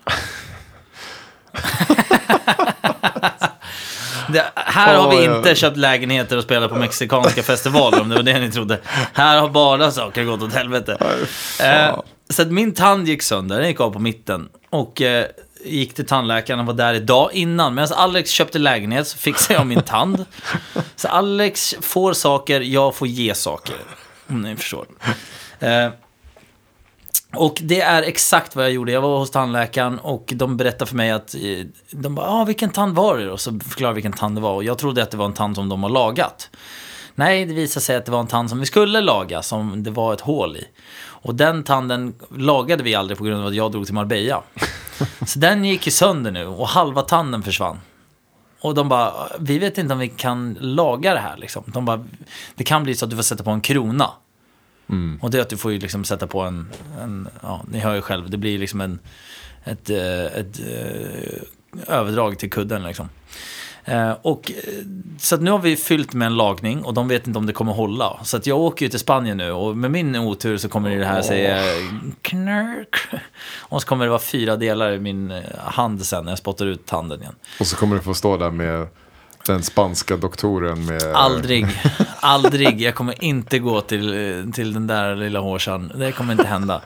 Det, 4.30 4.46
här 4.56 4.96
har 4.96 5.10
vi 5.10 5.26
inte 5.26 5.56
köpt 5.56 5.78
lägenheter 5.78 6.38
och 6.38 6.44
spelat 6.44 6.70
på 6.70 6.76
mexikanska 6.76 7.44
festivaler 7.44 8.02
om 8.02 8.10
det 8.10 8.16
var 8.16 8.24
det 8.24 8.40
ni 8.40 8.52
trodde. 8.52 8.80
Här 9.14 9.42
har 9.42 9.50
bara 9.50 9.92
saker 9.92 10.24
gått 10.24 10.42
åt 10.42 10.54
helvete. 10.54 10.98
Eh, 11.62 12.00
så 12.30 12.42
att 12.42 12.52
min 12.52 12.74
tand 12.74 13.08
gick 13.08 13.24
sönder, 13.24 13.60
den 13.60 13.68
gick 13.68 13.80
av 13.80 13.92
på 13.92 14.00
mitten. 14.00 14.50
Och 14.70 15.02
eh, 15.02 15.26
gick 15.66 15.94
till 15.94 16.06
tandläkaren 16.06 16.60
och 16.60 16.66
var 16.66 16.74
där 16.74 16.94
idag 16.94 17.30
innan. 17.34 17.76
Medan 17.76 17.90
Alex 17.98 18.30
köpte 18.32 18.60
lägenhet 18.60 19.08
så 19.08 19.18
fixade 19.18 19.60
jag 19.60 19.68
min 19.68 19.82
tand. 19.82 20.26
Så 20.96 21.08
Alex 21.08 21.76
får 21.82 22.14
saker, 22.14 22.62
jag 22.62 22.96
får 22.96 23.08
ge 23.08 23.34
saker. 23.36 23.76
Om 24.28 24.42
ni 24.42 24.56
förstår. 24.56 24.86
Eh, 25.60 25.90
och 27.36 27.58
det 27.62 27.82
är 27.82 28.04
exakt 28.04 28.56
vad 28.56 28.66
jag 28.66 28.72
gjorde. 28.72 28.92
Jag 28.92 29.02
var 29.02 29.18
hos 29.20 29.32
tandläkaren 29.32 30.00
och 30.00 30.34
de 30.36 30.58
berättade 30.58 30.86
för 30.90 30.96
mig 30.96 31.12
att... 31.12 31.36
eh, 31.36 31.66
De 31.92 32.16
bara, 32.16 32.30
ah, 32.30 32.46
vilken 32.46 32.70
tand 32.70 32.96
var 32.96 33.18
det? 33.18 33.32
Och 33.32 33.42
så 33.42 33.60
förklarade 33.60 33.96
vilken 33.96 34.14
tand 34.14 34.38
det 34.38 34.42
var. 34.42 34.54
Och 34.54 34.64
jag 34.64 34.78
trodde 34.78 35.04
att 35.04 35.12
det 35.12 35.18
var 35.18 35.26
en 35.26 35.34
tand 35.34 35.56
som 35.56 35.70
de 35.70 35.84
har 35.84 35.90
lagat. 35.90 36.50
Nej, 37.16 37.46
det 37.46 37.54
visade 37.54 37.84
sig 37.84 37.96
att 37.96 38.06
det 38.06 38.12
var 38.12 38.20
en 38.20 38.28
tand 38.28 38.50
som 38.50 38.60
vi 38.60 38.66
skulle 38.66 39.02
laga, 39.02 39.42
som 39.42 39.84
det 39.84 39.92
var 39.92 40.14
ett 40.14 40.22
hål 40.22 40.58
i. 40.58 40.68
Och 41.00 41.36
den 41.36 41.64
tanden 41.64 42.14
lagade 42.38 42.84
vi 42.84 42.96
aldrig 42.96 43.18
på 43.18 43.24
grund 43.24 43.42
av 43.42 43.48
att 43.48 43.56
jag 43.56 43.72
drog 43.72 43.86
till 43.86 43.94
Marbella. 43.96 44.44
Så 45.26 45.40
den 45.40 45.66
gick 45.66 45.86
ju 45.86 45.92
sönder 45.92 46.32
nu 46.32 46.46
och 46.46 46.68
halva 46.68 47.02
tanden 47.02 47.44
försvann. 47.44 47.80
Och 48.60 48.76
de 48.76 48.90
bara, 48.90 49.14
vi 49.40 49.60
vet 49.60 49.78
inte 49.78 49.94
om 49.94 50.00
vi 50.00 50.10
kan 50.10 50.58
laga 50.60 51.14
det 51.14 51.20
här 51.20 51.38
liksom. 51.38 51.64
De 51.68 51.86
bara, 51.86 52.06
det 52.56 52.64
kan 52.64 52.84
bli 52.84 52.96
så 52.96 53.06
att 53.06 53.10
du 53.12 53.16
får 53.16 53.24
sätta 53.24 53.44
på 53.44 53.52
en 53.52 53.62
krona. 53.62 54.10
Och 55.22 55.32
det 55.32 55.38
är 55.38 55.42
att 55.42 55.50
du 55.50 55.58
får 55.58 55.72
ju 55.72 55.80
liksom 55.80 56.04
sätta 56.04 56.28
på 56.28 56.42
en, 56.42 56.70
en 57.02 57.28
ja, 57.42 57.64
ni 57.72 57.80
hör 57.80 57.96
ju 57.96 58.02
själv, 58.02 58.30
det 58.30 58.38
blir 58.38 58.60
liksom 58.60 58.82
en, 58.82 59.00
ett, 59.64 59.90
eh, 59.90 60.26
ett, 60.26 60.60
eh, 60.60 61.96
överdrag 61.96 62.40
till 62.40 62.50
kudden 62.50 62.84
liksom. 62.84 63.10
Eh, 63.88 64.12
Och, 64.22 64.52
eh, 64.52 64.74
så 65.20 65.38
nu 65.38 65.52
har 65.52 65.60
vi 65.60 65.76
fyllt 65.76 66.14
med 66.14 66.26
en 66.26 66.36
lagning 66.36 66.84
och 66.84 66.94
de 66.94 67.08
vet 67.08 67.28
inte 67.28 67.40
om 67.40 67.46
det 67.46 67.54
kommer 67.54 67.74
hålla. 67.74 68.20
Så 68.24 68.38
att 68.38 68.48
jag 68.48 68.60
åker 68.60 68.86
ju 68.86 68.90
till 68.90 69.00
Spanien 69.00 69.38
nu 69.38 69.52
och 69.52 69.78
med 69.78 69.92
min 69.92 70.16
otur 70.16 70.58
så 70.58 70.70
kommer 70.70 70.96
det 70.98 71.06
här 71.06 71.22
säga 71.22 71.64
knark. 72.22 72.96
Och 73.60 73.82
så 73.82 73.88
kommer 73.88 74.06
det 74.06 74.10
vara 74.10 74.20
fyra 74.20 74.56
delar 74.56 74.92
i 74.92 75.00
min 75.00 75.32
eh, 75.32 75.42
hand 75.58 76.06
sen 76.06 76.24
när 76.26 76.32
jag 76.32 76.40
spottar 76.40 76.66
ut 76.66 76.86
tanden 76.86 77.22
igen. 77.22 77.36
Och 77.60 77.68
så 77.68 77.76
kommer 77.76 77.96
du 77.96 78.02
få 78.02 78.14
stå 78.14 78.38
där 78.38 78.52
med 78.52 78.88
den 79.46 79.64
spanska 79.64 80.18
doktoren 80.18 80.86
med... 80.86 81.04
Aldrig, 81.04 81.66
aldrig. 82.20 82.82
Jag 82.82 82.96
kommer 82.96 83.24
inte 83.24 83.60
gå 83.60 83.82
till, 83.82 84.52
till 84.56 84.74
den 84.74 84.88
där 84.88 85.16
lilla 85.16 85.40
hårsan. 85.40 85.92
Det 85.96 86.12
kommer 86.12 86.32
inte 86.34 86.48
hända. 86.48 86.82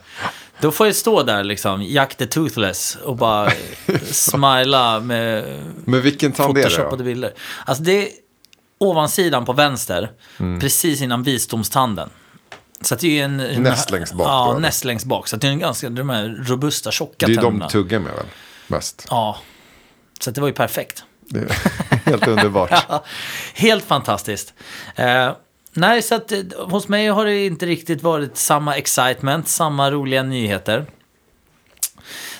Då 0.62 0.72
får 0.72 0.86
jag 0.86 0.96
stå 0.96 1.22
där 1.22 1.44
liksom, 1.44 1.82
Jack 1.82 2.14
the 2.14 2.26
Toothless 2.26 2.98
och 3.04 3.16
bara 3.16 3.52
smila 4.10 5.00
med 5.00 5.44
Men 5.84 6.02
vilken 6.02 6.32
tand 6.32 6.58
är 6.58 6.96
det 6.96 7.04
bilder. 7.04 7.32
Alltså 7.66 7.82
det 7.82 7.92
är 7.92 8.08
ovansidan 8.78 9.44
på 9.44 9.52
vänster, 9.52 10.10
Mm. 10.38 10.60
precis 10.60 11.02
innan 11.02 11.22
visdomstanden. 11.22 12.08
Så 12.80 12.94
det 12.94 13.20
är 13.20 13.24
en... 13.24 13.40
en 13.40 13.62
Näst 13.62 13.90
längst 13.90 14.12
bak 14.14 14.26
Ja, 14.28 14.58
näst 14.58 14.84
längst 14.84 15.06
bak. 15.06 15.28
Så 15.28 15.36
det 15.36 15.46
är 15.46 15.50
en 15.50 15.58
ganska, 15.58 15.88
de 15.90 16.10
här 16.10 16.44
robusta, 16.46 16.90
tjocka 16.92 17.14
Det 17.18 17.24
är 17.26 17.28
ju 17.28 17.34
de 17.36 17.42
tänderna. 17.42 17.68
tuggar 17.68 17.98
med 17.98 18.12
väl? 18.14 18.26
Mest. 18.66 19.06
Ja, 19.10 19.38
så 20.20 20.30
det 20.30 20.40
var 20.40 20.48
ju 20.48 20.54
perfekt. 20.54 21.04
Helt 22.04 22.28
underbart. 22.28 22.70
Ja, 22.88 23.04
Helt 23.54 23.84
fantastiskt. 23.84 24.54
Eh, 24.94 25.30
nej, 25.72 26.02
så 26.02 26.14
att 26.14 26.32
eh, 26.32 26.38
hos 26.58 26.88
mig 26.88 27.08
har 27.08 27.24
det 27.24 27.46
inte 27.46 27.66
riktigt 27.66 28.02
varit 28.02 28.36
samma 28.36 28.76
excitement, 28.76 29.48
samma 29.48 29.90
roliga 29.90 30.22
nyheter. 30.22 30.86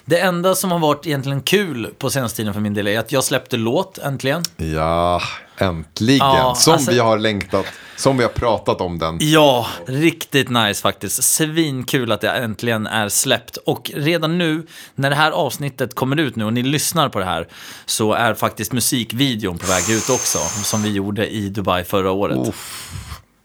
Det 0.04 0.20
enda 0.20 0.54
som 0.54 0.72
har 0.72 0.78
varit 0.78 1.06
egentligen 1.06 1.42
kul 1.42 1.94
på 1.98 2.10
senaste 2.10 2.36
tiden 2.36 2.54
för 2.54 2.60
min 2.60 2.74
del 2.74 2.86
är 2.86 2.98
att 2.98 3.12
jag 3.12 3.24
släppte 3.24 3.56
låt 3.56 3.98
äntligen. 3.98 4.42
Ja, 4.56 5.22
äntligen. 5.58 6.26
Ja, 6.26 6.54
som 6.54 6.72
alltså- 6.72 6.90
vi 6.90 6.98
har 6.98 7.18
längtat. 7.18 7.66
Som 7.96 8.16
vi 8.16 8.22
har 8.22 8.30
pratat 8.30 8.80
om 8.80 8.98
den. 8.98 9.18
Ja, 9.20 9.66
riktigt 9.86 10.50
nice 10.50 10.82
faktiskt. 10.82 11.22
Svinkul 11.22 12.12
att 12.12 12.20
det 12.20 12.30
äntligen 12.30 12.86
är 12.86 13.08
släppt. 13.08 13.56
Och 13.56 13.90
redan 13.94 14.38
nu, 14.38 14.66
när 14.94 15.10
det 15.10 15.16
här 15.16 15.30
avsnittet 15.30 15.94
kommer 15.94 16.20
ut 16.20 16.36
nu 16.36 16.44
och 16.44 16.52
ni 16.52 16.62
lyssnar 16.62 17.08
på 17.08 17.18
det 17.18 17.24
här, 17.24 17.48
så 17.86 18.12
är 18.12 18.34
faktiskt 18.34 18.72
musikvideon 18.72 19.58
på 19.58 19.66
väg 19.66 19.90
ut 19.90 20.10
också, 20.10 20.38
som 20.64 20.82
vi 20.82 20.90
gjorde 20.90 21.28
i 21.28 21.48
Dubai 21.48 21.84
förra 21.84 22.10
året. 22.10 22.38
Ja, 22.44 22.52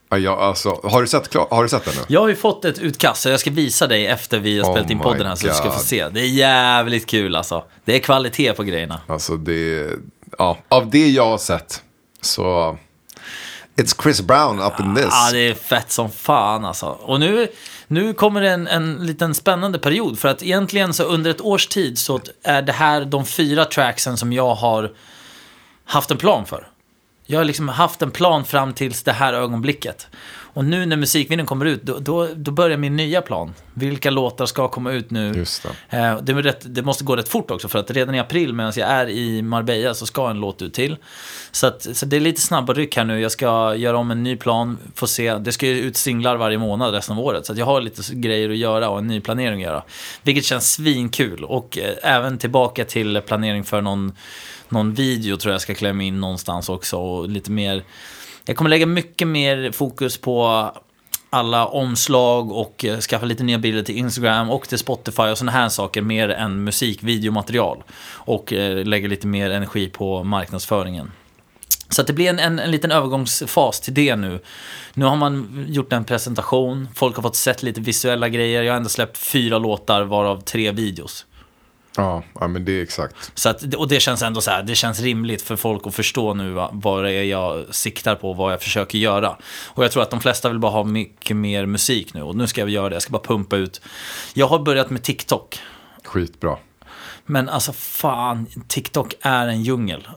ja, 0.10 0.38
alltså, 0.39 0.80
har, 0.84 1.01
du 1.01 1.08
sett, 1.08 1.34
har 1.34 1.64
du 1.64 1.70
sett 1.70 1.86
den 1.86 1.93
nu? 1.95 2.01
Jag 2.08 2.22
har 2.22 2.28
ju 2.28 2.36
fått 2.36 2.66
ett 2.66 2.80
utkast, 2.80 3.22
så 3.22 3.30
jag 3.30 3.39
ska 3.39 3.51
visa 3.51 3.88
dig 3.88 4.08
efter 4.08 4.39
vi 4.39 4.60
har 4.60 4.70
Oh 4.70 4.74
spelat 4.74 4.89
in 4.89 4.99
podden 4.99 5.28
här, 5.28 5.36
så 5.36 5.47
du 5.47 5.53
ska 5.53 5.64
få 5.64 5.70
God. 5.70 5.82
se. 5.82 6.10
Det 6.10 6.20
är 6.20 6.28
jävligt 6.28 7.05
kul 7.05 7.36
alltså. 7.36 7.64
Det 7.86 7.95
är 7.95 7.99
kvalitet 7.99 8.53
på 8.53 8.64
grejerna. 8.64 9.01
Alltså 9.08 9.38
det, 9.38 9.89
ja, 10.38 10.58
av 10.70 10.89
det 10.89 11.08
jag 11.08 11.26
har 11.26 11.38
sett 11.38 11.82
så, 12.22 12.78
it's 13.76 14.03
Chris 14.03 14.22
Brown 14.22 14.60
up 14.60 14.80
in 14.80 14.95
this. 14.95 15.05
Ja, 15.12 15.30
det 15.32 15.39
är 15.39 15.53
fett 15.53 15.91
som 15.91 16.12
fan 16.12 16.66
alltså. 16.66 16.86
Och 16.86 17.20
nu, 17.20 17.47
nu 17.88 18.14
kommer 18.14 18.41
det 18.41 18.49
en, 18.49 18.68
en 18.68 19.05
liten 19.08 19.36
spännande 19.36 19.80
period. 19.80 20.20
För 20.20 20.28
att 20.28 20.43
egentligen 20.43 20.93
så 20.93 21.03
under 21.03 21.32
ett 21.32 21.41
års 21.41 21.68
tid 21.68 21.99
så 21.99 22.20
är 22.43 22.62
det 22.62 22.72
här 22.72 23.05
de 23.05 23.26
fyra 23.26 23.66
tracksen 23.66 24.18
som 24.18 24.34
jag 24.34 24.55
har 24.55 24.91
haft 25.86 26.12
en 26.12 26.18
plan 26.18 26.45
för. 26.45 26.68
Jag 27.30 27.39
har 27.39 27.45
liksom 27.45 27.69
haft 27.69 28.01
en 28.01 28.11
plan 28.11 28.45
fram 28.45 28.73
tills 28.73 29.03
det 29.03 29.11
här 29.11 29.34
ögonblicket. 29.34 30.07
Och 30.57 30.65
nu 30.65 30.86
när 30.86 30.97
musikvideon 30.97 31.45
kommer 31.45 31.65
ut, 31.65 31.84
då, 31.84 31.99
då, 31.99 32.28
då 32.36 32.51
börjar 32.51 32.78
min 32.78 32.95
nya 32.95 33.21
plan. 33.21 33.53
Vilka 33.73 34.09
låtar 34.09 34.45
ska 34.45 34.67
komma 34.67 34.91
ut 34.91 35.11
nu? 35.11 35.34
Just 35.36 35.67
det. 35.89 35.97
Eh, 35.97 36.17
det, 36.17 36.34
rätt, 36.34 36.75
det 36.75 36.82
måste 36.82 37.03
gå 37.03 37.15
rätt 37.15 37.30
fort 37.30 37.51
också, 37.51 37.67
för 37.67 37.80
att 37.80 37.91
redan 37.91 38.15
i 38.15 38.19
april 38.19 38.53
medan 38.53 38.73
jag 38.75 38.89
är 38.89 39.09
i 39.09 39.41
Marbella 39.41 39.93
så 39.93 40.05
ska 40.05 40.30
en 40.30 40.39
låt 40.39 40.61
ut 40.61 40.73
till. 40.73 40.97
Så, 41.51 41.67
att, 41.67 41.97
så 41.97 42.05
det 42.05 42.15
är 42.15 42.19
lite 42.19 42.41
snabba 42.41 42.73
ryck 42.73 42.97
här 42.97 43.03
nu. 43.03 43.21
Jag 43.21 43.32
ska 43.32 43.75
göra 43.75 43.97
om 43.97 44.11
en 44.11 44.23
ny 44.23 44.36
plan, 44.36 44.78
få 44.95 45.07
se. 45.07 45.38
Det 45.38 45.51
ska 45.51 45.67
ju 45.67 45.80
ut 45.80 45.97
singlar 45.97 46.36
varje 46.36 46.57
månad 46.57 46.93
resten 46.93 47.17
av 47.17 47.23
året. 47.23 47.45
Så 47.45 47.53
jag 47.55 47.65
har 47.65 47.82
lite 47.82 48.01
grejer 48.15 48.49
att 48.49 48.57
göra 48.57 48.89
och 48.89 48.99
en 48.99 49.07
ny 49.07 49.21
planering 49.21 49.63
att 49.63 49.71
göra. 49.71 49.84
Vilket 50.23 50.45
känns 50.45 50.73
svinkul. 50.73 51.43
Och 51.43 51.78
eh, 51.78 52.15
även 52.15 52.38
tillbaka 52.38 52.86
till 52.86 53.21
planering 53.21 53.63
för 53.63 53.82
någon, 53.82 54.15
någon 54.72 54.93
video 54.93 55.38
tror 55.38 55.51
jag 55.51 55.61
ska 55.61 55.76
klämma 55.76 56.03
in 56.03 56.20
någonstans 56.20 56.70
också. 56.70 56.97
Och 56.97 57.30
lite 57.30 57.51
mer... 57.51 57.84
Jag 58.45 58.57
kommer 58.57 58.70
lägga 58.70 58.86
mycket 58.86 59.28
mer 59.28 59.72
fokus 59.72 60.18
på 60.18 60.72
alla 61.30 61.65
omslag 61.65 62.51
och 62.51 62.86
eh, 62.86 62.99
skaffa 62.99 63.26
lite 63.26 63.43
nya 63.43 63.57
bilder 63.57 63.84
till 63.84 63.97
Instagram 63.97 64.49
och 64.49 64.68
till 64.68 64.78
Spotify 64.78 65.22
och 65.22 65.38
sådana 65.38 65.51
här 65.51 65.70
saker 65.70 66.01
mer 66.01 66.30
än 66.30 66.63
musikvideomaterial. 66.63 67.84
Och 68.09 68.53
eh, 68.53 68.86
lägga 68.86 69.07
lite 69.07 69.28
mer 69.28 69.49
energi 69.49 69.89
på 69.89 70.24
marknadsföringen. 70.24 71.11
Så 71.89 72.01
att 72.01 72.07
det 72.07 72.13
blir 72.13 72.30
en, 72.30 72.39
en, 72.39 72.59
en 72.59 72.72
liten 72.72 72.91
övergångsfas 72.91 73.80
till 73.80 73.93
det 73.93 74.15
nu. 74.15 74.39
Nu 74.93 75.05
har 75.05 75.15
man 75.15 75.65
gjort 75.68 75.93
en 75.93 76.03
presentation, 76.03 76.88
folk 76.95 77.15
har 77.15 77.24
fått 77.24 77.36
sett 77.36 77.63
lite 77.63 77.82
visuella 77.82 78.30
grejer. 78.30 78.63
Jag 78.63 78.74
har 78.74 78.78
ändå 78.78 78.89
släppt 78.89 79.18
fyra 79.18 79.59
låtar 79.59 80.01
varav 80.03 80.41
tre 80.41 80.72
videos. 80.72 81.26
Ja, 81.98 82.24
ja, 82.39 82.48
men 82.48 82.66
det 82.66 82.72
är 82.72 82.84
exakt. 82.84 83.16
Så 83.34 83.50
att, 83.50 83.74
och 83.74 83.88
det 83.88 84.00
känns 84.00 84.22
ändå 84.22 84.41
så 84.41 84.52
här, 84.52 84.64
det 84.64 84.76
känns 84.76 85.00
rimligt 85.00 85.41
för 85.41 85.56
folk 85.56 85.88
att 85.88 85.95
förstå 85.95 86.34
nu 86.34 86.52
va, 86.52 86.70
vad 86.74 87.04
det 87.04 87.12
är 87.12 87.24
jag 87.24 87.66
siktar 87.76 88.16
på, 88.16 88.34
vad 88.34 88.54
jag 88.54 88.62
försöker 88.62 88.98
göra. 88.98 89.38
Och 89.68 89.84
jag 89.84 89.91
tror 89.91 90.04
att 90.04 90.10
de 90.10 90.22
flesta 90.22 90.50
vill 90.50 90.60
bara 90.60 90.72
ha 90.72 90.84
mycket 90.84 91.38
mer 91.38 91.66
musik 91.66 92.14
nu 92.14 92.22
och 92.22 92.36
nu 92.36 92.48
ska 92.48 92.62
jag 92.62 92.70
göra 92.70 92.89
det, 92.89 92.95
jag 92.95 93.02
ska 93.02 93.12
bara 93.12 93.24
pumpa 93.24 93.56
ut. 93.56 93.82
Jag 94.34 94.48
har 94.48 94.60
börjat 94.60 94.89
med 94.89 95.04
TikTok, 95.04 95.60
Skitbra. 96.04 96.58
men 97.26 97.50
alltså 97.50 97.74
fan, 97.74 98.45
TikTok 98.68 99.14
är 99.22 99.48
en 99.48 99.64
djungel. 99.64 100.08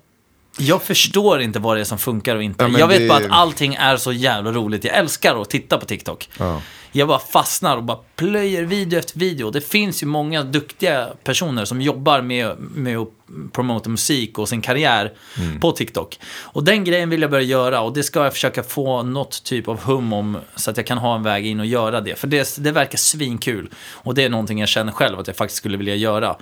Jag 0.59 0.83
förstår 0.83 1.41
inte 1.41 1.59
vad 1.59 1.77
det 1.77 1.81
är 1.81 1.85
som 1.85 1.99
funkar 1.99 2.37
och 2.37 2.43
inte. 2.43 2.65
Ja, 2.65 2.79
jag 2.79 2.89
vet 2.89 2.99
det- 2.99 3.09
bara 3.09 3.19
att 3.25 3.31
allting 3.31 3.75
är 3.75 3.97
så 3.97 4.13
jävla 4.13 4.53
roligt. 4.53 4.85
Jag 4.85 4.97
älskar 4.97 5.43
att 5.43 5.51
titta 5.51 5.79
på 5.79 5.87
TikTok. 5.87 6.29
Ja. 6.39 6.63
Jag 6.93 7.09
bara 7.09 7.19
fastnar 7.19 7.77
och 7.77 7.83
bara 7.83 7.99
plöjer 8.17 8.65
video 8.65 8.99
efter 8.99 9.19
video. 9.19 9.51
Det 9.51 9.61
finns 9.61 10.03
ju 10.03 10.07
många 10.07 10.43
duktiga 10.43 11.09
personer 11.25 11.65
som 11.65 11.81
jobbar 11.81 12.23
med, 12.23 12.57
med 12.59 12.99
att 12.99 13.09
promota 13.53 13.91
musik 13.91 14.39
och 14.39 14.49
sin 14.49 14.63
karriär 14.63 15.13
Mm. 15.39 15.61
på 15.61 15.73
TikTok. 15.73 16.19
Och 16.43 16.65
den 16.65 16.85
grejen 16.85 17.11
vill 17.11 17.23
jag 17.23 17.31
börja 17.31 17.45
göra 17.45 17.81
och 17.81 17.93
det 17.93 18.03
ska 18.03 18.25
jag 18.25 18.33
försöka 18.33 18.63
få 18.63 19.03
något 19.03 19.45
typ 19.45 19.69
av 19.69 19.81
hum 19.81 20.13
om 20.13 20.39
så 20.57 20.71
att 20.71 20.77
jag 20.77 20.87
kan 20.87 20.99
ha 20.99 21.15
en 21.17 21.23
väg 21.23 21.47
in 21.47 21.61
och 21.61 21.67
göra 21.67 22.01
det. 22.01 22.19
För 22.19 22.27
det, 22.27 22.57
det 22.59 22.73
verkar 22.73 22.99
svinkul 22.99 23.71
och 23.93 24.15
det 24.15 24.25
är 24.25 24.29
någonting 24.29 24.59
jag 24.61 24.69
känner 24.69 24.93
själv 24.93 25.19
att 25.19 25.27
jag 25.27 25.37
faktiskt 25.37 25.57
skulle 25.59 25.77
vilja 25.77 25.95
göra. 25.95 26.37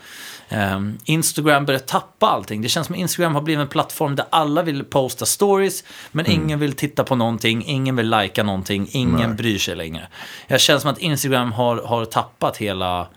Ehm, 0.49 0.99
Instagram 1.05 1.67
börjar 1.67 1.81
tappa 1.81 2.27
allting. 2.27 2.63
Det 2.63 2.69
känns 2.69 2.87
som 2.87 2.95
att 2.95 3.01
Instagram 3.01 3.35
har 3.35 3.43
blivit 3.43 3.61
en 3.63 3.69
plattform 3.69 4.17
där 4.17 4.27
alla 4.31 4.63
vill 4.63 4.85
posta 4.85 5.27
stories 5.27 5.85
men 6.13 6.27
Mm. 6.27 6.43
ingen 6.43 6.59
vill 6.59 6.73
titta 6.73 7.05
på 7.05 7.15
någonting, 7.17 7.65
ingen 7.67 7.97
vill 7.97 8.09
lajka 8.09 8.43
någonting, 8.43 8.89
ingen 8.93 9.37
bryr 9.37 9.59
sig 9.59 9.77
längre. 9.77 10.09
Jag 10.47 10.61
känner 10.61 10.81
som 10.81 10.91
att 10.91 10.99
Instagram 10.99 11.53
har, 11.53 11.77
har 11.77 12.05
tappat 12.05 12.57
hela, 12.57 13.09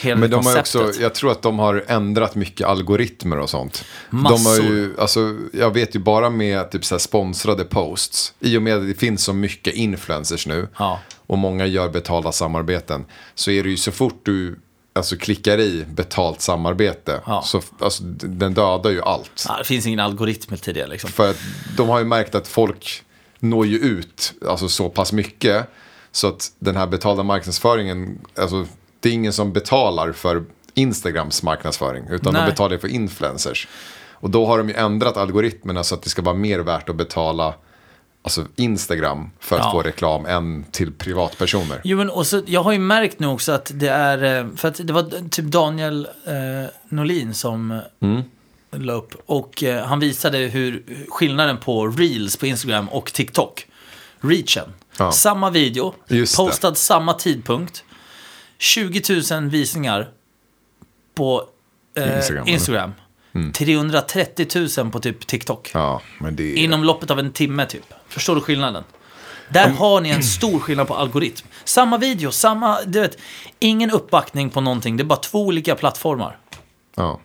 hela 0.00 0.20
Men 0.20 0.30
de 0.30 0.36
har 0.36 0.42
konceptet. 0.42 0.88
också, 0.88 1.02
jag 1.02 1.14
tror 1.14 1.30
att 1.32 1.42
de 1.42 1.58
har 1.58 1.84
ändrat 1.88 2.34
mycket 2.34 2.66
algoritmer 2.66 3.09
och 3.18 3.50
sånt. 3.50 3.84
De 4.10 4.16
Massor. 4.16 4.50
har 4.50 4.56
ju, 4.70 4.94
alltså, 5.00 5.36
jag 5.52 5.74
vet 5.74 5.94
ju 5.94 5.98
bara 5.98 6.30
med 6.30 6.70
typ 6.70 6.84
så 6.84 6.98
sponsrade 6.98 7.64
posts, 7.64 8.34
i 8.40 8.56
och 8.56 8.62
med 8.62 8.76
att 8.76 8.88
det 8.88 8.94
finns 8.94 9.24
så 9.24 9.32
mycket 9.32 9.74
influencers 9.74 10.46
nu, 10.46 10.68
Ja. 10.78 11.00
och 11.26 11.38
många 11.38 11.66
gör 11.66 11.88
betalda 11.88 12.32
samarbeten, 12.32 13.04
så 13.34 13.50
är 13.50 13.62
det 13.62 13.68
ju 13.70 13.76
så 13.76 13.92
fort 13.92 14.20
du 14.22 14.58
alltså, 14.92 15.16
klickar 15.16 15.60
i 15.60 15.84
betalt 15.94 16.40
samarbete, 16.40 17.20
Ja. 17.26 17.42
så 17.42 17.62
alltså, 17.80 18.02
den 18.04 18.54
dödar 18.54 18.90
ju 18.90 19.02
allt. 19.02 19.44
Ja, 19.48 19.58
det 19.58 19.64
finns 19.64 19.86
ingen 19.86 20.00
algoritm 20.00 20.56
till 20.56 20.74
det 20.74 20.86
liksom. 20.86 21.10
För 21.10 21.30
att 21.30 21.38
de 21.76 21.88
har 21.88 21.98
ju 21.98 22.04
märkt 22.04 22.34
att 22.34 22.48
folk 22.48 23.02
når 23.38 23.66
ju 23.66 23.78
ut 23.78 24.32
alltså, 24.48 24.68
så 24.68 24.88
pass 24.88 25.12
mycket. 25.12 25.66
Så 26.12 26.26
att 26.28 26.52
den 26.58 26.76
här 26.76 26.86
betalda 26.86 27.22
marknadsföringen, 27.22 28.18
alltså, 28.38 28.66
det 29.00 29.08
är 29.08 29.12
ingen 29.12 29.32
som 29.32 29.52
betalar 29.52 30.12
för 30.12 30.44
Instagrams 30.80 31.42
marknadsföring. 31.42 32.04
Utan 32.10 32.32
Nej. 32.32 32.42
de 32.42 32.50
betalar 32.50 32.78
för 32.78 32.88
influencers. 32.88 33.68
Och 34.12 34.30
då 34.30 34.46
har 34.46 34.58
de 34.58 34.68
ju 34.68 34.74
ändrat 34.74 35.16
algoritmerna 35.16 35.84
så 35.84 35.94
att 35.94 36.02
det 36.02 36.10
ska 36.10 36.22
vara 36.22 36.34
mer 36.34 36.58
värt 36.58 36.88
att 36.88 36.96
betala 36.96 37.54
alltså 38.22 38.46
Instagram 38.56 39.30
för 39.40 39.56
att 39.56 39.64
Ja. 39.64 39.72
få 39.72 39.82
reklam 39.82 40.26
än 40.26 40.64
till 40.70 40.92
privatpersoner. 40.92 41.80
Jo, 41.84 41.96
men 41.96 42.10
och 42.10 42.26
så, 42.26 42.42
jag 42.46 42.62
har 42.62 42.72
ju 42.72 42.78
märkt 42.78 43.20
nu 43.20 43.26
också 43.26 43.52
att 43.52 43.70
det 43.74 43.88
är, 43.88 44.38
eh, 44.38 44.46
för 44.56 44.68
att 44.68 44.80
det 44.86 44.92
var 44.92 45.28
typ 45.28 45.44
Daniel 45.44 46.08
eh, 46.26 46.32
Norlin 46.88 47.34
som 47.34 47.80
mm. 48.00 48.22
la 48.70 48.92
upp. 48.92 49.14
Och 49.26 49.62
eh, 49.62 49.84
han 49.86 50.00
visade 50.00 50.38
hur 50.38 50.82
skillnaden 51.08 51.56
på 51.56 51.86
Reels 51.86 52.36
på 52.36 52.46
Instagram 52.46 52.88
och 52.88 53.12
TikTok. 53.12 53.66
Reachen. 54.20 54.72
Ja. 54.98 55.12
Samma 55.12 55.50
video, 55.50 55.94
Just 56.08 56.36
det. 56.36 56.42
postad 56.42 56.74
samma 56.76 57.14
tidpunkt. 57.14 57.84
20 58.58 59.22
000 59.30 59.48
visningar 59.48 60.08
på 61.20 61.44
eh, 61.96 62.16
Instagram, 62.16 62.48
Instagram. 62.48 62.92
eller? 63.34 63.52
330 63.52 64.46
000 64.78 64.90
på 64.90 65.00
typ 65.00 65.26
TikTok. 65.26 65.70
Ja, 65.74 66.02
det. 66.32 66.54
Inom 66.54 66.84
loppet 66.84 67.10
av 67.10 67.18
en 67.18 67.32
timme 67.32 67.66
typ. 67.66 67.84
Förstår 68.08 68.34
du 68.34 68.40
skillnaden? 68.40 68.84
Där 69.48 69.68
har 69.68 70.00
ni 70.00 70.10
en 70.10 70.22
stor 70.22 70.58
skillnad 70.58 70.88
på 70.88 70.94
algoritm. 70.94 71.46
Samma 71.64 71.98
video, 71.98 72.30
samma, 72.30 72.78
du 72.86 73.00
vet, 73.00 73.18
ingen 73.58 73.90
uppbackning 73.90 74.50
på 74.50 74.60
någonting. 74.60 74.96
Det 74.96 75.02
är 75.02 75.04
bara 75.04 75.18
två 75.18 75.46
olika 75.46 75.74
plattformar. 75.74 76.38
Ja. 76.96 77.20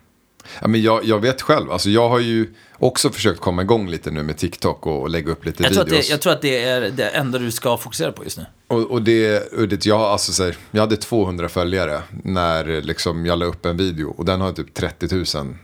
Ja 0.62 0.68
men 0.68 0.82
jag, 0.82 1.06
jag 1.06 1.20
vet 1.20 1.42
själv, 1.42 1.72
alltså 1.72 1.90
jag 1.90 2.10
har 2.10 2.20
ju 2.20 2.54
också 2.78 3.10
försökt 3.10 3.40
komma 3.40 3.62
igång 3.62 3.90
lite 3.90 4.12
nu 4.12 4.24
med 4.24 4.38
TikTok 4.38 4.88
och, 4.88 5.02
och 5.02 5.10
lägga 5.10 5.32
upp 5.32 5.46
lite 5.46 5.64
Jag 5.64 5.74
tror, 5.74 5.82
att 5.82 5.88
videos. 5.88 6.08
det, 6.08 6.12
jag 6.12 6.22
tror 6.22 6.34
att 6.34 6.42
det 6.42 6.64
är 6.64 6.82
det 6.82 7.10
enda 7.10 7.40
du 7.40 7.52
ska 7.52 7.78
fokusera 7.78 8.12
på 8.12 8.24
just 8.24 8.38
nu. 8.38 8.46
Och, 8.68 8.92
och 8.92 9.02
det, 9.02 9.54
och 9.54 9.68
det 9.68 9.86
jag, 9.86 10.02
alltså, 10.02 10.32
så 10.32 10.44
här, 10.44 10.58
jag 10.72 10.82
hade 10.82 10.98
200 10.98 11.50
följare 11.50 12.02
när 12.24 12.82
liksom, 12.82 13.26
jag 13.26 13.40
la 13.40 13.46
upp 13.46 13.66
en 13.66 13.78
video 13.78 14.14
och 14.18 14.26
den 14.26 14.42
har 14.42 14.52
typ 14.52 14.74
30 14.74 15.16
000 15.38 15.56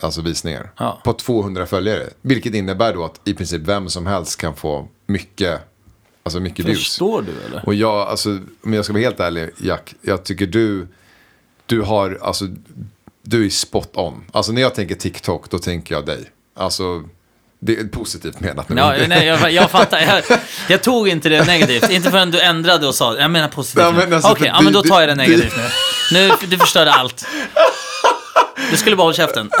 alltså, 0.00 0.20
visningar. 0.22 0.70
Ja. 0.76 1.00
På 1.04 1.12
200 1.12 1.66
följare. 1.66 2.06
Vilket 2.22 2.54
innebär 2.54 2.94
då 2.94 3.04
att 3.04 3.20
i 3.24 3.34
princip 3.34 3.62
vem 3.62 3.88
som 3.88 4.06
helst 4.06 4.40
kan 4.40 4.56
få 4.56 4.88
mycket, 5.06 5.60
alltså 6.22 6.40
mycket 6.40 6.64
views. 6.64 6.78
Förstår 6.78 7.22
du 7.22 7.32
eller? 7.46 7.66
Och 7.66 7.74
jag, 7.74 8.08
alltså, 8.08 8.38
om 8.64 8.74
jag 8.74 8.84
ska 8.84 8.92
vara 8.94 9.02
helt 9.02 9.20
ärlig 9.20 9.50
Jack, 9.58 9.94
jag 10.02 10.24
tycker 10.24 10.46
du, 10.46 10.86
du 11.66 11.82
har, 11.82 12.18
alltså, 12.22 12.44
du 13.26 13.46
är 13.46 13.50
spot 13.50 13.90
on. 13.96 14.24
Alltså 14.32 14.52
när 14.52 14.62
jag 14.62 14.74
tänker 14.74 14.94
TikTok, 14.94 15.50
då 15.50 15.58
tänker 15.58 15.94
jag 15.94 16.06
dig. 16.06 16.30
Alltså, 16.58 17.02
Det 17.60 17.76
är 17.78 17.84
positivt 17.84 18.40
menat. 18.40 18.66
Ja, 18.76 18.94
nej, 19.08 19.26
jag, 19.26 19.52
jag 19.52 19.70
fattar. 19.70 19.98
Jag, 20.00 20.38
jag 20.68 20.82
tog 20.82 21.08
inte 21.08 21.28
det 21.28 21.46
negativt. 21.46 21.90
Inte 21.90 22.10
förrän 22.10 22.30
du 22.30 22.40
ändrade 22.40 22.86
och 22.86 22.94
sa, 22.94 23.18
jag 23.18 23.30
menar 23.30 23.48
positivt. 23.48 23.82
Ja, 23.82 23.90
nu. 23.90 23.98
men 23.98 24.12
alltså, 24.12 24.30
Okej, 24.32 24.46
ja, 24.46 24.58
det- 24.58 24.64
men 24.64 24.72
då 24.72 24.82
tar 24.82 25.00
jag 25.00 25.08
det 25.08 25.14
negativt 25.14 25.56
nu. 25.56 25.62
Nu, 26.12 26.32
du 26.48 26.58
förstörde 26.58 26.92
allt. 26.92 27.26
Du 28.70 28.76
skulle 28.76 28.96
bara 28.96 29.02
hålla 29.02 29.14
käften. 29.16 29.50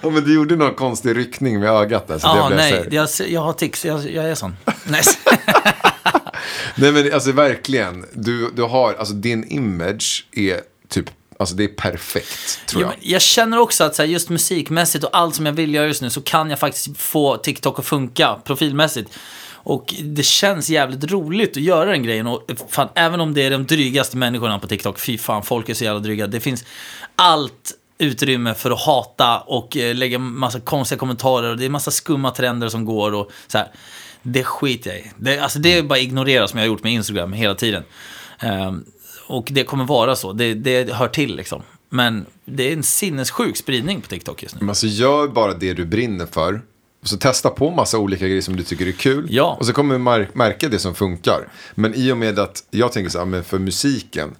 Ja, 0.00 0.10
men 0.10 0.24
du 0.24 0.34
gjorde 0.34 0.56
någon 0.56 0.74
konstig 0.74 1.16
ryckning 1.16 1.60
med 1.60 1.70
ögat 1.70 2.08
där. 2.08 2.18
Så 2.18 2.26
Ja, 2.26 2.48
det 2.48 2.56
nej, 2.56 2.88
jag, 2.90 3.08
jag 3.28 3.40
har 3.40 3.52
tics, 3.52 3.84
jag, 3.84 4.10
jag 4.10 4.24
är 4.24 4.34
sån. 4.34 4.56
Nej. 4.84 5.02
Nej 6.74 6.92
men 6.92 7.12
alltså 7.14 7.32
verkligen, 7.32 8.06
du, 8.12 8.50
du 8.56 8.62
har, 8.62 8.94
alltså 8.94 9.14
din 9.14 9.44
image 9.48 10.26
är 10.32 10.60
typ, 10.88 11.10
alltså 11.38 11.54
det 11.54 11.64
är 11.64 11.68
perfekt 11.68 12.66
tror 12.66 12.82
Ja, 12.82 12.88
jag. 12.88 12.96
men 12.98 13.10
jag 13.10 13.22
känner 13.22 13.58
också 13.58 13.84
att 13.84 13.94
så 13.94 14.02
här, 14.02 14.08
just 14.08 14.28
musikmässigt 14.28 15.04
och 15.04 15.10
allt 15.12 15.34
som 15.34 15.46
jag 15.46 15.52
vill 15.52 15.74
göra 15.74 15.86
just 15.86 16.02
nu 16.02 16.10
så 16.10 16.20
kan 16.20 16.50
jag 16.50 16.58
faktiskt 16.58 16.98
få 16.98 17.36
TikTok 17.36 17.78
att 17.78 17.86
funka 17.86 18.38
profilmässigt. 18.44 19.10
Och 19.52 19.94
det 20.02 20.22
känns 20.22 20.70
jävligt 20.70 21.04
roligt 21.10 21.50
att 21.50 21.62
göra 21.62 21.90
den 21.90 22.02
grejen. 22.02 22.26
Och 22.26 22.50
fan, 22.68 22.88
även 22.94 23.20
om 23.20 23.34
det 23.34 23.42
är 23.42 23.50
de 23.50 23.66
drygaste 23.66 24.16
människorna 24.16 24.58
på 24.58 24.66
TikTok, 24.66 24.98
fy 25.00 25.18
fan, 25.18 25.42
folk 25.42 25.68
är 25.68 25.74
så 25.74 25.84
jävla 25.84 26.00
dryga. 26.00 26.26
Det 26.26 26.40
finns 26.40 26.64
allt 27.16 27.72
utrymme 27.98 28.54
för 28.54 28.70
att 28.70 28.80
hata 28.80 29.38
och 29.38 29.76
eh, 29.76 29.94
lägga 29.94 30.18
massa 30.18 30.60
konstiga 30.60 30.98
kommentarer. 30.98 31.50
Och 31.50 31.56
det 31.56 31.64
är 31.64 31.68
massa 31.70 31.90
skumma 31.90 32.30
trender 32.30 32.68
som 32.68 32.84
går 32.84 33.14
och 33.14 33.30
så 33.46 33.58
här. 33.58 33.68
Det 34.22 34.44
skiter 34.44 34.90
jag 34.90 34.98
i. 35.00 35.10
Det, 35.16 35.38
alltså, 35.38 35.58
det 35.58 35.78
är 35.78 35.82
bara 35.82 35.98
ignorera 35.98 36.48
som 36.48 36.58
jag 36.58 36.64
har 36.64 36.68
gjort 36.68 36.82
med 36.82 36.92
Instagram 36.92 37.32
hela 37.32 37.54
tiden. 37.54 37.82
Ehm, 38.40 38.84
och 39.28 39.48
det 39.50 39.64
kommer 39.64 39.84
vara 39.84 40.16
så. 40.16 40.32
Det, 40.32 40.54
det 40.54 40.92
hör 40.92 41.08
till 41.08 41.36
liksom. 41.36 41.62
Men 41.88 42.26
det 42.44 42.68
är 42.68 42.72
en 42.72 42.82
sinnessjuk 42.82 43.56
spridning 43.56 44.00
på 44.00 44.08
TikTok 44.08 44.42
just 44.42 44.54
nu. 44.54 44.58
Men 44.60 44.68
alltså 44.68 44.86
gör 44.86 45.28
bara 45.28 45.54
det 45.54 45.74
du 45.74 45.84
brinner 45.84 46.26
för. 46.26 46.60
Och 47.02 47.08
så 47.08 47.16
testa 47.16 47.50
på 47.50 47.70
massa 47.70 47.98
olika 47.98 48.26
grejer 48.26 48.42
som 48.42 48.56
du 48.56 48.62
tycker 48.62 48.86
är 48.86 48.92
kul. 48.92 49.26
Ja. 49.30 49.56
Och 49.60 49.66
så 49.66 49.72
kommer 49.72 50.18
du 50.18 50.28
märka 50.32 50.68
det 50.68 50.78
som 50.78 50.94
funkar. 50.94 51.48
Men 51.74 51.94
i 51.94 52.12
och 52.12 52.16
med 52.16 52.38
att 52.38 52.64
jag 52.70 52.92
tänker 52.92 53.10
så 53.10 53.18
här, 53.18 53.26
men 53.26 53.44
för 53.44 53.58
musiken. 53.58 54.34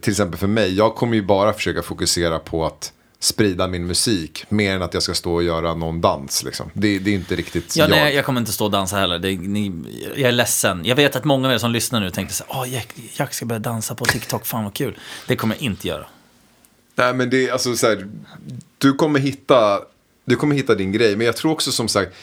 Till 0.00 0.10
exempel 0.10 0.38
för 0.38 0.46
mig, 0.46 0.74
jag 0.74 0.94
kommer 0.94 1.14
ju 1.14 1.22
bara 1.22 1.52
försöka 1.52 1.82
fokusera 1.82 2.38
på 2.38 2.66
att 2.66 2.92
sprida 3.22 3.68
min 3.68 3.86
musik. 3.86 4.44
Mer 4.48 4.76
än 4.76 4.82
att 4.82 4.94
jag 4.94 5.02
ska 5.02 5.14
stå 5.14 5.34
och 5.34 5.42
göra 5.42 5.74
någon 5.74 6.00
dans 6.00 6.42
liksom. 6.42 6.70
Det, 6.74 6.98
det 6.98 7.10
är 7.10 7.14
inte 7.14 7.36
riktigt 7.36 7.76
Ja, 7.76 7.82
jag. 7.84 7.90
nej, 7.90 8.14
jag 8.14 8.24
kommer 8.24 8.40
inte 8.40 8.52
stå 8.52 8.64
och 8.64 8.70
dansa 8.70 8.96
heller. 8.96 9.18
Det, 9.18 9.36
ni, 9.36 9.72
jag 10.16 10.28
är 10.28 10.32
ledsen. 10.32 10.84
Jag 10.84 10.96
vet 10.96 11.16
att 11.16 11.24
många 11.24 11.48
av 11.48 11.54
er 11.54 11.58
som 11.58 11.70
lyssnar 11.70 12.00
nu 12.00 12.10
tänkte 12.10 12.34
så 12.34 12.44
här, 12.48 12.60
åh, 12.60 12.72
Jack, 12.72 12.88
Jack 13.12 13.34
ska 13.34 13.46
börja 13.46 13.58
dansa 13.58 13.94
på 13.94 14.04
TikTok, 14.04 14.46
fan 14.46 14.64
vad 14.64 14.74
kul. 14.74 14.98
Det 15.28 15.36
kommer 15.36 15.54
jag 15.54 15.62
inte 15.62 15.88
göra. 15.88 16.06
Nej 16.94 17.14
men 17.14 17.30
det 17.30 17.48
är 17.48 17.52
alltså 17.52 17.76
så 17.76 17.86
här, 17.86 18.08
du 18.78 18.92
kommer 18.92 19.20
hitta, 19.20 19.80
du 20.24 20.36
kommer 20.36 20.56
hitta 20.56 20.74
din 20.74 20.92
grej. 20.92 21.16
Men 21.16 21.26
jag 21.26 21.36
tror 21.36 21.52
också 21.52 21.72
som 21.72 21.88
sagt, 21.88 22.14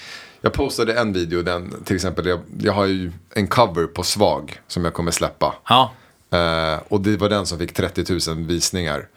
jag 0.41 0.53
postade 0.53 0.93
en 0.93 1.13
video, 1.13 1.41
den, 1.41 1.83
till 1.83 1.95
exempel, 1.95 2.25
jag, 2.25 2.39
jag 2.61 2.73
har 2.73 2.85
ju 2.85 3.11
en 3.35 3.47
cover 3.47 3.87
på 3.87 4.03
Svag 4.03 4.61
som 4.67 4.85
jag 4.85 4.93
kommer 4.93 5.11
släppa. 5.11 5.55
Ja, 5.69 5.91
Eh, 6.31 6.79
och 6.87 7.01
det 7.01 7.17
var 7.17 7.29
den 7.29 7.45
som 7.45 7.59
fick 7.59 7.73
30 7.73 8.31
000 8.35 8.45
visningar. 8.45 9.07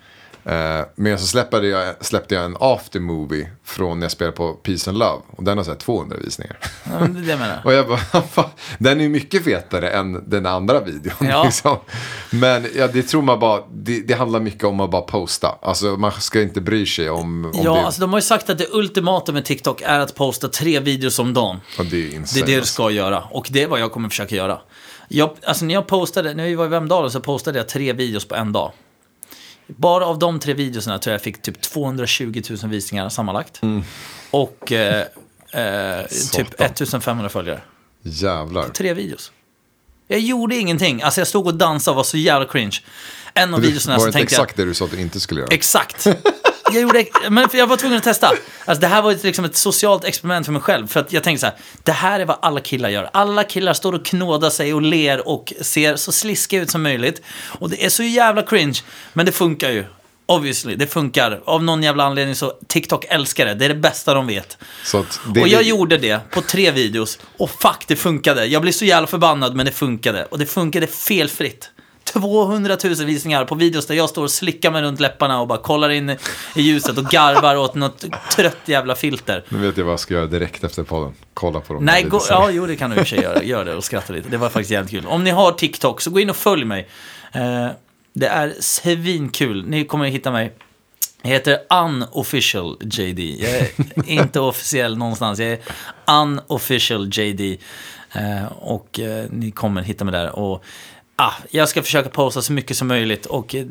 Eh, 0.45 0.80
men 0.95 1.18
så 1.18 1.26
släppte 1.26 1.57
jag, 1.57 1.95
släppte 2.05 2.34
jag 2.34 2.45
en 2.45 2.57
aftermovie 2.61 3.51
från 3.64 3.99
när 3.99 4.05
jag 4.05 4.11
spelade 4.12 4.36
på 4.36 4.53
Peace 4.53 4.90
and 4.90 4.99
Love. 4.99 5.22
Och 5.36 5.45
den 5.45 5.57
har 5.59 5.64
så 5.64 5.70
här 5.70 5.78
200 5.78 6.16
visningar. 6.24 6.59
ja, 6.84 6.90
det 7.07 7.20
det 7.20 7.30
jag 7.30 7.38
menar. 7.38 7.61
Och 7.64 7.72
jag 7.72 7.88
bara, 7.88 8.22
"Fan, 8.22 8.51
den 8.78 8.99
är 8.99 9.03
ju 9.03 9.09
mycket 9.09 9.45
fetare 9.45 9.90
än 9.90 10.30
den 10.30 10.47
andra 10.47 10.80
videon. 10.80 11.14
Ja. 11.20 11.45
Liksom. 11.45 11.76
Men 12.30 12.66
ja, 12.76 12.86
det 12.88 13.03
tror 13.03 13.22
man 13.22 13.38
bara, 13.40 13.62
det, 13.72 14.01
det 14.01 14.14
handlar 14.14 14.40
mycket 14.40 14.64
om 14.64 14.80
att 14.80 14.90
bara 14.90 15.03
posta. 15.03 15.59
Alltså 15.62 15.86
man 15.86 16.12
ska 16.12 16.43
inte 16.43 16.61
bry 16.61 16.86
sig 16.86 17.11
om, 17.11 17.45
om 17.45 17.53
Ja, 17.64 17.74
det. 17.74 17.80
alltså 17.80 18.01
de 18.01 18.11
har 18.12 18.18
ju 18.18 18.22
sagt 18.22 18.51
att 18.51 18.59
det 18.59 18.66
ultimata 18.72 19.32
med 19.32 19.45
TikTok 19.45 19.82
är 19.84 19.99
att 20.01 20.14
posta 20.14 20.49
tre 20.49 20.80
videos 20.80 21.18
om 21.18 21.34
dagen. 21.34 21.61
och 21.78 21.84
det 21.84 21.97
är 21.97 22.11
Det 22.11 22.14
insane. 22.16 22.43
är 22.43 22.47
det 22.47 22.53
du 22.53 22.59
alltså. 22.59 22.72
ska 22.74 22.90
göra. 22.90 23.22
Och 23.30 23.49
det 23.51 23.62
är 23.62 23.68
vad 23.68 23.80
jag 23.80 23.93
kommer 23.93 24.09
försöka 24.09 24.34
göra. 24.36 24.59
Jag, 25.09 25.30
alltså 25.47 25.64
när 25.64 25.74
jag 25.74 25.86
postade, 25.86 26.34
när 26.34 26.45
vi 26.45 26.55
var 26.55 26.64
i 26.64 26.68
Vemdalen 26.68 27.11
så 27.11 27.20
postade 27.20 27.59
jag 27.59 27.68
tre 27.68 27.93
videos 27.93 28.24
på 28.28 28.34
en 28.34 28.53
dag. 28.53 28.72
Bara 29.76 30.06
av 30.06 30.18
de 30.18 30.40
tre 30.40 30.54
videorna 30.54 30.98
tror 30.98 31.10
jag 31.12 31.14
jag 31.14 31.22
fick 31.22 31.42
typ 31.42 31.60
220 31.60 32.42
000 32.50 32.70
visningar 32.70 33.08
sammanlagt. 33.08 33.60
Och 34.30 34.72
eh, 34.72 35.06
eh, 35.52 36.06
typ 36.06 36.12
Satan. 36.12 36.66
1500 36.66 37.28
följare. 37.28 37.60
Jävlar. 38.02 38.68
Tre 38.68 38.94
videos. 38.94 39.32
Jag 40.08 40.20
gjorde 40.20 40.56
ingenting. 40.56 41.02
Alltså 41.02 41.20
jag 41.20 41.28
stod 41.28 41.46
och 41.46 41.54
dansade 41.54 41.92
och 41.92 41.96
var 41.96 42.04
så 42.04 42.16
jävla 42.16 42.48
cringe. 42.48 42.78
En 43.34 43.54
av 43.54 43.60
videorna 43.60 43.92
Var 43.92 43.98
så 43.98 44.04
det 44.04 44.08
inte 44.08 44.18
tänkte 44.18 44.34
jag... 44.34 44.42
exakt 44.42 44.56
det 44.56 44.64
du 44.64 44.74
sa 44.74 44.84
att 44.84 44.90
du 44.90 45.00
inte 45.00 45.20
skulle 45.20 45.40
göra? 45.40 45.54
Exakt. 45.54 46.06
Jag, 46.72 46.82
gjorde, 46.82 47.04
men 47.30 47.48
jag 47.52 47.66
var 47.66 47.76
tvungen 47.76 47.98
att 47.98 48.04
testa. 48.04 48.32
Alltså 48.64 48.80
det 48.80 48.86
här 48.86 49.02
var 49.02 49.12
ett, 49.12 49.24
liksom 49.24 49.44
ett 49.44 49.56
socialt 49.56 50.04
experiment 50.04 50.46
för 50.46 50.52
mig 50.52 50.62
själv. 50.62 50.86
För 50.86 51.00
att 51.00 51.12
jag 51.12 51.22
tänkte 51.22 51.40
så 51.40 51.46
här, 51.46 51.56
det 51.82 51.92
här 51.92 52.20
är 52.20 52.24
vad 52.24 52.38
alla 52.42 52.60
killar 52.60 52.88
gör. 52.88 53.10
Alla 53.12 53.44
killar 53.44 53.72
står 53.72 53.92
och 53.92 54.04
knådar 54.04 54.50
sig 54.50 54.74
och 54.74 54.82
ler 54.82 55.28
och 55.28 55.52
ser 55.60 55.96
så 55.96 56.12
sliskiga 56.12 56.62
ut 56.62 56.70
som 56.70 56.82
möjligt. 56.82 57.22
Och 57.58 57.70
det 57.70 57.84
är 57.84 57.88
så 57.88 58.02
jävla 58.02 58.42
cringe. 58.42 58.80
Men 59.12 59.26
det 59.26 59.32
funkar 59.32 59.70
ju. 59.70 59.84
Obviously, 60.26 60.76
det 60.76 60.86
funkar. 60.86 61.40
Av 61.44 61.62
någon 61.64 61.82
jävla 61.82 62.04
anledning 62.04 62.34
så 62.34 62.52
TikTok 62.66 63.04
älskar 63.08 63.46
det. 63.46 63.54
Det 63.54 63.64
är 63.64 63.68
det 63.68 63.74
bästa 63.74 64.14
de 64.14 64.26
vet. 64.26 64.58
Och 65.42 65.48
jag 65.48 65.62
gjorde 65.62 65.98
det 65.98 66.30
på 66.30 66.40
tre 66.40 66.70
videos. 66.70 67.18
Och 67.38 67.50
fuck, 67.50 67.84
det 67.86 67.96
funkade. 67.96 68.46
Jag 68.46 68.62
blev 68.62 68.72
så 68.72 68.84
jävla 68.84 69.06
förbannad, 69.06 69.56
men 69.56 69.66
det 69.66 69.72
funkade. 69.72 70.24
Och 70.24 70.38
det 70.38 70.46
funkade 70.46 70.86
felfritt. 70.86 71.70
200 72.12 72.76
000 72.84 72.94
visningar 72.94 73.44
på 73.44 73.54
videos 73.54 73.86
där 73.86 73.94
jag 73.94 74.08
står 74.08 74.22
och 74.22 74.30
slickar 74.30 74.70
mig 74.70 74.82
runt 74.82 75.00
läpparna 75.00 75.40
och 75.40 75.46
bara 75.48 75.58
kollar 75.58 75.90
in 75.90 76.10
i 76.54 76.62
ljuset 76.62 76.98
och 76.98 77.04
garvar 77.04 77.56
åt 77.56 77.74
något 77.74 78.04
trött 78.36 78.58
jävla 78.64 78.94
filter. 78.94 79.44
Nu 79.48 79.58
vet 79.58 79.76
jag 79.76 79.84
vad 79.84 79.92
jag 79.92 80.00
ska 80.00 80.14
göra 80.14 80.26
direkt 80.26 80.64
efter 80.64 80.82
podden. 80.82 81.14
Kolla 81.34 81.60
på 81.60 81.74
dem. 81.74 81.84
Nej, 81.84 82.04
videorna. 82.04 82.24
ja, 82.28 82.50
jo, 82.50 82.66
det 82.66 82.76
kan 82.76 82.90
du 82.90 82.96
i 82.96 82.98
och 82.98 83.08
för 83.08 83.16
sig 83.16 83.24
göra. 83.24 83.42
Gör 83.42 83.64
det 83.64 83.74
och 83.74 83.84
skratta 83.84 84.12
lite. 84.12 84.28
Det 84.28 84.36
var 84.36 84.48
faktiskt 84.48 84.70
jävligt 84.70 84.90
kul. 84.90 85.06
Om 85.06 85.24
ni 85.24 85.30
har 85.30 85.52
TikTok 85.52 86.00
så 86.00 86.10
gå 86.10 86.20
in 86.20 86.30
och 86.30 86.36
följ 86.36 86.64
mig. 86.64 86.88
Eh, 87.32 87.68
det 88.12 88.26
är 88.26 88.54
svinkul. 88.60 89.64
Ni 89.66 89.84
kommer 89.84 90.06
hitta 90.06 90.30
mig. 90.30 90.52
Jag 91.22 91.30
heter 91.30 91.58
unofficial 91.84 92.76
JD. 92.80 93.20
Jag 93.20 93.50
är 93.50 93.68
inte 94.06 94.40
officiell 94.40 94.98
någonstans. 94.98 95.38
Jag 95.38 95.48
är 95.48 95.58
unofficial 96.06 97.10
JD. 97.12 97.58
Eh, 98.12 98.52
och 98.58 99.00
eh, 99.00 99.24
ni 99.30 99.50
kommer 99.50 99.82
hitta 99.82 100.04
mig 100.04 100.12
där. 100.12 100.38
Och, 100.38 100.64
ah, 101.16 101.32
jag 101.50 101.68
ska 101.68 101.82
försöka 101.82 102.08
posta 102.08 102.42
så 102.42 102.52
mycket 102.52 102.76
som 102.76 102.88
möjligt. 102.88 103.26
Och, 103.26 103.54
eh, 103.54 103.66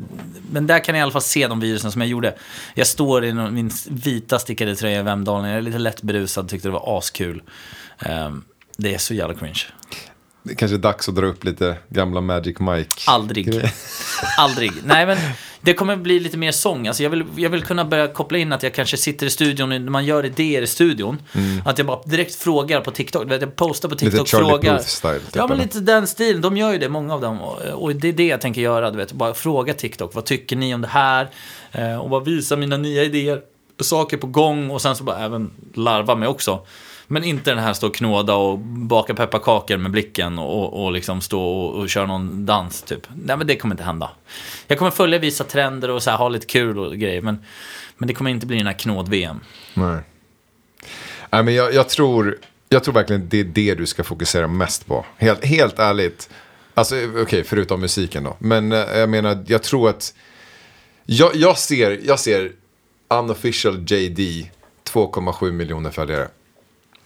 men 0.50 0.66
där 0.66 0.84
kan 0.84 0.92
ni 0.92 0.98
i 0.98 1.02
alla 1.02 1.12
fall 1.12 1.22
se 1.22 1.48
de 1.48 1.60
videorna 1.60 1.90
som 1.90 2.00
jag 2.00 2.08
gjorde. 2.08 2.34
Jag 2.74 2.86
står 2.86 3.24
i 3.24 3.32
min 3.34 3.70
vita 3.88 4.38
stickade 4.38 4.76
tröja 4.76 5.00
i 5.00 5.02
Vemdalen. 5.02 5.50
Jag 5.50 5.58
är 5.58 5.62
lite 5.62 5.78
lätt 5.78 6.02
berusad, 6.02 6.48
tyckte 6.48 6.68
det 6.68 6.72
var 6.72 6.98
askul. 6.98 7.42
Eh, 7.98 8.30
det 8.76 8.94
är 8.94 8.98
så 8.98 9.14
jävla 9.14 9.34
cringe. 9.34 9.62
Det 10.42 10.54
kanske 10.54 10.76
är 10.76 10.78
dags 10.78 11.08
att 11.08 11.14
dra 11.14 11.26
upp 11.26 11.44
lite 11.44 11.76
gamla 11.88 12.20
Magic 12.20 12.58
Mike. 12.58 12.90
Aldrig. 13.06 13.70
Aldrig. 14.38 14.72
Nej, 14.84 15.06
men 15.06 15.18
det 15.64 15.74
kommer 15.74 15.96
bli 15.96 16.20
lite 16.20 16.36
mer 16.36 16.52
sång. 16.52 16.86
Alltså 16.86 17.02
jag, 17.02 17.10
vill, 17.10 17.24
jag 17.36 17.50
vill 17.50 17.62
kunna 17.62 17.84
börja 17.84 18.08
koppla 18.08 18.38
in 18.38 18.52
att 18.52 18.62
jag 18.62 18.74
kanske 18.74 18.96
sitter 18.96 19.26
i 19.26 19.30
studion, 19.30 19.68
när 19.68 19.78
man 19.78 20.04
gör 20.04 20.26
idéer 20.26 20.62
i 20.62 20.66
studion. 20.66 21.22
Att 21.64 21.78
jag 21.78 21.86
bara 21.86 22.02
direkt 22.04 22.34
frågar 22.34 22.80
på 22.80 22.90
TikTok. 22.90 23.24
Jag 23.30 23.56
postar 23.56 23.88
på 23.88 23.94
TikTok, 23.94 24.28
Charlie 24.28 24.48
frågar. 24.48 24.78
Puth-style, 24.78 25.18
typ, 25.18 25.36
ja, 25.36 25.46
men 25.46 25.58
lite 25.58 25.80
den 25.80 26.06
stilen. 26.06 26.42
De 26.42 26.56
gör 26.56 26.72
ju 26.72 26.78
det, 26.78 26.88
många 26.88 27.14
av 27.14 27.20
dem. 27.20 27.40
Och, 27.40 27.62
och 27.62 27.96
det 27.96 28.08
är 28.08 28.12
det 28.12 28.26
jag 28.26 28.40
tänker 28.40 28.60
göra. 28.60 28.90
Du 28.90 28.96
vet, 28.96 29.12
bara 29.12 29.34
fråga 29.34 29.74
TikTok. 29.74 30.14
Vad 30.14 30.24
tycker 30.24 30.56
ni 30.56 30.74
om 30.74 30.80
det 30.80 30.88
här? 30.88 31.28
Eh, 31.72 31.96
och 31.96 32.10
bara 32.10 32.20
visa 32.20 32.56
mina 32.56 32.76
nya 32.76 33.04
idéer. 33.04 33.40
Saker 33.80 34.16
på 34.16 34.26
gång 34.26 34.70
och 34.70 34.82
sen 34.82 34.96
så 34.96 35.04
bara 35.04 35.18
även 35.18 35.50
larva 35.74 36.14
mig 36.14 36.28
också. 36.28 36.66
Men 37.12 37.24
inte 37.24 37.50
den 37.50 37.58
här 37.58 37.72
stå 37.72 37.86
och 37.86 37.94
knåda 37.94 38.34
och 38.34 38.58
baka 38.58 39.14
pepparkakor 39.14 39.76
med 39.76 39.90
blicken 39.90 40.38
och, 40.38 40.84
och 40.84 40.92
liksom 40.92 41.20
stå 41.20 41.42
och, 41.42 41.80
och 41.80 41.88
köra 41.88 42.06
någon 42.06 42.46
dans 42.46 42.82
typ. 42.82 43.00
Nej 43.14 43.36
men 43.36 43.46
det 43.46 43.56
kommer 43.56 43.74
inte 43.74 43.84
hända. 43.84 44.10
Jag 44.66 44.78
kommer 44.78 44.90
följa 44.90 45.18
vissa 45.18 45.44
trender 45.44 45.90
och 45.90 46.02
så 46.02 46.10
här, 46.10 46.16
ha 46.16 46.28
lite 46.28 46.46
kul 46.46 46.78
och 46.78 46.96
grejer. 46.96 47.22
Men, 47.22 47.44
men 47.96 48.06
det 48.06 48.14
kommer 48.14 48.30
inte 48.30 48.46
bli 48.46 48.56
den 48.56 48.66
här 48.66 48.78
knåd-VM. 48.78 49.40
Nej. 49.74 50.00
Nej, 51.30 51.42
men 51.42 51.54
jag, 51.54 51.74
jag, 51.74 51.88
tror, 51.88 52.38
jag 52.68 52.84
tror 52.84 52.94
verkligen 52.94 53.28
det 53.28 53.40
är 53.40 53.44
det 53.44 53.74
du 53.74 53.86
ska 53.86 54.04
fokusera 54.04 54.46
mest 54.46 54.86
på. 54.86 55.04
Helt, 55.16 55.44
helt 55.44 55.78
ärligt. 55.78 56.30
Alltså, 56.74 56.96
okej, 57.22 57.44
förutom 57.44 57.80
musiken 57.80 58.24
då. 58.24 58.36
Men 58.38 58.72
eh, 58.72 58.78
jag 58.78 59.08
menar, 59.08 59.44
jag 59.46 59.62
tror 59.62 59.88
att... 59.88 60.14
Jag, 61.04 61.34
jag, 61.34 61.58
ser, 61.58 62.00
jag 62.04 62.20
ser 62.20 62.52
unofficial 63.08 63.74
JD 63.74 64.50
2,7 64.92 65.50
miljoner 65.50 65.90
följare. 65.90 66.28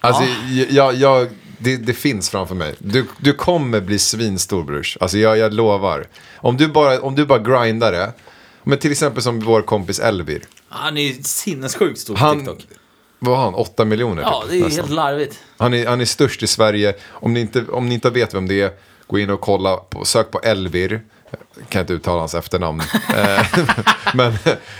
Alltså, 0.01 0.22
jag, 0.51 0.70
jag, 0.70 0.94
jag, 0.94 1.28
det, 1.59 1.76
det 1.76 1.94
finns 1.94 2.30
framför 2.30 2.55
mig. 2.55 2.74
Du, 2.78 3.07
du 3.18 3.32
kommer 3.32 3.80
bli 3.80 3.99
svinstor 3.99 4.64
brors. 4.64 4.97
Alltså 5.01 5.18
jag, 5.18 5.38
jag 5.38 5.55
lovar. 5.55 6.07
Om 6.36 6.57
du, 6.57 6.68
bara, 6.68 7.01
om 7.01 7.14
du 7.14 7.26
bara 7.26 7.38
grindar 7.38 7.92
det. 7.92 8.12
Men 8.62 8.78
till 8.78 8.92
exempel 8.92 9.22
som 9.22 9.40
vår 9.40 9.62
kompis 9.62 9.99
Elvir. 9.99 10.42
Han 10.68 10.97
är 10.97 11.12
sinnessjukt 11.22 12.01
stor 12.01 12.14
på 12.14 12.20
Han, 12.20 12.38
TikTok. 12.38 12.59
vad 13.18 13.36
har 13.36 13.44
han? 13.44 13.55
8 13.55 13.84
miljoner? 13.84 14.22
Ja, 14.22 14.40
typ, 14.42 14.51
det 14.51 14.57
är 14.57 14.61
nästan. 14.61 14.84
helt 14.84 14.94
larvigt. 14.94 15.38
han, 15.57 15.74
är, 15.74 15.86
han 15.86 16.01
är 16.01 16.05
störst 16.05 16.42
i 16.42 16.47
Sverige. 16.47 16.94
Om 17.09 17.34
ni, 17.34 17.40
inte, 17.40 17.64
om 17.70 17.88
ni 17.88 17.94
inte 17.94 18.11
vet 18.11 18.34
vem 18.34 18.49
det 18.49 18.61
är, 18.62 18.70
gå 19.07 19.18
in 19.18 19.30
och 19.30 19.40
kolla. 19.40 19.76
På, 19.76 20.05
sök 20.05 20.30
på 20.30 20.40
Elvir. 20.40 21.01
kan 21.68 21.80
inte 21.80 21.92
uttala 21.92 22.18
hans 22.18 22.34
efternamn. 22.34 22.82
Eh, 23.16 23.47
men 24.14 24.32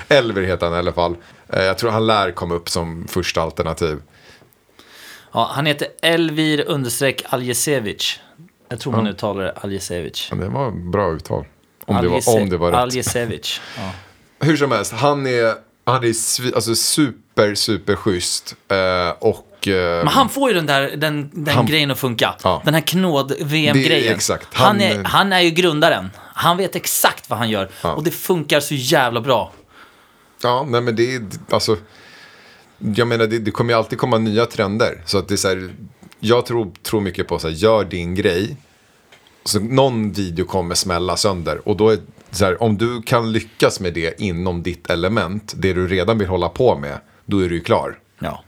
Elver 0.09 0.43
heter 0.43 0.67
han 0.67 0.75
i 0.75 0.79
alla 0.79 0.93
fall. 0.93 1.17
Eh, 1.49 1.63
jag 1.65 1.79
tror 1.79 1.91
han 1.91 2.07
lär 2.07 2.31
komma 2.31 2.55
upp 2.55 2.69
som 2.69 3.07
första 3.09 3.43
alternativ. 3.43 3.99
Ja, 5.37 5.51
han 5.55 5.67
heter 5.67 5.89
Elvir 6.03 6.65
understreck 6.69 7.23
Aljesevic. 7.29 8.21
Jag 8.69 8.81
tror 8.81 8.93
man 8.93 9.07
uttalar 9.07 9.43
det 9.43 9.53
Aljesevic. 9.53 10.29
Men 10.31 10.41
det 10.41 10.49
var 10.49 10.71
bra 10.71 11.13
uttal. 11.13 11.45
Om, 11.87 12.03
det 12.03 12.09
var, 12.09 12.41
om 12.41 12.49
det 12.51 12.57
var 12.57 12.71
rätt. 12.71 12.79
Aljesevic. 12.81 13.61
Ja. 13.77 13.91
Hur 14.47 14.57
som 14.57 14.73
helst, 14.73 14.93
han 14.93 15.27
är, 15.27 15.55
han 15.85 16.05
är 16.05 16.09
alltså 16.55 16.75
super, 16.75 17.55
super 17.55 17.97
schysst. 17.97 18.57
Eh, 18.69 19.11
och... 19.19 19.69
Eh, 19.69 19.99
Men 20.05 20.09
han 20.09 20.29
får 20.29 20.49
ju 20.51 20.55
den 20.57 20.67
där 20.67 20.97
den, 20.97 21.31
den 21.33 21.55
Han- 21.55 21.67
grejen 21.67 21.91
att 21.91 21.99
funka. 21.99 22.35
Ja. 22.43 22.63
Den 22.65 22.75
här 22.75 22.81
knåd-VM-grejen. 22.81 24.19
Han, 24.53 24.67
Han- 24.67 24.81
är, 24.81 25.05
han 25.05 25.33
är 25.33 25.41
ju 25.41 25.51
grundaren. 25.51 26.11
Han 26.19 26.57
vet 26.57 26.77
exakt 26.77 27.31
vad 27.31 27.39
han 27.39 27.51
gör. 27.51 27.69
Ja. 27.83 27.93
Och 27.95 28.05
det 28.05 28.11
funkar 28.11 28.61
så 28.61 28.75
jävla 28.75 29.21
bra. 29.21 29.53
Ja, 30.43 30.67
nej 30.69 30.81
men 30.81 30.97
det 30.97 31.15
är, 31.15 31.23
alltså, 31.51 31.77
jag 32.79 33.09
menar 33.09 33.27
det, 33.27 33.39
det 33.39 33.51
kommer 33.51 33.73
ju 33.73 33.79
alltid 33.79 33.99
komma 33.99 34.19
nya 34.19 34.47
trender. 34.47 35.03
Så 35.05 35.19
att 35.19 35.29
det 35.29 35.35
är 35.35 35.37
så 35.37 35.49
här, 35.49 35.71
jag 36.21 36.47
tror, 36.47 36.71
tror 36.83 37.01
mycket 37.01 37.29
på 37.29 37.39
så 37.39 37.49
här, 37.49 37.55
gör 37.55 37.85
din 37.85 38.15
grej. 38.15 38.57
Så 39.45 39.61
någon 39.61 40.13
video 40.13 40.45
kommer 40.47 40.75
smälla 40.75 41.17
sönder. 41.17 41.69
Och 41.69 41.77
då 41.77 41.91
är 41.91 41.99
så 42.31 42.45
här, 42.45 42.63
om 42.63 42.77
du 42.79 43.03
kan 43.03 43.33
lyckas 43.33 43.81
med 43.81 43.95
det 43.95 44.21
inom 44.21 44.63
ditt 44.63 44.91
element, 44.91 45.55
det 45.57 45.73
du 45.73 45.89
redan 45.89 46.19
vill 46.19 46.29
hålla 46.29 46.49
på 46.49 46.77
med, 46.79 46.99
då 47.25 47.39
är 47.39 47.49
du 47.49 47.55
ju 47.55 47.61
klar. 47.61 47.99
Ja. 48.19 48.45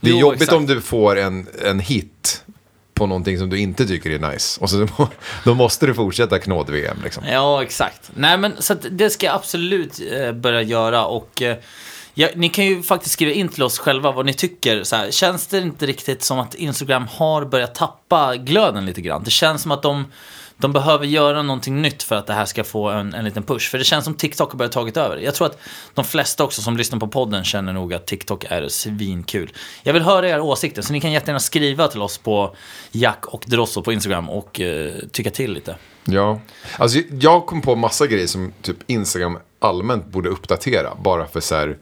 Det 0.00 0.10
är 0.10 0.14
Jo, 0.14 0.20
jobbigt 0.20 0.42
exakt. 0.42 0.56
om 0.56 0.66
du 0.66 0.80
får 0.80 1.16
en, 1.18 1.46
en 1.64 1.80
hit 1.80 2.44
på 2.94 3.06
någonting 3.06 3.38
som 3.38 3.50
du 3.50 3.58
inte 3.58 3.86
tycker 3.86 4.10
är 4.10 4.32
nice. 4.32 4.60
Och 4.60 4.70
så, 4.70 4.88
då 5.44 5.54
måste 5.54 5.86
du 5.86 5.94
fortsätta 5.94 6.38
knåd-VM 6.38 6.96
liksom. 7.04 7.24
Ja, 7.26 7.62
exakt. 7.62 8.10
Nej, 8.14 8.38
men 8.38 8.52
så 8.58 8.72
att 8.72 8.86
det 8.90 9.10
ska 9.10 9.26
jag 9.26 9.34
absolut 9.34 10.00
eh, 10.12 10.32
börja 10.32 10.62
göra. 10.62 11.04
Och 11.06 11.42
eh, 11.42 11.56
ja, 12.18 12.28
ni 12.34 12.48
kan 12.48 12.64
ju 12.64 12.82
faktiskt 12.82 13.12
skriva 13.12 13.32
in 13.32 13.48
till 13.48 13.62
oss 13.62 13.78
själva 13.78 14.12
vad 14.12 14.26
ni 14.26 14.34
tycker. 14.34 14.84
Så 14.84 14.96
här, 14.96 15.10
känns 15.10 15.46
det 15.46 15.58
inte 15.58 15.86
riktigt 15.86 16.22
som 16.22 16.38
att 16.38 16.54
Instagram 16.54 17.06
har 17.10 17.44
börjat 17.44 17.74
tappa 17.74 18.36
glöden 18.36 18.86
lite 18.86 19.00
grann? 19.00 19.22
Det 19.24 19.30
känns 19.30 19.62
som 19.62 19.72
att 19.72 19.82
de, 19.82 20.04
de 20.56 20.72
behöver 20.72 21.06
göra 21.06 21.42
någonting 21.42 21.82
nytt 21.82 22.02
för 22.02 22.16
att 22.16 22.26
det 22.26 22.32
här 22.32 22.44
ska 22.44 22.64
få 22.64 22.90
en, 22.90 23.14
en 23.14 23.24
liten 23.24 23.42
push. 23.42 23.70
För 23.70 23.78
det 23.78 23.84
känns 23.84 24.04
som 24.04 24.14
TikTok 24.14 24.50
har 24.50 24.58
börjat 24.58 24.72
tagit 24.72 24.96
över. 24.96 25.16
Jag 25.16 25.34
tror 25.34 25.46
att 25.46 25.58
de 25.94 26.04
flesta 26.04 26.44
också 26.44 26.62
som 26.62 26.76
lyssnar 26.76 26.98
på 26.98 27.08
podden 27.08 27.44
känner 27.44 27.72
nog 27.72 27.94
att 27.94 28.06
TikTok 28.06 28.44
är 28.48 28.68
svinkul. 28.68 29.52
Jag 29.82 29.92
vill 29.92 30.02
höra 30.02 30.28
era 30.28 30.42
åsikter, 30.42 30.82
så 30.82 30.92
ni 30.92 31.00
kan 31.00 31.12
jättegärna 31.12 31.40
skriva 31.40 31.88
till 31.88 32.02
oss 32.02 32.18
på 32.18 32.56
Jack 32.90 33.26
och 33.26 33.44
Drosso 33.46 33.82
på 33.82 33.92
Instagram 33.92 34.30
och 34.30 34.60
eh, 34.60 34.92
tycka 35.12 35.30
till 35.30 35.52
lite. 35.52 35.76
Ja, 36.04 36.40
alltså 36.78 36.98
jag 37.20 37.46
kom 37.46 37.62
på 37.62 37.76
massa 37.76 38.06
grejer 38.06 38.26
som 38.26 38.52
typ 38.62 38.76
Instagram 38.86 39.38
allmänt 39.58 40.06
borde 40.06 40.28
uppdatera. 40.28 40.94
Bara 40.94 41.26
för 41.26 41.40
så 41.40 41.54
här, 41.54 41.78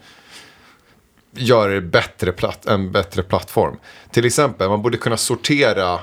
göra 1.36 1.72
det 1.72 1.80
bättre 1.80 2.32
platt, 2.32 2.66
en 2.66 2.92
bättre 2.92 3.22
plattform. 3.22 3.76
Till 4.10 4.24
exempel, 4.26 4.68
man 4.68 4.82
borde 4.82 4.96
kunna 4.98 5.16
sortera 5.16 5.98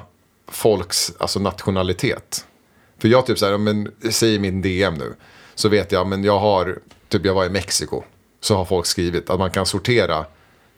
folks 0.48 1.14
alltså 1.18 1.40
nationalitet. 1.40 2.46
För 3.02 3.08
jag 3.08 3.26
typ 3.26 3.40
så 3.40 3.46
här, 3.46 3.58
men, 3.58 3.92
säg 4.12 4.40
min 4.40 4.62
DM 4.62 4.94
nu. 4.94 5.16
Så 5.56 5.70
vet 5.70 5.92
jag, 5.92 6.08
men 6.08 6.24
jag 6.24 6.40
har, 6.40 6.80
typ 7.10 7.26
jag 7.26 7.34
var 7.34 7.46
i 7.46 7.50
Mexiko. 7.50 8.04
Så 8.42 8.56
har 8.56 8.66
folk 8.66 8.86
skrivit 8.86 9.30
att 9.30 9.40
man 9.40 9.52
kan 9.52 9.66
sortera, 9.66 10.26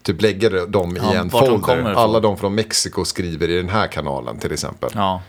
typ 0.04 0.22
lägga 0.22 0.50
dem 0.66 0.98
Ja, 1.02 1.14
i 1.14 1.16
en 1.16 1.28
de 1.28 1.30
folder. 1.30 1.80
ifrån. 1.80 1.96
Alla 1.96 2.20
de 2.20 2.38
från 2.38 2.56
Mexiko 2.56 3.06
skriver 3.06 3.50
i 3.50 3.56
den 3.58 3.70
här 3.70 3.88
kanalen 3.88 4.40
till 4.40 4.52
exempel. 4.52 4.90
Ja. 4.94 5.22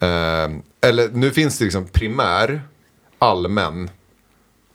Eh, 0.00 0.50
eller 0.80 1.08
nu 1.12 1.30
finns 1.30 1.58
det 1.58 1.64
liksom 1.64 1.86
primär, 1.88 2.62
allmän 3.18 3.90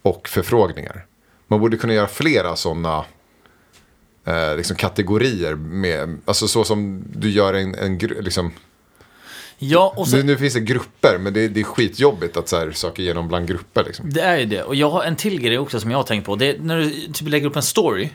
och 0.01 0.27
förfrågningar. 0.27 1.05
Man 1.47 1.59
borde 1.59 1.77
kunna 1.77 1.93
göra 1.93 2.07
flera 2.07 2.55
sådana 2.55 3.05
eh, 4.27 4.57
liksom 4.57 4.75
kategorier. 4.75 5.55
Med, 5.55 6.17
alltså 6.25 6.47
så 6.47 6.63
som 6.63 7.03
du 7.15 7.29
gör 7.29 7.53
en, 7.53 7.75
en 7.75 7.97
liksom, 7.97 8.51
Ja, 9.59 9.93
och 9.97 10.11
nu, 10.11 10.23
nu 10.23 10.37
finns 10.37 10.53
det 10.53 10.59
grupper, 10.59 11.17
men 11.17 11.33
det, 11.33 11.47
det 11.47 11.59
är 11.59 11.63
skitjobbigt 11.63 12.37
att 12.37 12.49
så 12.49 12.57
här, 12.57 12.71
söka 12.71 13.01
igenom 13.01 13.27
bland 13.27 13.47
grupper. 13.47 13.83
Liksom. 13.83 14.09
det 14.13 14.21
är 14.21 14.37
ju 14.37 14.45
det. 14.45 14.63
Och 14.63 14.75
jag 14.75 14.89
har 14.89 15.03
en 15.03 15.15
till 15.15 15.41
grej 15.41 15.57
också 15.57 15.79
som 15.79 15.91
jag 15.91 15.97
har 15.97 16.03
tänkt 16.03 16.25
på. 16.25 16.35
Det 16.35 16.49
är 16.49 16.59
när 16.59 16.77
du 16.77 16.91
typ 17.13 17.29
lägger 17.29 17.47
upp 17.47 17.55
en 17.55 17.63
story 17.63 18.09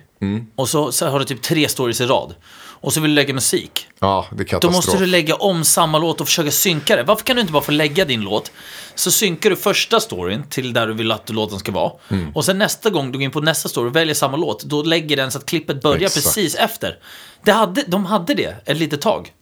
och 0.57 0.69
så, 0.69 0.93
så 0.93 1.07
har 1.07 1.19
du 1.19 1.25
typ 1.25 1.43
tre 1.43 1.69
stories 1.69 2.01
i 2.01 2.07
rad. 2.07 2.35
Och 2.83 2.93
så 2.93 3.01
vill 3.01 3.11
du 3.11 3.15
lägga 3.15 3.35
musik. 3.35 3.89
Ja, 3.99 4.27
det 4.31 4.35
är 4.35 4.39
Då 4.39 4.45
katastrof. 4.45 4.75
måste 4.75 4.99
du 4.99 5.07
lägga 5.07 5.35
om 5.35 5.65
samma 5.65 5.99
låt 5.99 6.21
och 6.21 6.27
försöka 6.27 6.51
synka 6.51 6.97
det. 6.97 7.03
Varför 7.03 7.25
kan 7.25 7.37
du 7.37 7.41
inte 7.41 7.53
bara 7.53 7.63
få 7.63 7.73
lägga 7.73 8.05
din 8.05 8.21
låt? 8.21 8.53
Så 8.95 9.11
synkar 9.11 9.51
du 9.51 9.57
första 9.57 10.01
storyn 10.01 10.43
till 10.49 10.73
där 10.73 10.87
du 10.87 10.95
vill 10.95 11.13
att 11.13 11.31
låten 11.31 11.59
ska 11.59 11.73
vara. 11.73 11.93
Mm. 12.09 12.31
Och 12.35 12.45
sen 12.45 12.59
nästa 12.59 12.91
gång 12.91 13.13
du 13.13 13.19
går 13.19 13.23
in 13.23 13.31
på 13.31 13.41
nästa 13.41 13.69
story 13.69 13.91
och 13.91 13.97
väljer 13.97 14.15
samma 14.15 14.37
låt, 14.37 14.65
då 14.65 14.83
lägger 14.83 15.17
den 15.17 15.31
så 15.31 15.39
att 15.39 15.47
klippet 15.47 15.83
börjar 15.83 16.03
Exakt. 16.03 16.27
precis 16.27 16.55
efter. 16.55 16.99
Det 17.45 17.53
hade, 17.53 17.85
de 17.87 18.07
hade 18.07 18.35
det 18.35 18.57
ett 18.65 18.77
litet 18.77 19.01
tag. 19.01 19.33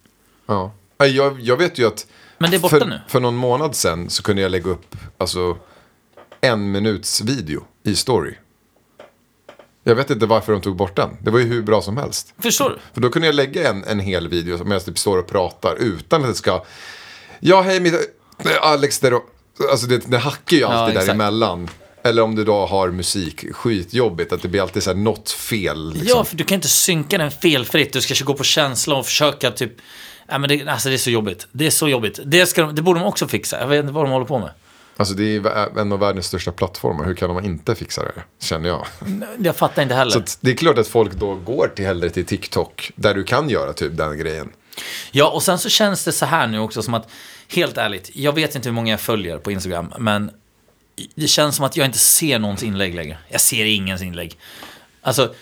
Ja. 0.47 0.71
Jag, 0.97 1.39
jag 1.41 1.57
vet 1.57 1.77
ju 1.77 1.87
att 1.87 2.07
Men 2.37 2.51
det 2.51 2.57
är 2.57 2.59
borta 2.61 2.79
för, 2.79 2.85
nu. 2.85 3.01
för 3.07 3.19
någon 3.19 3.35
månad 3.35 3.75
sedan 3.75 4.09
så 4.09 4.23
kunde 4.23 4.41
jag 4.41 4.51
lägga 4.51 4.69
upp 4.71 4.95
alltså, 5.17 5.57
en 6.41 6.71
minuts 6.71 7.21
video 7.21 7.63
i 7.83 7.95
story. 7.95 8.33
Jag 9.83 9.95
vet 9.95 10.09
inte 10.09 10.25
varför 10.25 10.53
de 10.53 10.61
tog 10.61 10.75
bort 10.75 10.95
den. 10.95 11.09
Det 11.21 11.31
var 11.31 11.39
ju 11.39 11.45
hur 11.45 11.61
bra 11.61 11.81
som 11.81 11.97
helst. 11.97 12.33
Förstår 12.39 12.69
du? 12.69 12.77
För 12.93 13.01
då 13.01 13.09
kunde 13.09 13.27
jag 13.27 13.35
lägga 13.35 13.69
en, 13.69 13.83
en 13.83 13.99
hel 13.99 14.27
video 14.27 14.57
som 14.57 14.71
jag 14.71 14.85
typ 14.85 14.97
står 14.97 15.17
och 15.17 15.27
pratar 15.27 15.75
utan 15.75 16.21
att 16.21 16.27
det 16.27 16.35
ska... 16.35 16.63
Ja, 17.39 17.61
hej, 17.61 17.79
mitt... 17.79 17.93
Alex 18.61 18.99
där 18.99 19.13
och... 19.13 19.23
Alltså 19.71 19.87
det, 19.87 20.11
det 20.11 20.17
hackar 20.17 20.57
ju 20.57 20.63
alltid 20.63 20.97
exakt. 20.97 21.07
däremellan. 21.07 21.69
Eller 22.03 22.21
om 22.21 22.35
du 22.35 22.43
då 22.43 22.65
har 22.65 22.91
musik, 22.91 23.53
skitjobbigt, 23.53 24.33
att 24.33 24.41
det 24.41 24.47
blir 24.47 24.61
alltid 24.61 24.83
så 24.83 24.89
här 24.89 24.97
något 24.97 25.29
fel. 25.29 25.93
Liksom. 25.93 26.07
Ja, 26.17 26.23
för 26.23 26.35
du 26.35 26.43
kan 26.43 26.55
inte 26.55 26.67
synka 26.67 27.17
den 27.17 27.31
felfritt. 27.31 27.93
Du 27.93 28.01
ska 28.01 28.25
gå 28.25 28.33
på 28.33 28.43
känsla 28.43 28.95
och 28.95 29.05
försöka 29.05 29.51
typ... 29.51 29.71
Ja, 30.27 30.37
men 30.37 30.49
det, 30.49 30.67
alltså 30.67 30.89
det 30.89 30.95
är 30.95 30.97
så 30.97 31.09
jobbigt. 31.09 31.47
Det 31.51 31.65
är 31.65 31.69
så 31.69 31.89
jobbigt. 31.89 32.19
Det, 32.25 32.45
ska 32.45 32.61
de, 32.61 32.75
det 32.75 32.81
borde 32.81 32.99
de 32.99 33.05
också 33.05 33.27
fixa. 33.27 33.59
Jag 33.59 33.67
vet 33.67 33.79
inte 33.79 33.93
vad 33.93 34.05
de 34.05 34.11
håller 34.11 34.25
på 34.25 34.39
med. 34.39 34.51
Alltså 34.97 35.13
det 35.13 35.35
är 35.35 35.79
en 35.79 35.91
av 35.91 35.99
världens 35.99 36.25
största 36.25 36.51
plattformar. 36.51 37.05
Hur 37.05 37.15
kan 37.15 37.33
man 37.33 37.45
inte 37.45 37.75
fixa 37.75 38.03
det? 38.03 38.23
Känner 38.39 38.69
jag. 38.69 38.85
Jag 39.39 39.55
fattar 39.55 39.81
inte 39.83 39.95
heller. 39.95 40.11
Så 40.11 40.21
det 40.41 40.51
är 40.51 40.55
klart 40.55 40.77
att 40.77 40.87
folk 40.87 41.13
då 41.13 41.35
går 41.35 41.67
till 41.67 41.85
hellre 41.85 42.09
till 42.09 42.25
TikTok. 42.25 42.91
Där 42.95 43.13
du 43.13 43.23
kan 43.23 43.49
göra 43.49 43.73
typ 43.73 43.97
den 43.97 44.17
grejen. 44.17 44.51
Ja, 45.11 45.29
och 45.29 45.43
sen 45.43 45.59
så 45.59 45.69
känns 45.69 46.05
det 46.05 46.11
så 46.11 46.25
här 46.25 46.47
nu 46.47 46.59
också 46.59 46.83
som 46.83 46.93
att, 46.93 47.09
helt 47.47 47.77
ärligt, 47.77 48.11
jag 48.13 48.35
vet 48.35 48.55
inte 48.55 48.69
hur 48.69 48.73
många 48.73 48.91
jag 48.91 48.99
följer 49.01 49.37
på 49.37 49.51
Instagram, 49.51 49.93
men 49.99 50.31
det 51.15 51.27
känns 51.27 51.55
som 51.55 51.65
att 51.65 51.77
jag 51.77 51.85
inte 51.85 51.99
ser 51.99 52.39
någons 52.39 52.63
inlägg 52.63 52.95
längre. 52.95 53.17
Jag 53.29 53.41
ser 53.41 53.65
ingens 53.65 54.01
inlägg. 54.01 54.37
Alltså, 55.01 55.33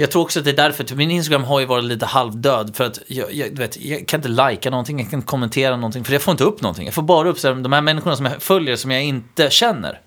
jag 0.00 0.10
tror 0.10 0.22
också 0.22 0.38
att 0.38 0.44
det 0.44 0.50
är 0.50 0.56
därför, 0.56 0.84
typ, 0.84 0.96
min 0.96 1.10
Instagram 1.10 1.44
har 1.44 1.60
ju 1.60 1.66
varit 1.66 1.84
lite 1.84 2.06
halvdöd, 2.06 2.76
för 2.76 2.84
att 2.84 2.98
jag, 3.06 3.32
jag, 3.32 3.58
vet, 3.58 3.80
jag 3.80 4.06
kan 4.08 4.18
inte 4.18 4.28
lajka 4.28 4.70
någonting, 4.70 4.98
jag 5.00 5.10
kan 5.10 5.18
inte 5.18 5.26
kommentera 5.26 5.76
någonting, 5.76 6.04
för 6.04 6.12
jag 6.12 6.22
får 6.22 6.32
inte 6.32 6.44
upp 6.44 6.60
någonting. 6.62 6.84
Jag 6.84 6.94
får 6.94 7.02
bara 7.02 7.28
upp 7.28 7.42
här, 7.44 7.54
de 7.54 7.72
här 7.72 7.80
människorna 7.80 8.16
som 8.16 8.26
jag 8.26 8.42
följer 8.42 8.76
som 8.76 8.90
jag 8.90 9.04
inte 9.04 9.50
känner. 9.50 10.00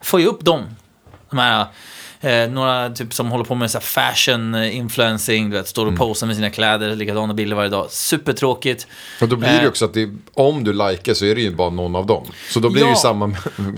Får 0.00 0.20
jag 0.20 0.28
upp 0.28 0.44
dem. 0.44 0.64
De 1.30 1.38
här, 1.38 1.66
eh, 2.20 2.50
några 2.50 2.90
typ 2.90 3.14
som 3.14 3.30
håller 3.30 3.44
på 3.44 3.54
med 3.54 3.70
så 3.70 3.80
fashion 3.80 4.54
eh, 4.54 4.76
influencing, 4.76 5.50
du 5.50 5.56
vet, 5.56 5.68
står 5.68 5.86
och 5.86 5.96
posar 5.96 6.26
med 6.26 6.36
sina 6.36 6.50
kläder, 6.50 6.96
likadana 6.96 7.34
bilder 7.34 7.56
varje 7.56 7.68
dag. 7.70 7.86
Supertråkigt. 7.90 8.86
Och 9.20 9.28
då 9.28 9.36
blir 9.36 9.48
det 9.48 9.54
ju 9.54 9.62
Eh. 9.62 9.68
också 9.68 9.84
att 9.84 9.94
det, 9.94 10.10
om 10.34 10.64
du 10.64 10.72
likar 10.72 11.14
så 11.14 11.24
är 11.24 11.34
det 11.34 11.40
ju 11.40 11.54
bara 11.54 11.70
någon 11.70 11.96
av 11.96 12.06
dem. 12.06 12.26
Så 12.50 12.60
då 12.60 12.70
blir 12.70 12.82
det 12.82 12.88
Ja. 12.88 12.94
ju 12.94 12.96
samma 13.00 13.26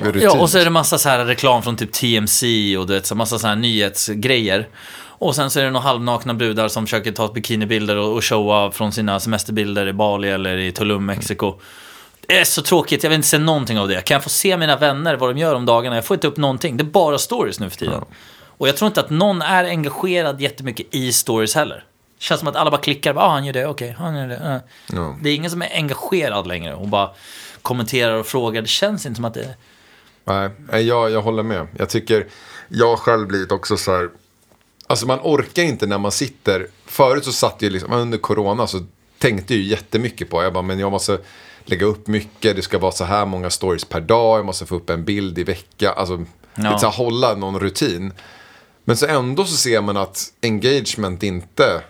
rutin. 0.02 0.22
Ja, 0.22 0.40
och 0.40 0.50
så 0.50 0.58
är 0.58 0.64
det 0.64 0.70
massa 0.70 0.98
så 0.98 1.08
här 1.08 1.24
reklam 1.24 1.62
från 1.62 1.76
typ 1.76 1.92
TMC 1.92 2.76
och 2.76 2.86
du 2.86 2.92
vet, 2.94 3.06
så 3.06 3.14
massa 3.14 3.38
så 3.38 3.46
här 3.46 3.56
nyhetsgrejer. 3.56 4.68
Och 5.20 5.34
sen 5.34 5.50
så 5.50 5.60
är 5.60 5.64
det 5.64 5.70
några 5.70 5.86
halvnakna 5.86 6.34
brudar 6.34 6.68
som 6.68 6.86
försöker 6.86 7.12
ta 7.12 7.32
bikinibilder 7.32 7.96
och, 7.96 8.16
och 8.16 8.24
showa 8.24 8.70
från 8.70 8.92
sina 8.92 9.20
semesterbilder 9.20 9.86
i 9.86 9.92
Bali 9.92 10.28
eller 10.28 10.56
i 10.56 10.72
Tulum, 10.72 11.06
Mexiko. 11.06 11.60
Det 12.26 12.40
är 12.40 12.44
så 12.44 12.62
tråkigt, 12.62 13.02
jag 13.02 13.10
vill 13.10 13.16
inte 13.16 13.28
se 13.28 13.38
någonting 13.38 13.78
av 13.78 13.88
det. 13.88 14.04
Kan 14.04 14.14
jag 14.14 14.22
få 14.22 14.28
se 14.28 14.56
mina 14.56 14.76
vänner, 14.76 15.16
vad 15.16 15.30
de 15.30 15.38
gör 15.38 15.54
om 15.54 15.66
dagarna? 15.66 15.96
Jag 15.96 16.04
får 16.04 16.14
inte 16.14 16.28
upp 16.28 16.36
någonting. 16.36 16.76
Det 16.76 16.82
är 16.82 16.84
bara 16.84 17.18
stories 17.18 17.60
nu 17.60 17.70
för 17.70 17.76
tiden. 17.76 18.04
Och 18.42 18.68
jag 18.68 18.76
tror 18.76 18.86
inte 18.86 19.00
att 19.00 19.10
någon 19.10 19.42
är 19.42 19.64
engagerad 19.64 20.40
jättemycket 20.40 20.94
i 20.94 21.12
stories 21.12 21.54
heller. 21.54 21.84
Det 22.18 22.24
känns 22.24 22.40
som 22.40 22.48
att 22.48 22.56
alla 22.56 22.70
bara 22.70 22.80
klickar, 22.80 23.14
ja 23.14 23.20
ah, 23.20 23.28
han 23.28 23.44
gör 23.44 23.52
det, 23.52 23.66
okej, 23.66 23.96
han 23.98 24.16
gör 24.16 24.28
det. 24.28 24.60
Ja. 24.92 25.16
Det 25.22 25.30
är 25.30 25.34
ingen 25.34 25.50
som 25.50 25.62
är 25.62 25.70
engagerad 25.74 26.46
längre 26.46 26.74
och 26.74 26.88
bara 26.88 27.10
kommenterar 27.62 28.14
och 28.14 28.26
frågar. 28.26 28.62
Det 28.62 28.68
känns 28.68 29.06
inte 29.06 29.16
som 29.16 29.24
att 29.24 29.34
det... 29.34 29.54
Nej, 30.24 30.50
nej, 30.72 30.86
jag, 30.86 31.10
jag 31.10 31.22
håller 31.22 31.42
med. 31.42 31.66
Jag 31.78 31.88
tycker, 31.88 32.26
jag 32.68 32.88
har 32.88 32.96
själv 32.96 33.26
blivit 33.26 33.52
också 33.52 33.76
så 33.76 33.96
här. 33.96 34.08
Alltså 34.90 35.06
man 35.06 35.18
orkar 35.22 35.62
inte 35.62 35.86
när 35.86 35.98
man 35.98 36.12
sitter. 36.12 36.66
Förut 36.86 37.24
så 37.24 37.32
satt 37.32 37.56
jag 37.58 37.72
liksom, 37.72 37.92
under 37.92 38.18
corona 38.18 38.66
så 38.66 38.86
tänkte 39.18 39.54
jag 39.54 39.62
ju 39.62 39.68
jättemycket 39.68 40.30
på. 40.30 40.42
Jag 40.42 40.52
bara, 40.52 40.62
men 40.62 40.78
jag 40.78 40.90
måste 40.90 41.18
lägga 41.64 41.86
upp 41.86 42.06
mycket. 42.06 42.56
Det 42.56 42.62
ska 42.62 42.78
vara 42.78 42.92
så 42.92 43.04
här 43.04 43.26
många 43.26 43.50
stories 43.50 43.84
per 43.84 44.00
dag. 44.00 44.38
Jag 44.38 44.46
måste 44.46 44.66
få 44.66 44.76
upp 44.76 44.90
en 44.90 45.04
bild 45.04 45.38
i 45.38 45.44
vecka. 45.44 45.92
Alltså, 45.92 46.24
Ja. 46.54 46.62
lite 46.62 46.78
så 46.78 46.86
här, 46.86 46.96
hålla 46.96 47.34
någon 47.34 47.60
rutin. 47.60 48.12
Men 48.84 48.96
så 48.96 49.06
ändå 49.06 49.44
så 49.44 49.56
ser 49.56 49.80
man 49.80 49.96
att 49.96 50.32
engagement 50.42 51.22
inte 51.22 51.82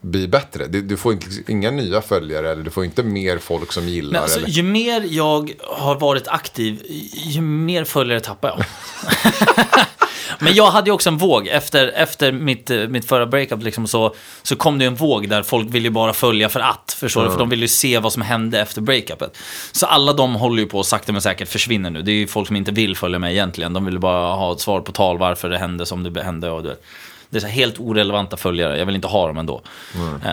bli 0.00 0.28
bättre. 0.28 0.66
Du, 0.66 0.82
du 0.82 0.96
får 0.96 1.12
inte, 1.12 1.26
inga 1.48 1.70
nya 1.70 2.00
följare 2.00 2.50
eller 2.50 2.62
du 2.62 2.70
får 2.70 2.84
inte 2.84 3.02
mer 3.02 3.38
folk 3.38 3.72
som 3.72 3.88
gillar. 3.88 4.12
Men 4.12 4.22
alltså, 4.22 4.38
eller... 4.38 4.48
ju 4.48 4.62
mer 4.62 5.04
jag 5.08 5.52
har 5.60 5.94
varit 5.94 6.28
aktiv, 6.28 6.82
ju 7.12 7.40
mer 7.40 7.84
följare 7.84 8.20
tappar 8.20 8.48
jag. 8.48 8.64
Men 10.38 10.54
jag 10.54 10.70
hade 10.70 10.90
ju 10.90 10.94
också 10.94 11.10
en 11.10 11.18
våg. 11.18 11.46
Efter, 11.46 11.88
efter 11.88 12.32
mitt, 12.32 12.70
eh, 12.70 12.88
mitt 12.88 13.08
förra 13.08 13.26
breakup 13.26 13.62
liksom, 13.62 13.86
så, 13.86 14.14
så 14.42 14.56
kom 14.56 14.78
det 14.78 14.84
en 14.84 14.94
våg 14.94 15.28
där 15.28 15.42
folk 15.42 15.68
ville 15.68 15.88
ju 15.88 15.90
bara 15.90 16.12
följa 16.12 16.48
för 16.48 16.60
att. 16.60 16.96
Förstår 17.00 17.24
du? 17.24 17.30
För 17.30 17.38
de 17.38 17.48
ville 17.48 17.62
ju 17.62 17.68
se 17.68 17.98
vad 17.98 18.12
som 18.12 18.22
hände 18.22 18.60
efter 18.60 18.80
breakupet. 18.80 19.36
Så 19.72 19.86
alla 19.86 20.12
de 20.12 20.34
håller 20.34 20.62
ju 20.62 20.68
på 20.68 20.82
sakta 20.82 21.12
men 21.12 21.22
säkert 21.22 21.48
försvinner 21.48 21.90
nu. 21.90 22.02
Det 22.02 22.12
är 22.12 22.16
ju 22.16 22.26
folk 22.26 22.46
som 22.46 22.56
inte 22.56 22.72
vill 22.72 22.96
följa 22.96 23.18
mig 23.18 23.32
egentligen. 23.32 23.72
De 23.72 23.84
vill 23.84 23.98
bara 23.98 24.34
ha 24.34 24.52
ett 24.52 24.60
svar 24.60 24.80
på 24.80 24.92
tal 24.92 25.18
varför 25.18 25.50
det 25.50 25.58
hände 25.58 25.86
som 25.86 26.12
det 26.12 26.22
hände. 26.22 26.50
Och 26.50 26.62
du 26.62 26.68
vet. 26.68 26.82
Det 27.32 27.38
är 27.38 27.40
så 27.40 27.46
helt 27.46 27.80
orelevanta 27.80 28.36
följare, 28.36 28.78
jag 28.78 28.86
vill 28.86 28.94
inte 28.94 29.08
ha 29.08 29.26
dem 29.26 29.38
ändå. 29.38 29.62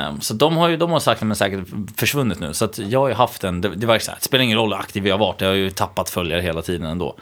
Um, 0.09 0.21
så 0.21 0.33
de 0.33 0.57
har 0.57 0.67
ju 0.69 0.77
de 0.77 0.91
har 0.91 0.99
sakta 0.99 1.25
men 1.25 1.35
säkert 1.35 1.59
försvunnit 1.95 2.39
nu. 2.39 2.53
Så 2.53 2.65
att 2.65 2.77
jag 2.77 2.99
har 2.99 3.07
ju 3.07 3.13
haft 3.13 3.43
en, 3.43 3.61
det, 3.61 3.69
det 3.69 3.87
så 3.87 4.11
här, 4.11 4.17
det 4.19 4.23
spelar 4.23 4.43
ingen 4.43 4.57
roll 4.57 4.73
hur 4.73 4.79
aktiv 4.79 5.07
jag 5.07 5.13
har 5.13 5.19
varit, 5.19 5.41
jag 5.41 5.47
har 5.47 5.55
ju 5.55 5.69
tappat 5.69 6.09
följare 6.09 6.41
hela 6.41 6.61
tiden 6.61 6.87
ändå. 6.87 7.15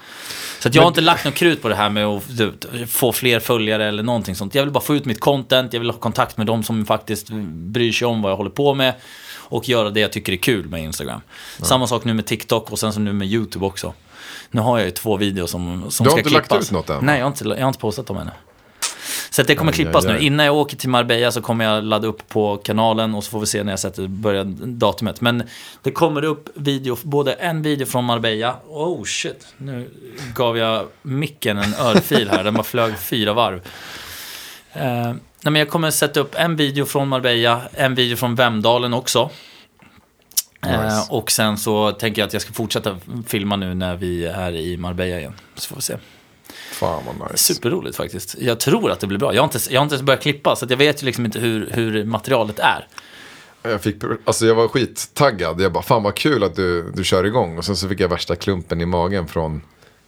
Så 0.59 0.67
att 0.67 0.75
jag 0.75 0.81
har 0.81 0.87
inte 0.87 1.01
lagt 1.01 1.25
något 1.25 1.33
krut 1.33 1.61
på 1.61 1.69
det 1.69 1.75
här 1.75 1.89
med 1.89 2.05
att 2.05 2.23
få 2.87 3.11
fler 3.11 3.39
följare 3.39 3.85
eller 3.85 4.03
någonting 4.03 4.35
sånt. 4.35 4.55
Jag 4.55 4.63
vill 4.63 4.71
bara 4.71 4.83
få 4.83 4.95
ut 4.95 5.05
mitt 5.05 5.19
content, 5.19 5.73
jag 5.73 5.79
vill 5.79 5.89
ha 5.89 5.97
kontakt 5.97 6.37
med 6.37 6.47
de 6.47 6.63
som 6.63 6.85
faktiskt 6.85 7.29
bryr 7.49 7.91
sig 7.91 8.07
om 8.07 8.21
vad 8.21 8.31
jag 8.31 8.37
håller 8.37 8.49
på 8.49 8.73
med. 8.73 8.93
Och 9.49 9.69
göra 9.69 9.89
det 9.89 9.99
jag 9.99 10.11
tycker 10.11 10.33
är 10.33 10.37
kul 10.37 10.67
med 10.67 10.83
Instagram. 10.83 11.21
Samma 11.61 11.87
sak 11.87 12.05
nu 12.05 12.13
med 12.13 12.25
TikTok 12.25 12.71
och 12.71 12.79
sen 12.79 12.93
så 12.93 12.99
nu 12.99 13.13
med 13.13 13.27
YouTube 13.27 13.65
också. 13.65 13.93
Nu 14.51 14.61
har 14.61 14.77
jag 14.77 14.85
ju 14.85 14.91
två 14.91 15.17
videos 15.17 15.51
som, 15.51 15.91
som 15.91 16.03
Du 16.03 16.09
har 16.09 16.17
ska 16.17 16.19
inte 16.19 16.33
lagt 16.33 16.47
klippas. 16.47 16.65
ut 16.65 16.71
något 16.71 16.89
än? 16.89 17.05
Nej, 17.05 17.17
jag 17.17 17.25
har 17.25 17.31
inte, 17.31 17.45
jag 17.45 17.61
har 17.61 17.67
inte 17.67 17.79
postat 17.79 18.07
dem 18.07 18.17
ännu. 18.17 18.31
Så 19.29 19.43
det 19.43 19.55
kommer 19.55 19.71
Aj, 19.71 19.75
klippas 19.75 20.05
aj, 20.05 20.11
nu. 20.11 20.17
aj. 20.17 20.25
Innan 20.25 20.45
jag 20.45 20.55
åker 20.55 20.77
till 20.77 20.89
Marbella 20.89 21.31
så 21.31 21.41
kommer 21.41 21.65
jag 21.65 21.83
ladda 21.83 22.07
upp 22.07 22.29
på 22.29 22.57
kanalen 22.57 23.15
och 23.15 23.23
så 23.23 23.29
får 23.31 23.39
vi 23.39 23.45
se 23.45 23.63
när 23.63 23.71
jag 23.71 23.79
sätter 23.79 24.07
börjar 24.07 24.43
datumet. 24.65 25.21
Men 25.21 25.43
det 25.83 25.91
kommer 25.91 26.23
upp 26.23 26.49
video, 26.53 26.97
både 27.03 27.33
en 27.33 27.61
video 27.61 27.85
från 27.85 28.03
Marbella. 28.05 28.55
Oh 28.67 29.03
shit, 29.03 29.47
nu 29.57 29.89
gav 30.35 30.57
jag 30.57 30.85
micken 31.01 31.57
en 31.57 31.73
örfil 31.73 32.29
här. 32.29 32.43
Den 32.43 32.53
bara 32.53 32.63
flög 32.63 32.97
fyra 32.99 33.33
varv. 33.33 33.61
Eh, 34.73 34.83
nej, 34.83 35.15
men 35.41 35.55
jag 35.55 35.69
kommer 35.69 35.91
sätta 35.91 36.19
upp 36.19 36.35
en 36.37 36.55
video 36.55 36.85
från 36.85 37.07
Marbella, 37.07 37.61
en 37.73 37.95
video 37.95 38.17
från 38.17 38.35
Vemdalen 38.35 38.93
också. 38.93 39.29
Eh, 40.65 40.83
Nice. 40.83 41.07
och 41.09 41.31
sen 41.31 41.57
så 41.57 41.91
tänker 41.91 42.21
jag 42.21 42.27
att 42.27 42.33
jag 42.33 42.41
ska 42.41 42.53
fortsätta 42.53 42.97
filma 43.27 43.55
nu 43.55 43.73
när 43.73 43.95
vi 43.95 44.25
är 44.25 44.51
i 44.51 44.77
Marbella 44.77 45.19
igen. 45.19 45.33
Så 45.55 45.67
får 45.67 45.75
vi 45.75 45.81
se. 45.81 45.97
Fan 46.71 47.03
vad 47.19 47.31
nice. 47.31 47.43
Superroligt 47.53 47.97
faktiskt. 47.97 48.35
Jag 48.39 48.59
tror 48.59 48.91
att 48.91 48.99
det 48.99 49.07
blir 49.07 49.17
bra. 49.19 49.33
Jag 49.35 49.41
har 49.41 49.45
inte, 49.47 49.59
jag 49.69 49.79
har 49.79 49.83
inte 49.83 49.95
ens 49.95 50.05
börjat 50.05 50.21
klippa, 50.21 50.55
så 50.55 50.65
jag 50.69 50.77
vet 50.77 51.01
ju 51.01 51.05
liksom 51.05 51.25
inte 51.25 51.39
hur, 51.39 51.69
hur 51.73 52.05
materialet 52.05 52.59
är. 52.59 52.87
Jag, 53.63 53.81
fick, 53.81 53.95
alltså 54.25 54.45
jag 54.45 54.55
var 54.55 54.67
skittaggad. 54.67 55.61
Jag 55.61 55.71
bara, 55.71 55.83
fan 55.83 56.03
vad 56.03 56.15
kul 56.15 56.43
att 56.43 56.55
du, 56.55 56.91
du 56.91 57.03
kör 57.03 57.23
igång. 57.23 57.57
Och 57.57 57.65
sen 57.65 57.75
så 57.75 57.89
fick 57.89 57.99
jag 57.99 58.09
värsta 58.09 58.35
klumpen 58.35 58.81
i 58.81 58.85
magen 58.85 59.27
från... 59.27 59.61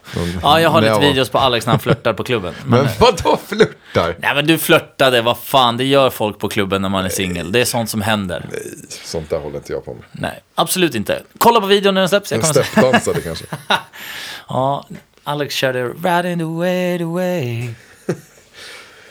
från 0.03 0.39
Ja, 0.43 0.61
jag 0.61 0.69
har 0.69 0.81
lite 0.81 0.93
var- 0.93 1.01
videos 1.01 1.29
på 1.29 1.37
Alex 1.37 1.65
när 1.65 1.73
han 1.73 1.79
flörtar 1.79 2.13
på 2.13 2.23
klubben. 2.23 2.53
Men, 2.65 2.83
Men 2.83 2.89
vadå 2.99 3.39
flörtar? 3.47 4.15
nej, 4.19 4.35
men 4.35 4.47
du 4.47 4.57
flörtade, 4.57 5.21
vad 5.21 5.37
fan, 5.39 5.77
det 5.77 5.83
gör 5.85 6.09
folk 6.09 6.39
på 6.39 6.49
klubben 6.49 6.81
när 6.81 6.89
man 6.89 7.05
är 7.05 7.09
singel. 7.09 7.51
Det 7.51 7.61
är 7.61 7.65
sånt 7.65 7.89
som 7.89 8.01
händer. 8.01 8.45
Nej, 8.51 8.61
sånt 9.03 9.29
där 9.29 9.39
håller 9.39 9.57
inte 9.57 9.73
jag 9.73 9.85
på 9.85 9.93
med. 9.93 10.03
Nej, 10.11 10.43
absolut 10.55 10.95
inte. 10.95 11.23
Kolla 11.37 11.61
på 11.61 11.67
videon 11.67 11.93
när 11.93 12.01
den 12.01 12.09
släpps. 12.09 12.31
Jag 12.31 12.39
En 12.39 12.45
steppdansare 12.53 13.21
kanske. 13.21 13.45
Ja, 14.51 14.87
Alex 15.29 15.55
körde 15.55 15.87
Right 15.87 16.25
in 16.25 16.39
the 16.39 16.45
way, 16.45 16.97
the 16.97 17.03
way. 17.03 17.69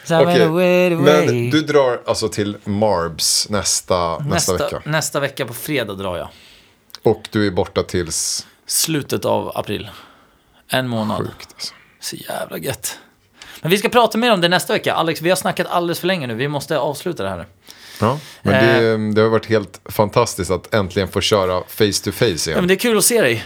Right 0.06 0.22
Okej, 0.22 0.34
in 0.34 0.38
the 0.38 0.48
way, 0.48 0.88
the 0.88 0.94
way. 0.94 1.26
men 1.26 1.50
du 1.50 1.62
drar 1.62 2.00
alltså 2.06 2.28
till 2.28 2.56
Marbs 2.64 3.46
nästa, 3.50 4.18
nästa, 4.18 4.52
vecka. 4.52 4.82
Nästa 4.84 5.20
vecka 5.20 5.46
på 5.46 5.54
fredag 5.54 5.94
drar 5.94 6.16
jag. 6.16 6.28
Och 7.02 7.28
du 7.30 7.46
är 7.46 7.50
borta 7.50 7.82
tills... 7.82 8.46
Slutet 8.66 9.24
av 9.24 9.52
april. 9.54 9.90
En 10.68 10.88
månad. 10.88 11.18
Sjukt 11.18 11.48
alltså. 11.54 11.74
Så 12.00 12.16
jävla 12.16 12.58
gött. 12.58 12.98
Men 13.60 13.70
vi 13.70 13.78
ska 13.78 13.88
prata 13.88 14.18
mer 14.18 14.32
om 14.32 14.40
det 14.40 14.48
nästa 14.48 14.72
vecka. 14.72 14.94
Alex, 14.94 15.22
vi 15.22 15.28
har 15.28 15.36
snackat 15.36 15.66
alldeles 15.66 16.00
för 16.00 16.06
länge 16.06 16.26
nu. 16.26 16.34
Vi 16.34 16.48
måste 16.48 16.78
avsluta 16.78 17.22
det 17.22 17.28
här. 17.28 17.46
Ja, 18.00 18.18
men 18.42 18.64
det, 18.64 19.14
det 19.14 19.20
har 19.20 19.28
varit 19.28 19.46
helt 19.46 19.80
fantastiskt 19.84 20.50
att 20.50 20.74
äntligen 20.74 21.08
få 21.08 21.20
köra 21.20 21.62
face 21.68 22.04
to 22.04 22.12
face 22.12 22.24
Ja, 22.24 22.36
men 22.46 22.48
igen. 22.48 22.66
det 22.66 22.74
är 22.74 22.78
kul 22.78 22.98
att 22.98 23.04
se 23.04 23.20
dig. 23.20 23.44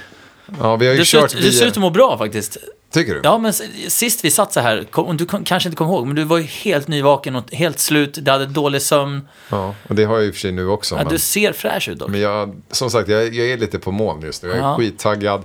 Ja, 0.61 0.77
vi 0.77 0.87
har 0.87 0.93
ju 0.93 0.99
Du 0.99 1.05
ser, 1.05 1.21
kört 1.21 1.35
ut, 1.35 1.43
du 1.43 1.53
ser 1.53 1.67
ut 1.67 1.73
att 1.73 1.81
må 1.81 1.91
bra 1.91 2.19
faktiskt. 2.19 2.57
Tycker 2.91 3.15
du? 3.15 3.21
Ja, 3.25 3.39
men 3.39 3.53
sist 3.89 4.25
vi 4.25 4.31
satt 4.31 4.53
så 4.53 4.61
här, 4.61 4.85
kom, 4.91 5.17
du 5.17 5.27
kom, 5.27 5.45
kanske 5.45 5.69
inte 5.69 5.77
kommer 5.77 5.93
ihåg, 5.93 6.07
men 6.07 6.17
du 6.17 6.25
var 6.25 6.39
ju 6.39 6.45
helt 6.45 6.89
nyvaken 6.89 7.37
och 7.37 7.53
helt 7.53 7.79
slut. 7.79 8.19
Du 8.23 8.31
hade 8.31 8.47
dålig 8.47 8.83
sömn. 8.83 9.29
Ja, 9.49 9.75
och 9.89 9.95
det 9.95 10.05
har 10.05 10.17
jag 10.19 10.27
i 10.27 10.31
och 10.31 10.35
för 10.35 10.41
sig 10.41 10.53
nu 10.53 10.69
också. 10.69 10.95
Ja, 10.95 11.03
men... 11.03 11.13
du 11.13 11.19
ser 11.19 11.53
fräsch 11.53 11.89
ut 11.89 11.99
dock. 11.99 12.09
Men 12.11 12.21
jag, 12.21 12.63
som 12.71 12.91
sagt, 12.91 13.09
jag, 13.09 13.35
jag 13.35 13.47
är 13.47 13.57
lite 13.59 13.79
på 13.79 13.91
moln 13.93 14.23
just 14.23 14.43
nu. 14.43 14.49
Jag 14.49 14.59
är 14.59 14.63
Ja. 14.63 14.77
skittaggad. 14.77 15.43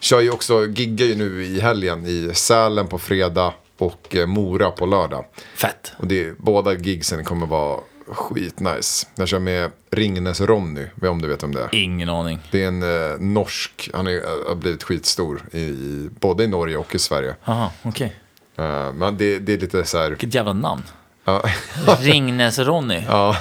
Kör 0.00 0.20
ju 0.20 0.30
också, 0.30 0.66
giggar 0.66 1.06
ju 1.06 1.14
nu 1.14 1.44
i 1.44 1.60
helgen 1.60 2.06
i 2.06 2.30
Sälen 2.34 2.86
på 2.86 2.98
fredag 2.98 3.52
och 3.78 4.16
eh, 4.16 4.26
Mora 4.26 4.70
på 4.70 4.86
lördag. 4.86 5.24
Fett. 5.56 5.92
Och 5.96 6.06
det, 6.06 6.38
båda 6.38 6.74
gigsen 6.74 7.24
kommer 7.24 7.46
vara 7.46 7.80
skitnice. 8.06 9.06
Jag 9.14 9.28
kör 9.28 9.38
med 9.38 9.70
Ringnes 9.90 10.40
Ronny, 10.40 10.86
om 11.02 11.22
du 11.22 11.28
vet 11.28 11.42
om 11.42 11.54
det 11.54 11.60
är. 11.62 11.68
Ingen 11.74 12.08
aning. 12.08 12.38
Det 12.50 12.64
är 12.64 12.68
en 12.68 12.82
eh, 13.12 13.18
norsk, 13.18 13.90
han 13.94 14.06
är, 14.06 14.48
har 14.48 14.54
blivit 14.54 14.82
skitstor 14.82 15.42
i, 15.52 15.60
i, 15.60 16.08
både 16.20 16.44
i 16.44 16.46
Norge 16.46 16.76
och 16.76 16.94
i 16.94 16.98
Sverige. 16.98 17.34
Jaha, 17.44 17.70
okej. 17.82 18.16
Eh, 18.56 18.92
men 18.92 19.16
det, 19.16 19.38
det 19.38 19.52
är 19.52 19.58
lite 19.58 19.84
så 19.84 19.98
här, 19.98 20.08
Vilket 20.10 20.34
jävla 20.34 20.52
namn. 20.52 20.82
ja, 21.24 21.42
Ringnes-Ronny. 22.00 23.02
ja, 23.08 23.36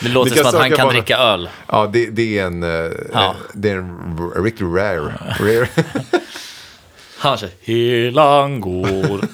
Det 0.00 0.08
låter 0.08 0.36
som 0.36 0.46
att 0.46 0.54
han 0.54 0.70
kan 0.70 0.86
bara- 0.86 0.92
dricka 0.92 1.16
öl. 1.16 1.48
ja 1.68 1.86
det, 1.92 2.06
det 2.10 2.38
är 2.38 2.46
en, 2.46 2.62
eh, 2.62 2.90
Ja. 3.12 3.34
det 3.54 3.70
är 3.70 3.76
en 3.76 4.30
riktigt 4.44 4.66
rare. 4.66 5.14
rare. 5.40 5.68
Han 7.18 7.36
kör 7.38 7.50
Helan 7.62 8.60
går. 8.60 9.20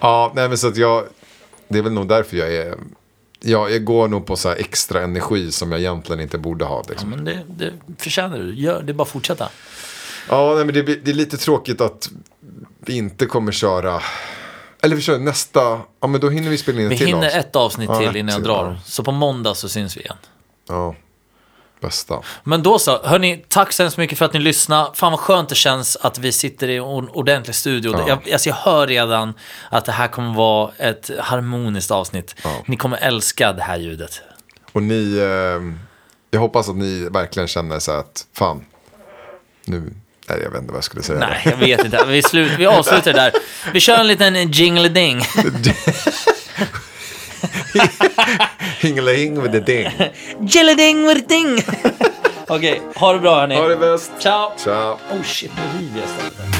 Ja, 0.00 0.32
nej 0.34 0.48
men 0.48 0.58
så 0.58 0.68
att 0.68 0.76
jag, 0.76 1.04
det 1.68 1.78
är 1.78 1.82
väl 1.82 1.92
nog 1.92 2.08
därför 2.08 2.36
jag 2.36 2.54
är, 2.54 2.74
ja, 3.40 3.68
jag 3.68 3.84
går 3.84 4.08
nog 4.08 4.26
på 4.26 4.36
så 4.36 4.48
här 4.48 4.56
extra 4.56 5.02
energi 5.02 5.52
som 5.52 5.72
jag 5.72 5.80
egentligen 5.80 6.20
inte 6.20 6.38
borde 6.38 6.64
ha. 6.64 6.76
Ja, 6.76 6.90
Liksom. 6.90 7.10
men 7.10 7.24
det, 7.24 7.42
det 7.48 7.72
förtjänar 7.98 8.38
du. 8.38 8.54
Gör, 8.54 8.82
det 8.82 8.92
är 8.92 8.94
bara 8.94 9.02
att 9.02 9.08
fortsätta. 9.08 9.48
Ja, 10.28 10.54
nej 10.56 10.64
men 10.64 10.74
det, 10.74 10.82
det 10.82 11.10
är 11.10 11.14
lite 11.14 11.36
tråkigt 11.36 11.80
att 11.80 12.10
vi 12.80 12.96
inte 12.96 13.26
kommer 13.26 13.52
köra, 13.52 14.00
eller 14.82 14.96
vi 14.96 15.02
kör 15.02 15.18
nästa, 15.18 15.80
ja 16.00 16.06
men 16.06 16.20
då 16.20 16.30
hinner 16.30 16.50
vi 16.50 16.58
spela 16.58 16.80
in 16.80 16.88
Vi 16.88 16.94
en 16.94 16.98
till 16.98 17.06
hinner 17.06 17.26
avsnitt. 17.26 17.44
ett 17.46 17.56
avsnitt 17.56 17.88
Ja, 17.88 17.98
till 17.98 18.08
ett 18.08 18.16
innan 18.16 18.32
jag 18.32 18.42
drar. 18.42 18.64
ja. 18.64 18.76
Så 18.84 19.02
på 19.04 19.12
måndag 19.12 19.54
så 19.54 19.68
syns 19.68 19.96
vi 19.96 20.00
igen. 20.00 20.16
Ja, 20.68 20.94
bästa. 21.84 22.20
Men 22.44 22.62
då 22.62 22.78
så, 22.78 23.02
hörni, 23.02 23.44
tack 23.48 23.72
så 23.72 23.82
hemskt 23.82 23.98
mycket 23.98 24.18
för 24.18 24.24
att 24.24 24.32
ni 24.32 24.40
lyssnade. 24.40 24.90
Fan 24.94 25.12
vad 25.12 25.20
skönt 25.20 25.48
det 25.48 25.54
känns 25.54 25.96
att 25.96 26.18
vi 26.18 26.32
sitter 26.32 26.68
i 26.68 26.76
en 26.76 27.08
ordentlig 27.08 27.54
studio. 27.54 27.92
Ja. 27.98 28.08
Jag, 28.08 28.32
alltså 28.32 28.48
jag 28.48 28.56
hör 28.56 28.86
redan 28.86 29.34
att 29.70 29.84
det 29.84 29.92
här 29.92 30.08
kommer 30.08 30.34
vara 30.34 30.72
ett 30.78 31.10
harmoniskt 31.18 31.90
avsnitt. 31.90 32.34
Ja. 32.44 32.62
Ni 32.66 32.76
kommer 32.76 32.96
älska 32.96 33.52
det 33.52 33.62
här 33.62 33.76
ljudet. 33.76 34.22
Och 34.72 34.82
ni, 34.82 35.18
eh, 35.18 35.60
jag 36.30 36.40
hoppas 36.40 36.68
att 36.68 36.76
ni 36.76 37.08
verkligen 37.10 37.48
känner 37.48 37.78
så 37.78 37.92
att, 37.92 38.26
fan, 38.32 38.64
nu, 39.64 39.92
nej 40.28 40.40
jag 40.42 40.50
vet 40.50 40.60
inte 40.60 40.72
vad 40.72 40.76
jag 40.76 40.84
skulle 40.84 41.02
säga. 41.02 41.18
Nej, 41.18 41.42
jag 41.44 41.56
vet 41.56 41.84
inte. 41.84 42.04
Vi, 42.04 42.22
slut, 42.22 42.52
vi 42.58 42.66
avslutar 42.66 43.12
där. 43.12 43.32
Vi 43.72 43.80
kör 43.80 43.98
en 43.98 44.06
liten 44.06 44.34
jingle-ding. 44.52 45.22
Hingeling 48.80 49.42
with 49.42 49.52
the 49.52 49.60
ding. 49.60 49.88
Jingle-ding 50.44 51.06
with 51.06 51.24
a 51.24 51.28
ding. 51.28 51.58
Okej, 52.48 52.80
ha 52.96 53.12
det 53.12 53.18
bra 53.18 53.40
hörni. 53.40 53.54
Ha 53.54 53.68
det 53.68 53.76
bäst. 53.76 54.12
Ciao. 54.18 54.52
Ciao. 54.58 54.98
Oh 55.12 55.22
shit, 55.22 55.50
nu 55.56 55.78
river 55.78 56.00
jag 56.00 56.08
stället. 56.08 56.53